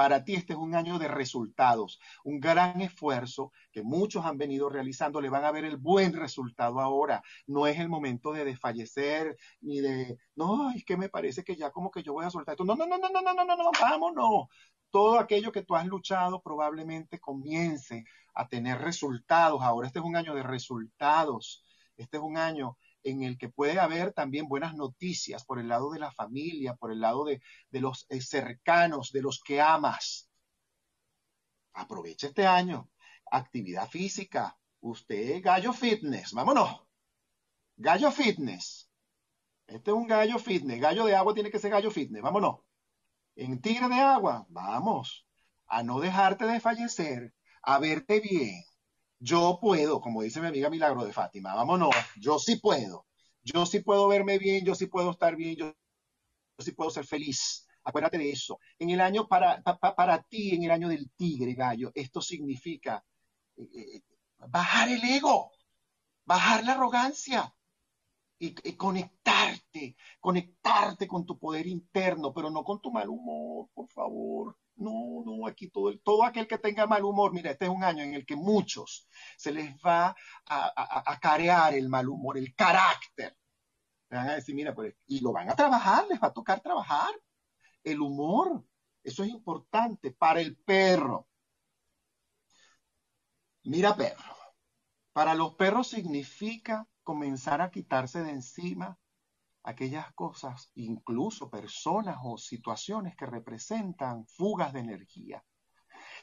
Para 0.00 0.24
ti 0.24 0.34
este 0.34 0.54
es 0.54 0.58
un 0.58 0.74
año 0.74 0.98
de 0.98 1.08
resultados, 1.08 2.00
un 2.24 2.40
gran 2.40 2.80
esfuerzo 2.80 3.52
que 3.70 3.82
muchos 3.82 4.24
han 4.24 4.38
venido 4.38 4.70
realizando, 4.70 5.20
le 5.20 5.28
van 5.28 5.44
a 5.44 5.50
ver 5.50 5.66
el 5.66 5.76
buen 5.76 6.14
resultado 6.14 6.80
ahora. 6.80 7.22
No 7.46 7.66
es 7.66 7.78
el 7.78 7.90
momento 7.90 8.32
de 8.32 8.46
desfallecer 8.46 9.36
ni 9.60 9.80
de, 9.80 10.16
no, 10.36 10.70
es 10.70 10.86
que 10.86 10.96
me 10.96 11.10
parece 11.10 11.44
que 11.44 11.54
ya 11.54 11.70
como 11.70 11.90
que 11.90 12.02
yo 12.02 12.14
voy 12.14 12.24
a 12.24 12.30
soltar 12.30 12.54
esto. 12.54 12.64
No, 12.64 12.76
no, 12.76 12.86
no, 12.86 12.96
no, 12.96 13.10
no, 13.10 13.20
no, 13.20 13.34
no, 13.34 13.44
no, 13.44 13.56
no, 13.56 13.70
vámonos 13.78 14.46
todo 14.88 15.18
aquello 15.18 15.52
que 15.52 15.64
tú 15.64 15.76
has 15.76 15.84
luchado 15.84 16.40
probablemente 16.40 17.20
comience 17.20 18.06
a 18.32 18.48
tener 18.48 18.78
resultados. 18.78 19.60
Ahora 19.60 19.86
este 19.86 19.98
es 19.98 20.04
un 20.06 20.16
año 20.16 20.34
de 20.34 20.42
resultados. 20.42 21.62
Este 21.98 22.16
es 22.16 22.22
un 22.22 22.38
año 22.38 22.78
en 23.02 23.22
el 23.22 23.38
que 23.38 23.48
puede 23.48 23.78
haber 23.78 24.12
también 24.12 24.48
buenas 24.48 24.74
noticias 24.74 25.44
por 25.44 25.58
el 25.58 25.68
lado 25.68 25.90
de 25.90 25.98
la 25.98 26.12
familia, 26.12 26.74
por 26.74 26.92
el 26.92 27.00
lado 27.00 27.24
de, 27.24 27.40
los 27.72 28.06
eh, 28.08 28.20
cercanos, 28.20 29.12
de 29.12 29.22
los 29.22 29.40
que 29.42 29.60
amas. 29.60 30.28
Aprovecha 31.74 32.28
este 32.28 32.46
año. 32.46 32.90
Actividad 33.30 33.88
física. 33.88 34.56
Usted, 34.80 35.42
gallo 35.42 35.72
fitness. 35.72 36.32
Vámonos. 36.32 36.82
Gallo 37.76 38.10
fitness. 38.10 38.90
Este 39.66 39.90
es 39.90 39.96
un 39.96 40.06
gallo 40.06 40.38
fitness. 40.38 40.80
Gallo 40.80 41.04
de 41.06 41.14
agua 41.14 41.34
tiene 41.34 41.50
que 41.50 41.58
ser 41.58 41.70
gallo 41.70 41.90
fitness. 41.90 42.22
Vámonos 42.22 42.60
en 43.36 43.60
Tigre 43.60 43.88
de 43.88 44.00
Agua, 44.00 44.46
vamos 44.50 45.26
a 45.66 45.82
no 45.82 46.00
dejarte 46.00 46.46
de 46.46 46.60
fallecer, 46.60 47.32
a 47.62 47.78
verte 47.78 48.20
bien, 48.20 48.62
Yo 49.20 49.58
puedo, 49.60 50.00
como 50.00 50.22
dice 50.22 50.40
mi 50.40 50.46
amiga 50.48 50.70
Milagro 50.70 51.04
de 51.04 51.12
Fátima, 51.12 51.54
vámonos, 51.54 51.90
yo 52.16 52.38
sí 52.38 52.56
puedo. 52.56 53.06
Yo 53.42 53.66
sí 53.66 53.80
puedo 53.80 54.08
verme 54.08 54.38
bien, 54.38 54.64
yo 54.64 54.74
sí 54.74 54.86
puedo 54.86 55.10
estar 55.10 55.36
bien, 55.36 55.56
yo, 55.56 55.74
sí 56.58 56.72
puedo 56.72 56.90
ser 56.90 57.06
feliz. 57.06 57.66
Acuérdate 57.84 58.18
de 58.18 58.30
eso. 58.30 58.58
En 58.78 58.90
el 58.90 59.00
año, 59.00 59.28
para, 59.28 59.62
para 59.62 60.22
ti, 60.22 60.54
en 60.54 60.64
el 60.64 60.70
año 60.70 60.88
del 60.88 61.10
tigre, 61.12 61.54
gallo, 61.54 61.92
esto 61.94 62.20
significa 62.20 63.04
eh, 63.56 63.68
eh, 63.74 64.02
bajar 64.48 64.88
el 64.88 65.04
ego, 65.04 65.52
bajar 66.24 66.64
la 66.64 66.72
arrogancia, 66.72 67.54
y, 68.40 68.54
conectarte, 68.76 69.96
conectarte 70.18 71.06
con 71.06 71.26
tu 71.26 71.38
poder 71.38 71.66
interno, 71.66 72.32
pero 72.32 72.50
no 72.50 72.64
con 72.64 72.80
tu 72.80 72.90
mal 72.90 73.08
humor, 73.08 73.68
por 73.74 73.86
favor. 73.88 74.56
No, 74.80 75.22
no, 75.26 75.46
aquí 75.46 75.68
todo, 75.68 75.96
todo 75.98 76.24
aquel 76.24 76.48
que 76.48 76.56
tenga 76.56 76.86
mal 76.86 77.04
humor, 77.04 77.34
mira, 77.34 77.50
este 77.50 77.66
es 77.66 77.70
un 77.70 77.84
año 77.84 78.02
en 78.02 78.14
el 78.14 78.24
que 78.24 78.34
muchos 78.34 79.06
se 79.36 79.52
les 79.52 79.76
va 79.86 80.16
a, 80.46 81.18
carear 81.20 81.74
el 81.74 81.90
mal 81.90 82.08
humor, 82.08 82.38
el 82.38 82.54
carácter. 82.54 83.36
Le 84.08 84.16
van 84.16 84.30
a 84.30 84.34
decir, 84.36 84.54
mira, 84.54 84.74
pues, 84.74 84.94
y 85.06 85.20
lo 85.20 85.32
van 85.32 85.50
a 85.50 85.54
trabajar, 85.54 86.06
les 86.08 86.18
va 86.18 86.28
a 86.28 86.32
tocar 86.32 86.60
trabajar. 86.60 87.10
El 87.84 88.00
humor, 88.00 88.64
eso 89.02 89.22
es 89.22 89.28
importante 89.28 90.12
para 90.12 90.40
el 90.40 90.56
perro. 90.56 91.28
Mira, 93.64 93.94
perro, 93.94 94.34
para 95.12 95.34
los 95.34 95.56
perros 95.56 95.88
significa 95.88 96.88
comenzar 97.02 97.60
a 97.60 97.70
quitarse 97.70 98.22
de 98.22 98.30
encima 98.30 98.98
aquellas 99.62 100.12
cosas, 100.14 100.70
incluso 100.74 101.50
personas 101.50 102.18
o 102.22 102.38
situaciones 102.38 103.16
que 103.16 103.26
representan 103.26 104.26
fugas 104.26 104.72
de 104.72 104.80
energía. 104.80 105.44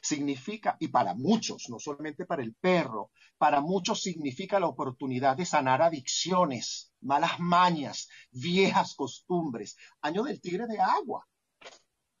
Significa, 0.00 0.76
y 0.78 0.88
para 0.88 1.14
muchos, 1.14 1.68
no 1.68 1.78
solamente 1.78 2.24
para 2.24 2.42
el 2.42 2.54
perro, 2.54 3.10
para 3.36 3.60
muchos 3.60 4.02
significa 4.02 4.60
la 4.60 4.66
oportunidad 4.66 5.36
de 5.36 5.44
sanar 5.44 5.82
adicciones, 5.82 6.92
malas 7.00 7.38
mañas, 7.38 8.08
viejas 8.30 8.94
costumbres. 8.94 9.76
Año 10.02 10.22
del 10.22 10.40
tigre 10.40 10.66
de 10.66 10.80
agua. 10.80 11.26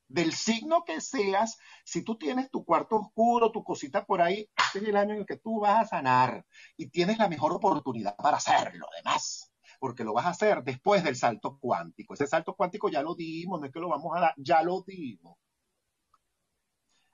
Del 0.08 0.32
signo 0.32 0.84
que 0.84 1.00
seas, 1.00 1.58
si 1.84 2.02
tú 2.02 2.16
tienes 2.16 2.50
tu 2.50 2.64
cuarto 2.64 2.96
oscuro, 2.96 3.52
tu 3.52 3.62
cosita 3.62 4.06
por 4.06 4.22
ahí, 4.22 4.48
este 4.56 4.78
es 4.78 4.84
el 4.84 4.96
año 4.96 5.12
en 5.12 5.20
el 5.20 5.26
que 5.26 5.36
tú 5.36 5.60
vas 5.60 5.82
a 5.82 5.88
sanar 5.88 6.46
y 6.78 6.88
tienes 6.88 7.18
la 7.18 7.28
mejor 7.28 7.52
oportunidad 7.52 8.16
para 8.16 8.38
hacerlo, 8.38 8.86
además 8.94 9.52
porque 9.78 10.04
lo 10.04 10.12
vas 10.12 10.26
a 10.26 10.30
hacer 10.30 10.62
después 10.62 11.04
del 11.04 11.16
salto 11.16 11.58
cuántico. 11.58 12.14
Ese 12.14 12.26
salto 12.26 12.54
cuántico 12.54 12.88
ya 12.88 13.02
lo 13.02 13.14
dimos, 13.14 13.60
no 13.60 13.66
es 13.66 13.72
que 13.72 13.80
lo 13.80 13.88
vamos 13.88 14.16
a 14.16 14.20
dar, 14.20 14.34
ya 14.36 14.62
lo 14.62 14.82
dimos. 14.82 15.36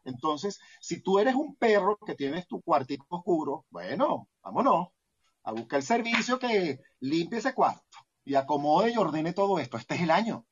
Entonces, 0.04 0.60
si 0.80 1.00
tú 1.00 1.18
eres 1.18 1.34
un 1.34 1.56
perro 1.56 1.98
que 1.98 2.14
tienes 2.14 2.46
tu 2.46 2.60
cuartito 2.60 3.04
oscuro, 3.08 3.64
bueno, 3.70 4.28
vámonos 4.42 4.88
a 5.44 5.52
buscar 5.52 5.78
el 5.78 5.86
servicio 5.86 6.38
que 6.38 6.80
limpie 7.00 7.38
ese 7.38 7.54
cuarto 7.54 7.98
y 8.24 8.34
acomode 8.34 8.92
y 8.92 8.96
ordene 8.96 9.32
todo 9.32 9.58
esto. 9.58 9.76
Este 9.76 9.94
es 9.94 10.02
el 10.02 10.10
año. 10.10 10.46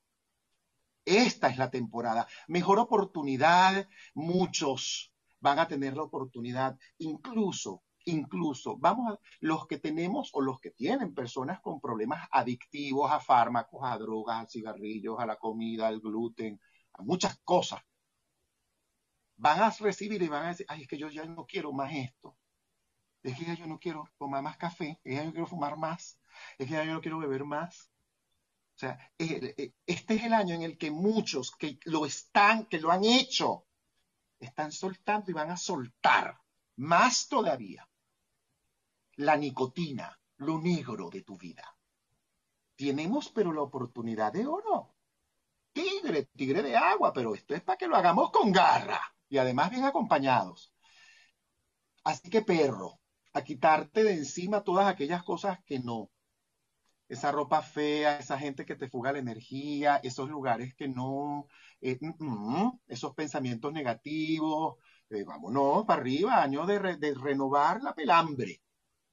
Esta 1.05 1.49
es 1.49 1.57
la 1.57 1.69
temporada. 1.69 2.27
Mejor 2.47 2.79
oportunidad, 2.79 3.87
muchos 4.13 5.11
van 5.39 5.59
a 5.59 5.67
tener 5.67 5.95
la 5.95 6.03
oportunidad, 6.03 6.77
incluso 6.97 7.83
incluso, 8.05 8.77
vamos 8.77 9.13
a, 9.13 9.19
los 9.39 9.67
que 9.67 9.79
tenemos 9.79 10.29
o 10.33 10.41
los 10.41 10.59
que 10.59 10.71
tienen 10.71 11.13
personas 11.13 11.61
con 11.61 11.79
problemas 11.79 12.27
adictivos 12.31 13.11
a 13.11 13.19
fármacos, 13.19 13.81
a 13.83 13.97
drogas, 13.97 14.43
a 14.43 14.47
cigarrillos, 14.47 15.19
a 15.19 15.25
la 15.25 15.37
comida, 15.37 15.87
al 15.87 15.99
gluten, 15.99 16.59
a 16.93 17.03
muchas 17.03 17.37
cosas, 17.43 17.81
van 19.37 19.61
a 19.61 19.69
recibir 19.69 20.21
y 20.21 20.27
van 20.27 20.45
a 20.45 20.47
decir, 20.49 20.65
ay, 20.69 20.83
es 20.83 20.87
que 20.87 20.97
yo 20.97 21.09
ya 21.09 21.25
no 21.25 21.45
quiero 21.45 21.71
más 21.73 21.93
esto. 21.93 22.37
Es 23.23 23.37
que 23.37 23.45
ya 23.45 23.53
yo 23.53 23.67
no 23.67 23.79
quiero 23.79 24.09
tomar 24.17 24.43
más 24.43 24.57
café, 24.57 24.99
es 25.03 25.11
que 25.11 25.15
ya 25.15 25.23
yo 25.23 25.31
quiero 25.31 25.47
fumar 25.47 25.77
más, 25.77 26.19
es 26.57 26.67
que 26.67 26.73
ya 26.73 26.83
yo 26.83 26.93
no 26.93 27.01
quiero 27.01 27.19
beber 27.19 27.45
más. 27.45 27.89
O 28.75 28.79
sea, 28.79 28.99
este 29.17 29.73
es 30.15 30.23
el 30.23 30.33
año 30.33 30.55
en 30.55 30.63
el 30.63 30.77
que 30.77 30.91
muchos 30.91 31.51
que 31.51 31.79
lo 31.85 32.05
están, 32.05 32.65
que 32.65 32.79
lo 32.79 32.91
han 32.91 33.05
hecho, 33.05 33.65
están 34.39 34.71
soltando 34.71 35.31
y 35.31 35.33
van 35.33 35.51
a 35.51 35.57
soltar 35.57 36.37
más 36.75 37.27
todavía 37.29 37.87
la 39.17 39.35
nicotina, 39.37 40.19
lo 40.37 40.59
negro 40.59 41.09
de 41.09 41.21
tu 41.21 41.37
vida. 41.37 41.63
Tenemos 42.75 43.29
pero 43.29 43.51
la 43.51 43.61
oportunidad 43.61 44.33
de 44.33 44.47
oro. 44.47 44.95
Tigre, 45.71 46.25
tigre 46.35 46.61
de 46.61 46.75
agua, 46.75 47.13
pero 47.13 47.33
esto 47.33 47.55
es 47.55 47.61
para 47.61 47.77
que 47.77 47.87
lo 47.87 47.95
hagamos 47.95 48.31
con 48.31 48.51
garra 48.51 49.01
y 49.29 49.37
además 49.37 49.71
bien 49.71 49.85
acompañados. 49.85 50.73
Así 52.03 52.29
que 52.29 52.41
perro, 52.41 52.99
a 53.33 53.43
quitarte 53.43 54.03
de 54.03 54.13
encima 54.13 54.63
todas 54.63 54.87
aquellas 54.87 55.23
cosas 55.23 55.59
que 55.65 55.79
no. 55.79 56.11
Esa 57.07 57.31
ropa 57.31 57.61
fea, 57.61 58.17
esa 58.19 58.37
gente 58.39 58.65
que 58.65 58.75
te 58.75 58.89
fuga 58.89 59.11
la 59.11 59.19
energía, 59.19 59.97
esos 60.03 60.29
lugares 60.29 60.73
que 60.75 60.87
no, 60.87 61.47
eh, 61.81 61.97
mm, 62.01 62.13
mm, 62.19 62.79
esos 62.87 63.13
pensamientos 63.13 63.71
negativos. 63.71 64.75
Eh, 65.09 65.23
vámonos 65.23 65.85
para 65.85 66.01
arriba, 66.01 66.41
año 66.41 66.65
de, 66.65 66.97
de 66.97 67.13
renovar 67.13 67.81
la 67.81 67.93
pelambre. 67.93 68.62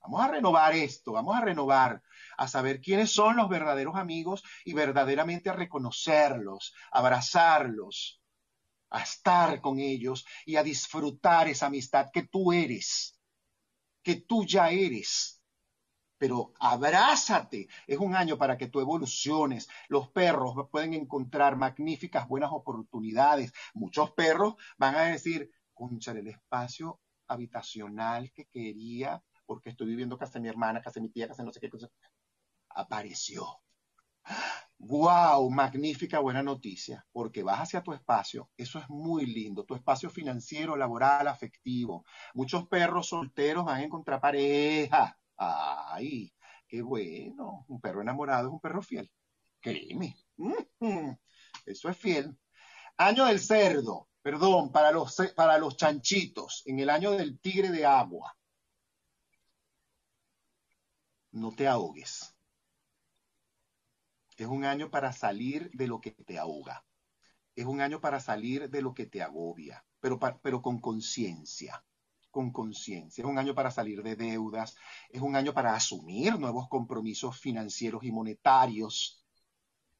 Vamos 0.03 0.23
a 0.23 0.29
renovar 0.29 0.75
esto, 0.75 1.13
vamos 1.13 1.37
a 1.37 1.41
renovar, 1.43 2.03
a 2.37 2.49
saber 2.49 2.81
quiénes 2.81 3.13
son 3.13 3.37
los 3.37 3.49
verdaderos 3.49 3.97
amigos 3.97 4.43
y 4.65 4.73
verdaderamente 4.73 5.51
a 5.51 5.53
reconocerlos, 5.53 6.75
abrazarlos, 6.91 8.21
a 8.91 9.03
estar 9.03 9.61
con 9.61 9.79
ellos 9.79 10.27
y 10.47 10.57
a 10.57 10.63
disfrutar 10.63 11.49
esa 11.49 11.67
amistad 11.67 12.11
que 12.13 12.25
tú 12.25 12.53
eres, 12.53 13.21
que 14.03 14.17
tú 14.17 14.45
ya 14.45 14.71
eres. 14.71 15.41
Pero 16.19 16.53
abrázate, 16.59 17.69
es 17.87 17.99
un 17.99 18.15
año 18.15 18.37
para 18.37 18.59
que 18.59 18.67
tú 18.67 18.81
evoluciones. 18.81 19.69
Los 19.89 20.09
perros 20.11 20.55
pueden 20.71 20.93
encontrar 20.95 21.57
magníficas, 21.57 22.29
buenas 22.29 22.51
oportunidades. 22.53 23.53
Muchos 23.75 24.11
perros 24.13 24.55
van 24.77 24.97
a 24.97 25.05
decir, 25.05 25.51
concha, 25.73 26.13
el 26.13 26.29
espacio 26.29 27.01
habitacional 27.27 28.33
que 28.33 28.47
quería 28.47 29.23
porque 29.51 29.71
estoy 29.71 29.89
viviendo 29.89 30.17
casa 30.17 30.39
mi 30.39 30.47
hermana, 30.47 30.81
casa 30.81 31.01
mi 31.01 31.09
tía, 31.09 31.27
casa 31.27 31.43
no 31.43 31.53
sé 31.53 31.59
qué 31.59 31.69
cosa. 31.69 31.91
Apareció. 32.69 33.45
¡Wow! 34.79 35.51
Magnífica 35.51 36.21
buena 36.21 36.41
noticia, 36.41 37.05
porque 37.11 37.43
vas 37.43 37.59
hacia 37.59 37.83
tu 37.83 37.93
espacio. 37.93 38.49
Eso 38.57 38.79
es 38.79 38.89
muy 38.89 39.27
lindo. 39.27 39.65
Tu 39.65 39.75
espacio 39.75 40.09
financiero, 40.09 40.77
laboral, 40.77 41.27
afectivo. 41.27 42.05
Muchos 42.33 42.69
perros 42.69 43.09
solteros 43.09 43.65
van 43.65 43.81
a 43.81 43.83
encontrar 43.83 44.21
pareja. 44.21 45.19
¡Ay! 45.37 46.33
¡Qué 46.69 46.81
bueno! 46.81 47.65
Un 47.67 47.81
perro 47.81 48.03
enamorado 48.03 48.47
es 48.47 48.53
un 48.53 48.61
perro 48.61 48.83
fiel. 48.83 49.11
Créeme. 49.59 50.15
Mm-hmm. 50.37 51.19
Eso 51.67 51.89
es 51.89 51.97
fiel. 51.97 52.39
Año 52.99 53.25
del 53.25 53.41
cerdo. 53.41 54.11
Perdón, 54.23 54.71
para 54.71 54.93
los, 54.93 55.17
para 55.35 55.59
los 55.59 55.77
chanchitos. 55.77 56.63
En 56.67 56.79
el 56.79 56.89
año 56.89 57.11
del 57.11 57.41
tigre 57.41 57.71
de 57.71 57.85
agua 57.85 58.33
no 61.33 61.53
te 61.53 61.69
ahogues. 61.69 62.35
Es 64.37 64.47
un 64.47 64.65
año 64.65 64.91
para 64.91 65.13
salir 65.13 65.71
de 65.73 65.87
lo 65.87 66.01
que 66.01 66.13
te 66.13 66.39
ahoga. 66.39 66.85
Es 67.55 67.67
un 67.67 67.81
año 67.81 68.01
para 68.01 68.21
salir 68.21 68.71
de 68.71 68.83
lo 68.83 68.95
que 68.95 69.07
te 69.07 69.23
agobia, 69.23 69.85
pero, 70.01 70.19
pero 70.43 70.63
con 70.63 70.81
conciencia 70.81 71.85
con 72.31 72.53
conciencia. 72.53 73.23
Es 73.23 73.29
un 73.29 73.39
año 73.39 73.55
para 73.55 73.71
salir 73.71 74.03
de 74.03 74.17
deudas, 74.17 74.77
es 75.11 75.21
un 75.21 75.37
año 75.37 75.53
para 75.53 75.75
asumir 75.75 76.39
nuevos 76.39 76.69
compromisos 76.69 77.39
financieros 77.39 78.05
y 78.05 78.13
monetarios. 78.13 79.25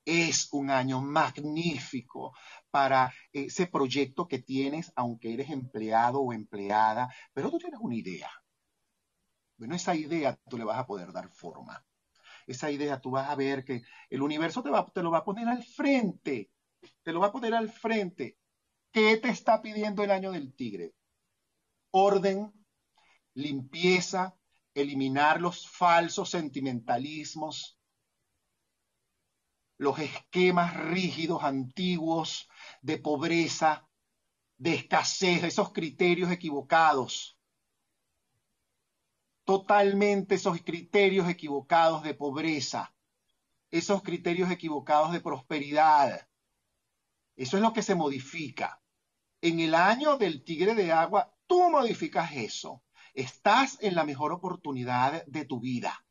Es 0.05 0.49
un 0.53 0.71
año 0.71 1.01
magnífico 1.03 2.33
para 2.71 3.13
ese 3.33 3.67
proyecto 3.67 4.27
que 4.27 4.39
tienes, 4.39 4.93
aunque 4.97 5.35
eres 5.35 5.51
empleado 5.51 6.21
o 6.21 6.33
empleada, 6.33 7.13
pero 7.35 7.51
tú 7.51 7.59
tienes 7.59 7.81
una 7.81 7.97
idea. 7.97 8.31
Bueno, 9.61 9.75
esa 9.75 9.95
idea 9.95 10.41
tú 10.49 10.57
le 10.57 10.65
vas 10.65 10.79
a 10.79 10.87
poder 10.87 11.13
dar 11.13 11.29
forma. 11.29 11.85
Esa 12.47 12.71
idea 12.71 12.99
tú 12.99 13.11
vas 13.11 13.29
a 13.29 13.35
ver 13.35 13.63
que 13.63 13.83
el 14.09 14.23
universo 14.23 14.63
te, 14.63 14.71
va, 14.71 14.91
te 14.91 15.03
lo 15.03 15.11
va 15.11 15.19
a 15.19 15.25
poner 15.25 15.47
al 15.49 15.63
frente. 15.63 16.51
Te 17.03 17.13
lo 17.13 17.21
va 17.21 17.27
a 17.27 17.33
poner 17.33 17.53
al 17.53 17.71
frente. 17.71 18.39
¿Qué 18.91 19.19
te 19.19 19.29
está 19.29 19.61
pidiendo 19.61 20.03
el 20.03 20.13
año 20.13 20.33
del 20.33 20.55
tigre? 20.55 20.95
Orden, 21.91 22.51
limpieza, 23.35 24.35
eliminar 24.73 25.43
los 25.43 25.69
falsos 25.69 26.31
sentimentalismos, 26.31 27.79
los 29.77 29.99
esquemas 29.99 30.75
rígidos 30.75 31.45
antiguos 31.45 32.49
de 32.81 32.97
pobreza, 32.97 33.87
de 34.57 34.77
escasez, 34.77 35.45
esos 35.45 35.71
criterios 35.71 36.31
equivocados 36.31 37.37
totalmente 39.51 40.37
esos 40.37 40.63
criterios 40.63 41.29
equivocados 41.29 42.05
de 42.05 42.15
pobreza, 42.15 42.95
esos 43.73 44.01
criterios 44.01 44.49
equivocados 44.49 45.13
de 45.13 45.21
prosperidad. 45.21 46.29
Eso 47.35 47.57
es 47.57 47.63
lo 47.63 47.73
que 47.73 47.83
se 47.83 47.97
modifica. 47.97 48.81
En 49.41 49.59
el 49.59 49.75
año 49.75 50.19
del 50.19 50.45
tigre 50.45 50.77
de 50.77 50.93
agua, 50.93 51.35
tú 51.49 51.69
modificas 51.69 52.31
eso 52.37 52.85
Estás 53.15 53.77
en 53.81 53.97
la 53.97 54.05
mejor 54.05 54.31
oportunidad 54.31 55.27
de 55.27 55.45
tu 55.45 55.59
vida 55.59 56.05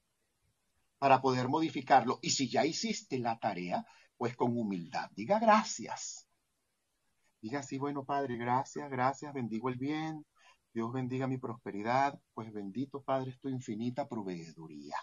para 0.98 1.22
poder 1.22 1.48
modificarlo. 1.48 2.20
Y 2.22 2.32
si 2.32 2.50
ya 2.50 2.66
hiciste 2.66 3.20
la 3.20 3.40
tarea, 3.40 3.86
pues 4.18 4.36
con 4.36 4.58
humildad, 4.58 5.10
diga 5.16 5.40
gracias. 5.40 6.28
Diga 7.42 7.60
así, 7.60 7.78
bueno, 7.78 8.04
Padre, 8.04 8.36
gracias, 8.36 8.90
gracias, 8.90 9.34
bendigo 9.34 9.70
el 9.70 9.78
bien, 9.78 10.26
Dios 10.74 10.94
bendiga 10.94 11.28
mi 11.28 11.38
prosperidad, 11.38 12.20
pues 12.34 12.52
bendito 12.54 13.02
Padre 13.02 13.32
es 13.32 13.40
tu 13.40 13.50
infinita 13.50 14.08
proveeduría. 14.08 14.96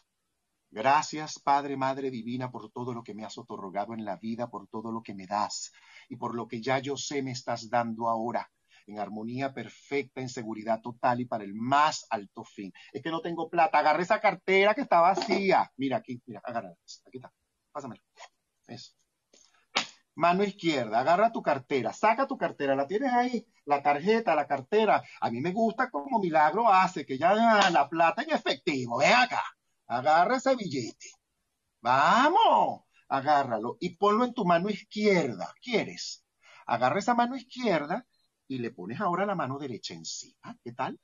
Gracias, 0.70 1.38
Padre, 1.38 1.76
Madre 1.76 2.10
Divina, 2.10 2.50
por 2.50 2.70
todo 2.70 2.92
lo 2.92 3.02
que 3.02 3.14
me 3.14 3.24
has 3.24 3.38
otorgado 3.38 3.94
en 3.94 4.04
la 4.04 4.16
vida, 4.16 4.48
por 4.48 4.68
todo 4.68 4.92
lo 4.92 5.02
que 5.02 5.14
me 5.14 5.26
das 5.26 5.72
y 6.08 6.16
por 6.16 6.34
lo 6.34 6.46
que 6.48 6.60
ya 6.60 6.78
yo 6.78 6.96
sé 6.96 7.22
me 7.22 7.30
estás 7.32 7.70
dando 7.70 8.08
ahora 8.08 8.50
en 8.86 8.98
armonía 8.98 9.52
perfecta, 9.52 10.20
en 10.20 10.28
seguridad 10.28 10.80
total 10.80 11.20
y 11.20 11.24
para 11.24 11.44
el 11.44 11.54
más 11.54 12.06
alto 12.10 12.44
fin. 12.44 12.72
Es 12.92 13.02
que 13.02 13.10
no 13.10 13.20
tengo 13.20 13.48
plata, 13.50 13.78
agarré 13.78 14.02
esa 14.02 14.20
cartera 14.20 14.74
que 14.74 14.82
está 14.82 15.00
vacía. 15.00 15.72
Mira 15.76 15.98
aquí, 15.98 16.20
mira, 16.26 16.40
agarra, 16.44 16.70
aquí 17.06 17.18
está, 17.18 17.32
pásamela. 17.72 18.02
Eso. 18.68 18.92
Mano 20.16 20.44
izquierda, 20.44 21.00
agarra 21.00 21.30
tu 21.30 21.42
cartera, 21.42 21.92
saca 21.92 22.26
tu 22.26 22.36
cartera, 22.38 22.74
la 22.74 22.86
tienes 22.86 23.12
ahí, 23.12 23.46
la 23.66 23.82
tarjeta, 23.82 24.34
la 24.34 24.46
cartera. 24.46 25.02
A 25.20 25.30
mí 25.30 25.40
me 25.40 25.52
gusta 25.52 25.90
como 25.90 26.18
Milagro 26.18 26.72
hace, 26.72 27.04
que 27.04 27.18
ya 27.18 27.34
la 27.70 27.88
plata 27.88 28.22
en 28.22 28.30
efectivo. 28.30 28.98
Ven 28.98 29.12
acá, 29.12 29.42
agarra 29.86 30.36
ese 30.36 30.56
billete. 30.56 31.10
Vamos, 31.82 32.84
agárralo 33.08 33.76
y 33.80 33.96
ponlo 33.96 34.24
en 34.24 34.34
tu 34.34 34.44
mano 34.44 34.70
izquierda. 34.70 35.52
¿Quieres? 35.62 36.24
Agarra 36.66 36.98
esa 36.98 37.14
mano 37.14 37.36
izquierda 37.36 38.06
y 38.48 38.58
le 38.58 38.70
pones 38.70 39.00
ahora 39.00 39.26
la 39.26 39.34
mano 39.34 39.58
derecha 39.58 39.94
encima. 39.94 40.56
¿Qué 40.64 40.72
tal? 40.72 40.98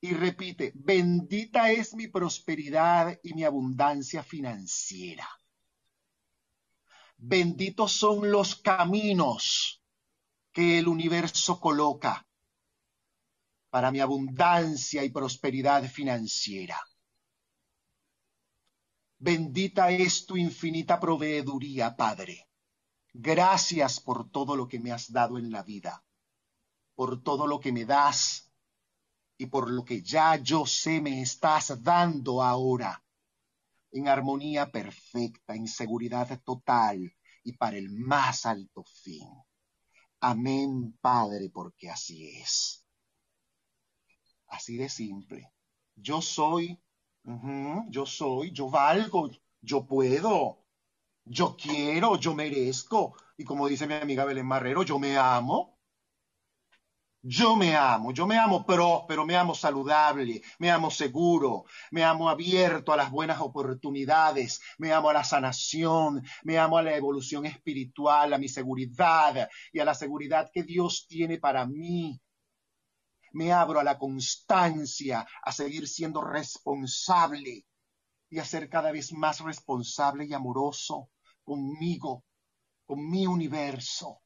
Y 0.00 0.14
repite, 0.14 0.72
bendita 0.74 1.70
es 1.70 1.94
mi 1.94 2.08
prosperidad 2.08 3.18
y 3.22 3.34
mi 3.34 3.44
abundancia 3.44 4.22
financiera. 4.24 5.28
Benditos 7.24 7.92
son 7.92 8.32
los 8.32 8.56
caminos 8.56 9.80
que 10.50 10.80
el 10.80 10.88
universo 10.88 11.60
coloca 11.60 12.26
para 13.70 13.92
mi 13.92 14.00
abundancia 14.00 15.04
y 15.04 15.10
prosperidad 15.10 15.84
financiera. 15.84 16.80
Bendita 19.18 19.92
es 19.92 20.26
tu 20.26 20.36
infinita 20.36 20.98
proveeduría, 20.98 21.94
Padre. 21.94 22.48
Gracias 23.12 24.00
por 24.00 24.28
todo 24.28 24.56
lo 24.56 24.66
que 24.66 24.80
me 24.80 24.90
has 24.90 25.12
dado 25.12 25.38
en 25.38 25.52
la 25.52 25.62
vida, 25.62 26.04
por 26.96 27.22
todo 27.22 27.46
lo 27.46 27.60
que 27.60 27.70
me 27.70 27.84
das 27.84 28.50
y 29.38 29.46
por 29.46 29.70
lo 29.70 29.84
que 29.84 30.02
ya 30.02 30.34
yo 30.36 30.66
sé 30.66 31.00
me 31.00 31.22
estás 31.22 31.84
dando 31.84 32.42
ahora, 32.42 33.01
en 33.92 34.08
armonía 34.08 34.70
perfecta, 34.70 35.54
en 35.54 35.66
seguridad 35.68 36.40
total 36.44 37.14
y 37.44 37.52
para 37.52 37.76
el 37.76 37.90
más 37.90 38.46
alto 38.46 38.84
fin. 38.84 39.28
Amén, 40.20 40.96
Padre, 41.00 41.50
porque 41.52 41.90
así 41.90 42.28
es. 42.28 42.86
Así 44.46 44.76
de 44.76 44.88
simple. 44.88 45.52
Yo 45.94 46.22
soy, 46.22 46.80
yo 47.88 48.06
soy, 48.06 48.52
yo 48.52 48.70
valgo, 48.70 49.30
yo 49.60 49.86
puedo, 49.86 50.64
yo 51.24 51.56
quiero, 51.56 52.16
yo 52.16 52.34
merezco. 52.34 53.16
Y 53.36 53.44
como 53.44 53.68
dice 53.68 53.86
mi 53.86 53.94
amiga 53.94 54.24
Belén 54.24 54.46
Marrero, 54.46 54.82
yo 54.82 54.98
me 54.98 55.16
amo. 55.16 55.71
Yo 57.24 57.54
me 57.54 57.76
amo, 57.76 58.12
yo 58.12 58.26
me 58.26 58.36
amo 58.36 58.66
próspero, 58.66 59.24
me 59.24 59.36
amo 59.36 59.54
saludable, 59.54 60.42
me 60.58 60.70
amo 60.72 60.90
seguro, 60.90 61.64
me 61.92 62.02
amo 62.02 62.28
abierto 62.28 62.92
a 62.92 62.96
las 62.96 63.12
buenas 63.12 63.40
oportunidades, 63.40 64.60
me 64.78 64.92
amo 64.92 65.08
a 65.08 65.12
la 65.12 65.22
sanación, 65.22 66.24
me 66.42 66.58
amo 66.58 66.78
a 66.78 66.82
la 66.82 66.96
evolución 66.96 67.46
espiritual, 67.46 68.32
a 68.32 68.38
mi 68.38 68.48
seguridad 68.48 69.48
y 69.72 69.78
a 69.78 69.84
la 69.84 69.94
seguridad 69.94 70.50
que 70.52 70.64
Dios 70.64 71.06
tiene 71.08 71.38
para 71.38 71.64
mí. 71.64 72.20
Me 73.32 73.52
abro 73.52 73.78
a 73.78 73.84
la 73.84 73.98
constancia, 73.98 75.24
a 75.44 75.52
seguir 75.52 75.86
siendo 75.86 76.22
responsable 76.22 77.64
y 78.30 78.38
a 78.40 78.44
ser 78.44 78.68
cada 78.68 78.90
vez 78.90 79.12
más 79.12 79.38
responsable 79.40 80.24
y 80.24 80.32
amoroso 80.32 81.10
conmigo, 81.44 82.24
con 82.84 83.08
mi 83.08 83.28
universo. 83.28 84.21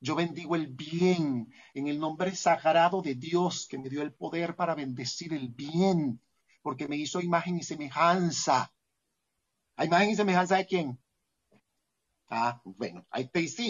Yo 0.00 0.14
bendigo 0.14 0.56
el 0.56 0.68
bien 0.68 1.52
en 1.74 1.86
el 1.86 2.00
nombre 2.00 2.34
sagrado 2.34 3.02
de 3.02 3.14
Dios 3.14 3.66
que 3.68 3.78
me 3.78 3.90
dio 3.90 4.00
el 4.00 4.14
poder 4.14 4.56
para 4.56 4.74
bendecir 4.74 5.34
el 5.34 5.50
bien, 5.50 6.22
porque 6.62 6.88
me 6.88 6.96
hizo 6.96 7.20
imagen 7.20 7.58
y 7.58 7.62
semejanza. 7.62 8.72
¿A 9.76 9.84
imagen 9.84 10.10
y 10.10 10.16
semejanza 10.16 10.56
de 10.56 10.66
quién? 10.66 10.98
Ah, 12.30 12.62
bueno, 12.64 13.06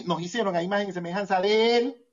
nos 0.06 0.22
hicieron 0.22 0.54
a 0.54 0.62
imagen 0.62 0.90
y 0.90 0.92
semejanza 0.92 1.40
de 1.40 1.76
Él. 1.76 2.06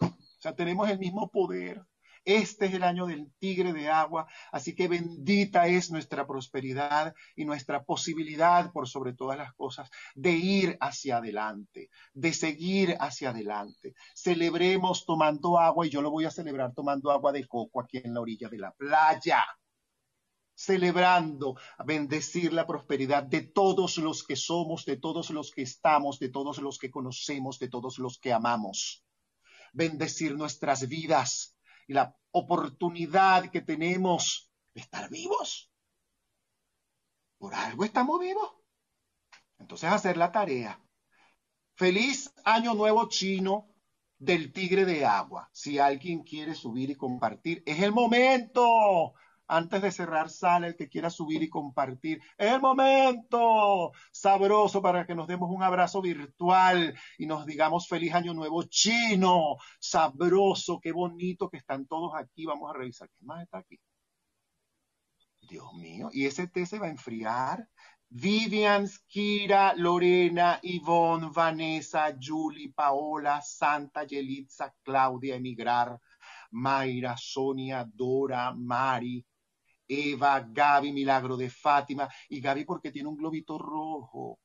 O 0.00 0.40
sea, 0.40 0.54
tenemos 0.54 0.88
el 0.88 0.98
mismo 0.98 1.28
poder. 1.30 1.84
Este 2.26 2.66
es 2.66 2.74
el 2.74 2.82
año 2.82 3.06
del 3.06 3.32
tigre 3.38 3.72
de 3.72 3.88
agua, 3.88 4.26
así 4.50 4.74
que 4.74 4.88
bendita 4.88 5.68
es 5.68 5.92
nuestra 5.92 6.26
prosperidad 6.26 7.14
y 7.36 7.44
nuestra 7.44 7.84
posibilidad, 7.84 8.72
por 8.72 8.88
sobre 8.88 9.12
todas 9.12 9.38
las 9.38 9.54
cosas, 9.54 9.88
de 10.16 10.32
ir 10.32 10.76
hacia 10.80 11.18
adelante, 11.18 11.88
de 12.14 12.32
seguir 12.32 12.96
hacia 12.98 13.30
adelante. 13.30 13.94
Celebremos 14.12 15.06
tomando 15.06 15.56
agua 15.56 15.86
y 15.86 15.90
yo 15.90 16.02
lo 16.02 16.10
voy 16.10 16.24
a 16.24 16.32
celebrar 16.32 16.74
tomando 16.74 17.12
agua 17.12 17.30
de 17.30 17.46
coco 17.46 17.80
aquí 17.80 17.98
en 18.02 18.12
la 18.12 18.20
orilla 18.20 18.48
de 18.48 18.58
la 18.58 18.72
playa 18.72 19.44
celebrando, 20.56 21.56
bendecir 21.84 22.52
la 22.52 22.66
prosperidad 22.66 23.22
de 23.22 23.42
todos 23.42 23.98
los 23.98 24.24
que 24.24 24.36
somos, 24.36 24.86
de 24.86 24.96
todos 24.96 25.28
los 25.28 25.50
que 25.50 25.60
estamos, 25.60 26.18
de 26.18 26.30
todos 26.30 26.58
los 26.58 26.78
que 26.78 26.90
conocemos, 26.90 27.58
de 27.58 27.68
todos 27.68 27.98
los 27.98 28.18
que 28.18 28.32
amamos. 28.32 29.04
Bendecir 29.74 30.34
nuestras 30.34 30.88
vidas, 30.88 31.55
y 31.86 31.94
la 31.94 32.16
oportunidad 32.30 33.50
que 33.50 33.60
tenemos 33.60 34.50
de 34.74 34.80
estar 34.80 35.08
vivos. 35.10 35.70
Por 37.38 37.54
algo 37.54 37.84
estamos 37.84 38.20
vivos. 38.20 38.52
Entonces 39.58 39.90
hacer 39.90 40.16
la 40.16 40.32
tarea. 40.32 40.80
Feliz 41.74 42.32
año 42.44 42.74
nuevo 42.74 43.08
chino 43.08 43.68
del 44.18 44.52
tigre 44.52 44.84
de 44.84 45.04
agua. 45.04 45.50
Si 45.52 45.78
alguien 45.78 46.22
quiere 46.22 46.54
subir 46.54 46.90
y 46.90 46.94
compartir, 46.94 47.62
es 47.66 47.80
el 47.80 47.92
momento 47.92 49.14
antes 49.48 49.82
de 49.82 49.92
cerrar 49.92 50.30
sala 50.30 50.66
el 50.66 50.76
que 50.76 50.88
quiera 50.88 51.10
subir 51.10 51.42
y 51.42 51.48
compartir. 51.48 52.20
El 52.36 52.60
momento 52.60 53.92
sabroso 54.10 54.82
para 54.82 55.06
que 55.06 55.14
nos 55.14 55.26
demos 55.26 55.50
un 55.50 55.62
abrazo 55.62 56.02
virtual 56.02 56.94
y 57.18 57.26
nos 57.26 57.46
digamos 57.46 57.88
feliz 57.88 58.14
año 58.14 58.34
nuevo 58.34 58.62
chino, 58.64 59.56
sabroso, 59.78 60.80
qué 60.80 60.92
bonito 60.92 61.48
que 61.48 61.58
están 61.58 61.86
todos 61.86 62.12
aquí. 62.14 62.44
Vamos 62.46 62.70
a 62.70 62.78
revisar 62.78 63.08
qué 63.08 63.24
más 63.24 63.42
está 63.42 63.58
aquí. 63.58 63.78
Dios 65.48 65.72
mío, 65.74 66.10
y 66.12 66.26
ese 66.26 66.48
té 66.48 66.66
se 66.66 66.78
va 66.78 66.86
a 66.86 66.90
enfriar. 66.90 67.68
Vivian, 68.08 68.88
Kira, 69.08 69.74
Lorena, 69.74 70.58
Ivonne, 70.62 71.30
Vanessa, 71.30 72.16
Julie, 72.20 72.72
Paola, 72.72 73.40
Santa, 73.42 74.04
Yelitza, 74.04 74.72
Claudia, 74.82 75.36
Emigrar, 75.36 75.98
Mayra, 76.52 77.16
Sonia, 77.16 77.84
Dora, 77.84 78.52
Mari, 78.54 79.24
Eva, 79.88 80.46
Gaby, 80.48 80.92
Milagro 80.92 81.36
de 81.36 81.50
Fátima, 81.50 82.08
y 82.28 82.40
Gaby 82.40 82.64
porque 82.64 82.90
tiene 82.90 83.08
un 83.08 83.16
globito 83.16 83.58
rojo, 83.58 84.40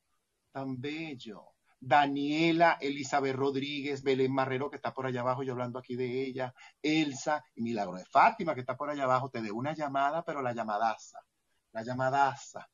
tan 0.50 0.80
bello. 0.80 1.52
Daniela, 1.84 2.78
Elizabeth 2.80 3.34
Rodríguez, 3.34 4.04
Belén 4.04 4.32
Marrero, 4.32 4.70
que 4.70 4.76
está 4.76 4.94
por 4.94 5.04
allá 5.04 5.20
abajo, 5.20 5.42
yo 5.42 5.52
hablando 5.52 5.80
aquí 5.80 5.96
de 5.96 6.22
ella, 6.22 6.54
Elsa 6.80 7.42
y 7.56 7.62
Milagro 7.62 7.96
de 7.96 8.04
Fátima, 8.04 8.54
que 8.54 8.60
está 8.60 8.76
por 8.76 8.88
allá 8.88 9.02
abajo, 9.02 9.30
te 9.30 9.42
dé 9.42 9.50
una 9.50 9.74
llamada, 9.74 10.22
pero 10.22 10.42
la 10.42 10.52
llamadaza, 10.52 11.18
la 11.72 11.82
llamadaza. 11.82 12.68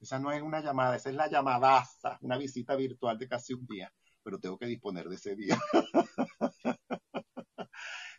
Esa 0.00 0.18
no 0.18 0.32
es 0.32 0.40
una 0.42 0.62
llamada, 0.62 0.96
esa 0.96 1.10
es 1.10 1.14
la 1.14 1.28
llamadaza, 1.28 2.18
una 2.22 2.38
visita 2.38 2.74
virtual 2.74 3.18
de 3.18 3.28
casi 3.28 3.52
un 3.52 3.66
día, 3.66 3.92
pero 4.22 4.38
tengo 4.38 4.56
que 4.56 4.66
disponer 4.66 5.10
de 5.10 5.16
ese 5.16 5.36
día. 5.36 5.58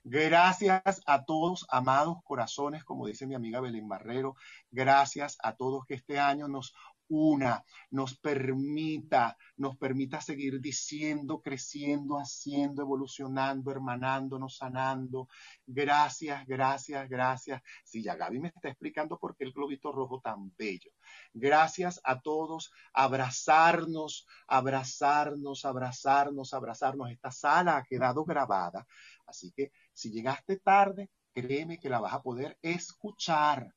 Gracias 0.07 1.01
a 1.07 1.25
todos, 1.25 1.65
amados 1.67 2.17
corazones, 2.23 2.83
como 2.83 3.07
dice 3.07 3.25
mi 3.25 3.33
amiga 3.33 3.59
Belén 3.59 3.87
Barrero. 3.87 4.35
Gracias 4.69 5.35
a 5.41 5.55
todos 5.55 5.83
que 5.87 5.95
este 5.95 6.19
año 6.19 6.47
nos 6.47 6.75
una, 7.07 7.63
nos 7.91 8.17
permita, 8.17 9.37
nos 9.57 9.77
permita 9.77 10.21
seguir 10.21 10.59
diciendo, 10.59 11.41
creciendo, 11.41 12.17
haciendo, 12.17 12.81
evolucionando, 12.81 13.71
hermanándonos, 13.71 14.57
sanando. 14.57 15.27
Gracias, 15.65 16.45
gracias, 16.45 17.09
gracias. 17.09 17.61
Si 17.83 18.03
ya 18.03 18.15
Gaby 18.15 18.39
me 18.39 18.47
está 18.49 18.69
explicando 18.69 19.17
por 19.17 19.35
qué 19.35 19.43
el 19.45 19.53
globito 19.53 19.91
rojo 19.91 20.19
tan 20.19 20.53
bello. 20.57 20.91
Gracias 21.33 21.99
a 22.03 22.19
todos, 22.21 22.71
abrazarnos, 22.93 24.27
abrazarnos, 24.47 25.65
abrazarnos, 25.65 26.53
abrazarnos. 26.53 27.11
Esta 27.11 27.31
sala 27.31 27.77
ha 27.77 27.83
quedado 27.83 28.23
grabada, 28.23 28.85
así 29.27 29.51
que 29.51 29.71
si 29.95 30.11
llegaste 30.11 30.57
tarde, 30.57 31.09
créeme 31.33 31.79
que 31.79 31.89
la 31.89 31.99
vas 31.99 32.13
a 32.13 32.21
poder 32.21 32.59
escuchar 32.61 33.73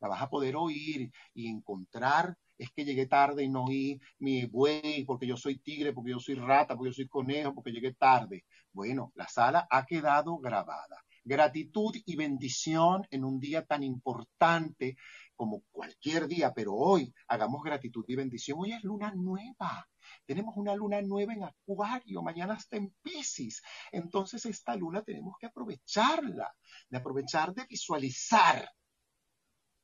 la 0.00 0.08
vas 0.08 0.22
a 0.22 0.30
poder 0.30 0.56
oír 0.56 1.10
y 1.34 1.48
encontrar. 1.48 2.36
Es 2.56 2.70
que 2.72 2.84
llegué 2.84 3.06
tarde 3.06 3.44
y 3.44 3.48
no 3.48 3.64
oí 3.64 4.00
mi 4.18 4.46
buey, 4.46 5.04
porque 5.04 5.26
yo 5.26 5.36
soy 5.36 5.58
tigre, 5.58 5.92
porque 5.92 6.10
yo 6.10 6.18
soy 6.18 6.34
rata, 6.34 6.76
porque 6.76 6.90
yo 6.90 6.94
soy 6.94 7.08
conejo, 7.08 7.54
porque 7.54 7.70
llegué 7.70 7.94
tarde. 7.94 8.44
Bueno, 8.72 9.12
la 9.14 9.28
sala 9.28 9.66
ha 9.70 9.86
quedado 9.86 10.38
grabada. 10.38 11.04
Gratitud 11.24 11.94
y 12.04 12.16
bendición 12.16 13.06
en 13.10 13.24
un 13.24 13.38
día 13.38 13.64
tan 13.64 13.82
importante 13.82 14.96
como 15.38 15.62
cualquier 15.70 16.26
día, 16.26 16.52
pero 16.52 16.74
hoy 16.74 17.14
hagamos 17.28 17.62
gratitud 17.62 18.04
y 18.08 18.16
bendición. 18.16 18.58
Hoy 18.60 18.72
es 18.72 18.82
luna 18.82 19.12
nueva. 19.14 19.88
Tenemos 20.26 20.56
una 20.56 20.74
luna 20.74 21.00
nueva 21.00 21.32
en 21.32 21.44
Acuario, 21.44 22.22
mañana 22.22 22.54
está 22.54 22.76
en 22.76 22.92
Pisces. 23.02 23.62
Entonces 23.92 24.44
esta 24.46 24.74
luna 24.74 25.02
tenemos 25.02 25.36
que 25.38 25.46
aprovecharla, 25.46 26.52
de 26.90 26.98
aprovechar 26.98 27.54
de 27.54 27.64
visualizar 27.66 28.68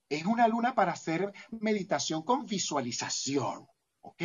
es 0.09 0.27
una 0.27 0.49
luna 0.49 0.75
para 0.75 0.93
hacer 0.93 1.33
meditación 1.51 2.23
con 2.23 2.45
visualización, 2.47 3.67
¿ok? 4.01 4.23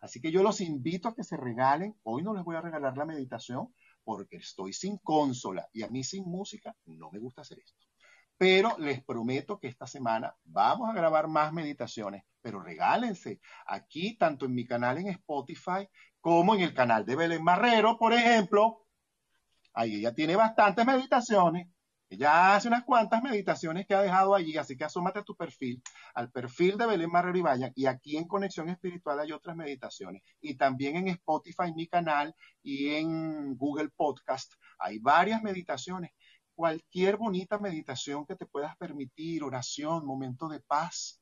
Así 0.00 0.20
que 0.20 0.30
yo 0.30 0.42
los 0.42 0.60
invito 0.60 1.08
a 1.08 1.14
que 1.14 1.24
se 1.24 1.36
regalen. 1.36 1.96
Hoy 2.02 2.22
no 2.22 2.34
les 2.34 2.44
voy 2.44 2.56
a 2.56 2.60
regalar 2.60 2.96
la 2.96 3.06
meditación 3.06 3.74
porque 4.04 4.36
estoy 4.36 4.72
sin 4.72 4.98
consola 4.98 5.66
y 5.72 5.82
a 5.82 5.88
mí 5.88 6.04
sin 6.04 6.24
música 6.24 6.76
no 6.84 7.10
me 7.10 7.18
gusta 7.18 7.40
hacer 7.40 7.58
esto. 7.58 7.86
Pero 8.36 8.76
les 8.78 9.02
prometo 9.04 9.58
que 9.58 9.68
esta 9.68 9.86
semana 9.86 10.34
vamos 10.44 10.90
a 10.90 10.92
grabar 10.92 11.28
más 11.28 11.52
meditaciones, 11.52 12.24
pero 12.40 12.60
regálense 12.60 13.40
aquí, 13.66 14.16
tanto 14.16 14.46
en 14.46 14.54
mi 14.54 14.66
canal 14.66 14.98
en 14.98 15.08
Spotify 15.08 15.88
como 16.20 16.54
en 16.54 16.62
el 16.62 16.74
canal 16.74 17.04
de 17.04 17.16
Belén 17.16 17.44
Marrero, 17.44 17.96
por 17.96 18.12
ejemplo. 18.12 18.86
Ahí 19.72 19.96
ella 19.96 20.14
tiene 20.14 20.36
bastantes 20.36 20.84
meditaciones 20.86 21.68
ella 22.14 22.54
hace 22.54 22.68
unas 22.68 22.84
cuantas 22.84 23.22
meditaciones 23.22 23.86
que 23.86 23.94
ha 23.94 24.02
dejado 24.02 24.34
allí, 24.34 24.56
así 24.56 24.76
que 24.76 24.84
asómate 24.84 25.18
a 25.18 25.24
tu 25.24 25.34
perfil, 25.34 25.82
al 26.14 26.30
perfil 26.30 26.76
de 26.78 26.86
Belén 26.86 27.10
Marrero 27.10 27.38
y 27.38 27.42
vayan. 27.42 27.72
Y 27.74 27.86
aquí 27.86 28.16
en 28.16 28.28
Conexión 28.28 28.68
Espiritual 28.68 29.18
hay 29.18 29.32
otras 29.32 29.56
meditaciones. 29.56 30.22
Y 30.40 30.56
también 30.56 30.96
en 30.96 31.08
Spotify, 31.08 31.72
mi 31.74 31.88
canal, 31.88 32.34
y 32.62 32.90
en 32.90 33.56
Google 33.56 33.88
Podcast 33.88 34.52
hay 34.78 34.98
varias 35.00 35.42
meditaciones. 35.42 36.12
Cualquier 36.54 37.16
bonita 37.16 37.58
meditación 37.58 38.26
que 38.26 38.36
te 38.36 38.46
puedas 38.46 38.76
permitir, 38.76 39.42
oración, 39.42 40.06
momento 40.06 40.48
de 40.48 40.60
paz, 40.60 41.20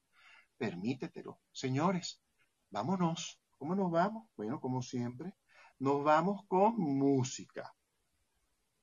permítetelo. 0.58 1.40
Señores, 1.50 2.20
vámonos. 2.70 3.38
¿Cómo 3.58 3.74
nos 3.74 3.90
vamos? 3.90 4.28
Bueno, 4.36 4.60
como 4.60 4.82
siempre, 4.82 5.34
nos 5.78 6.02
vamos 6.02 6.42
con 6.48 6.76
música 6.78 7.72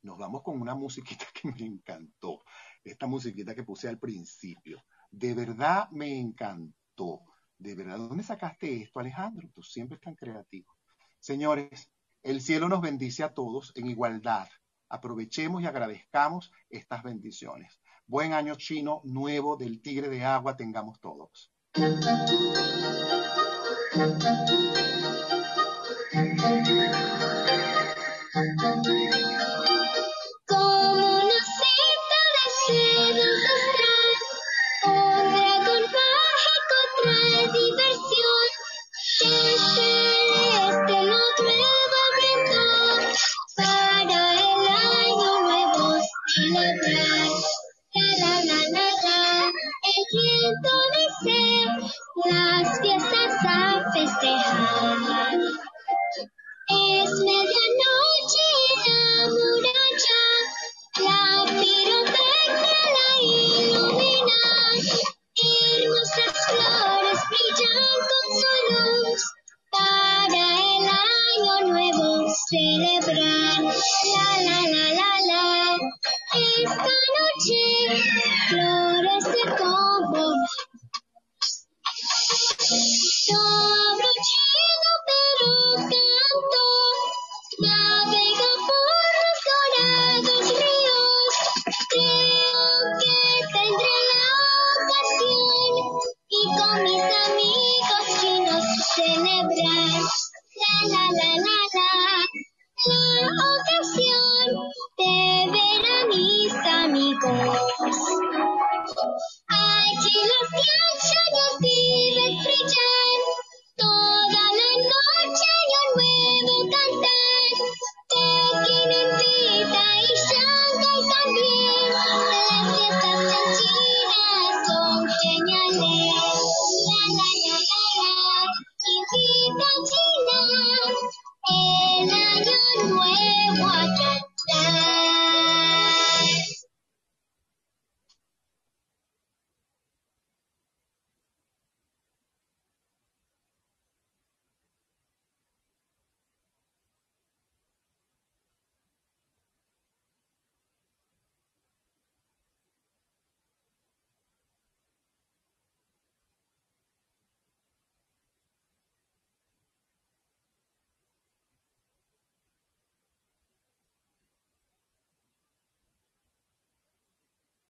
nos 0.02 0.18
vamos 0.18 0.44
con 0.44 0.62
una 0.62 0.76
musiquita 0.76 1.26
que 1.34 1.50
me 1.50 1.66
encantó. 1.66 2.44
Esta 2.84 3.08
musiquita 3.08 3.56
que 3.56 3.64
puse 3.64 3.90
al 3.90 4.00
principio. 4.00 4.84
De 5.12 5.34
verdad 5.34 5.90
me 5.92 6.20
encantó. 6.20 7.22
De 7.58 7.76
verdad, 7.76 7.98
¿dónde 7.98 8.24
sacaste 8.24 8.84
esto, 8.84 9.00
Alejandro? 9.00 9.50
Tú 9.54 9.62
siempre 9.62 9.96
es 9.96 10.02
tan 10.02 10.16
creativo. 10.16 10.74
Señores, 11.20 11.92
el 12.24 12.42
cielo 12.42 12.70
nos 12.70 12.82
bendice 12.82 13.24
a 13.24 13.34
todos 13.34 13.74
en 13.76 13.88
igualdad. 13.88 14.48
Aprovechemos 14.90 15.62
y 15.62 15.66
agradezcamos 15.66 16.52
estas 16.70 17.04
bendiciones. 17.04 17.80
Buen 18.08 18.34
año 18.34 18.56
chino 18.56 19.02
nuevo 19.04 19.56
del 19.56 19.82
tigre 19.82 20.10
de 20.10 20.26
agua 20.26 20.58
tengamos 20.58 21.00
todos. 21.00 21.52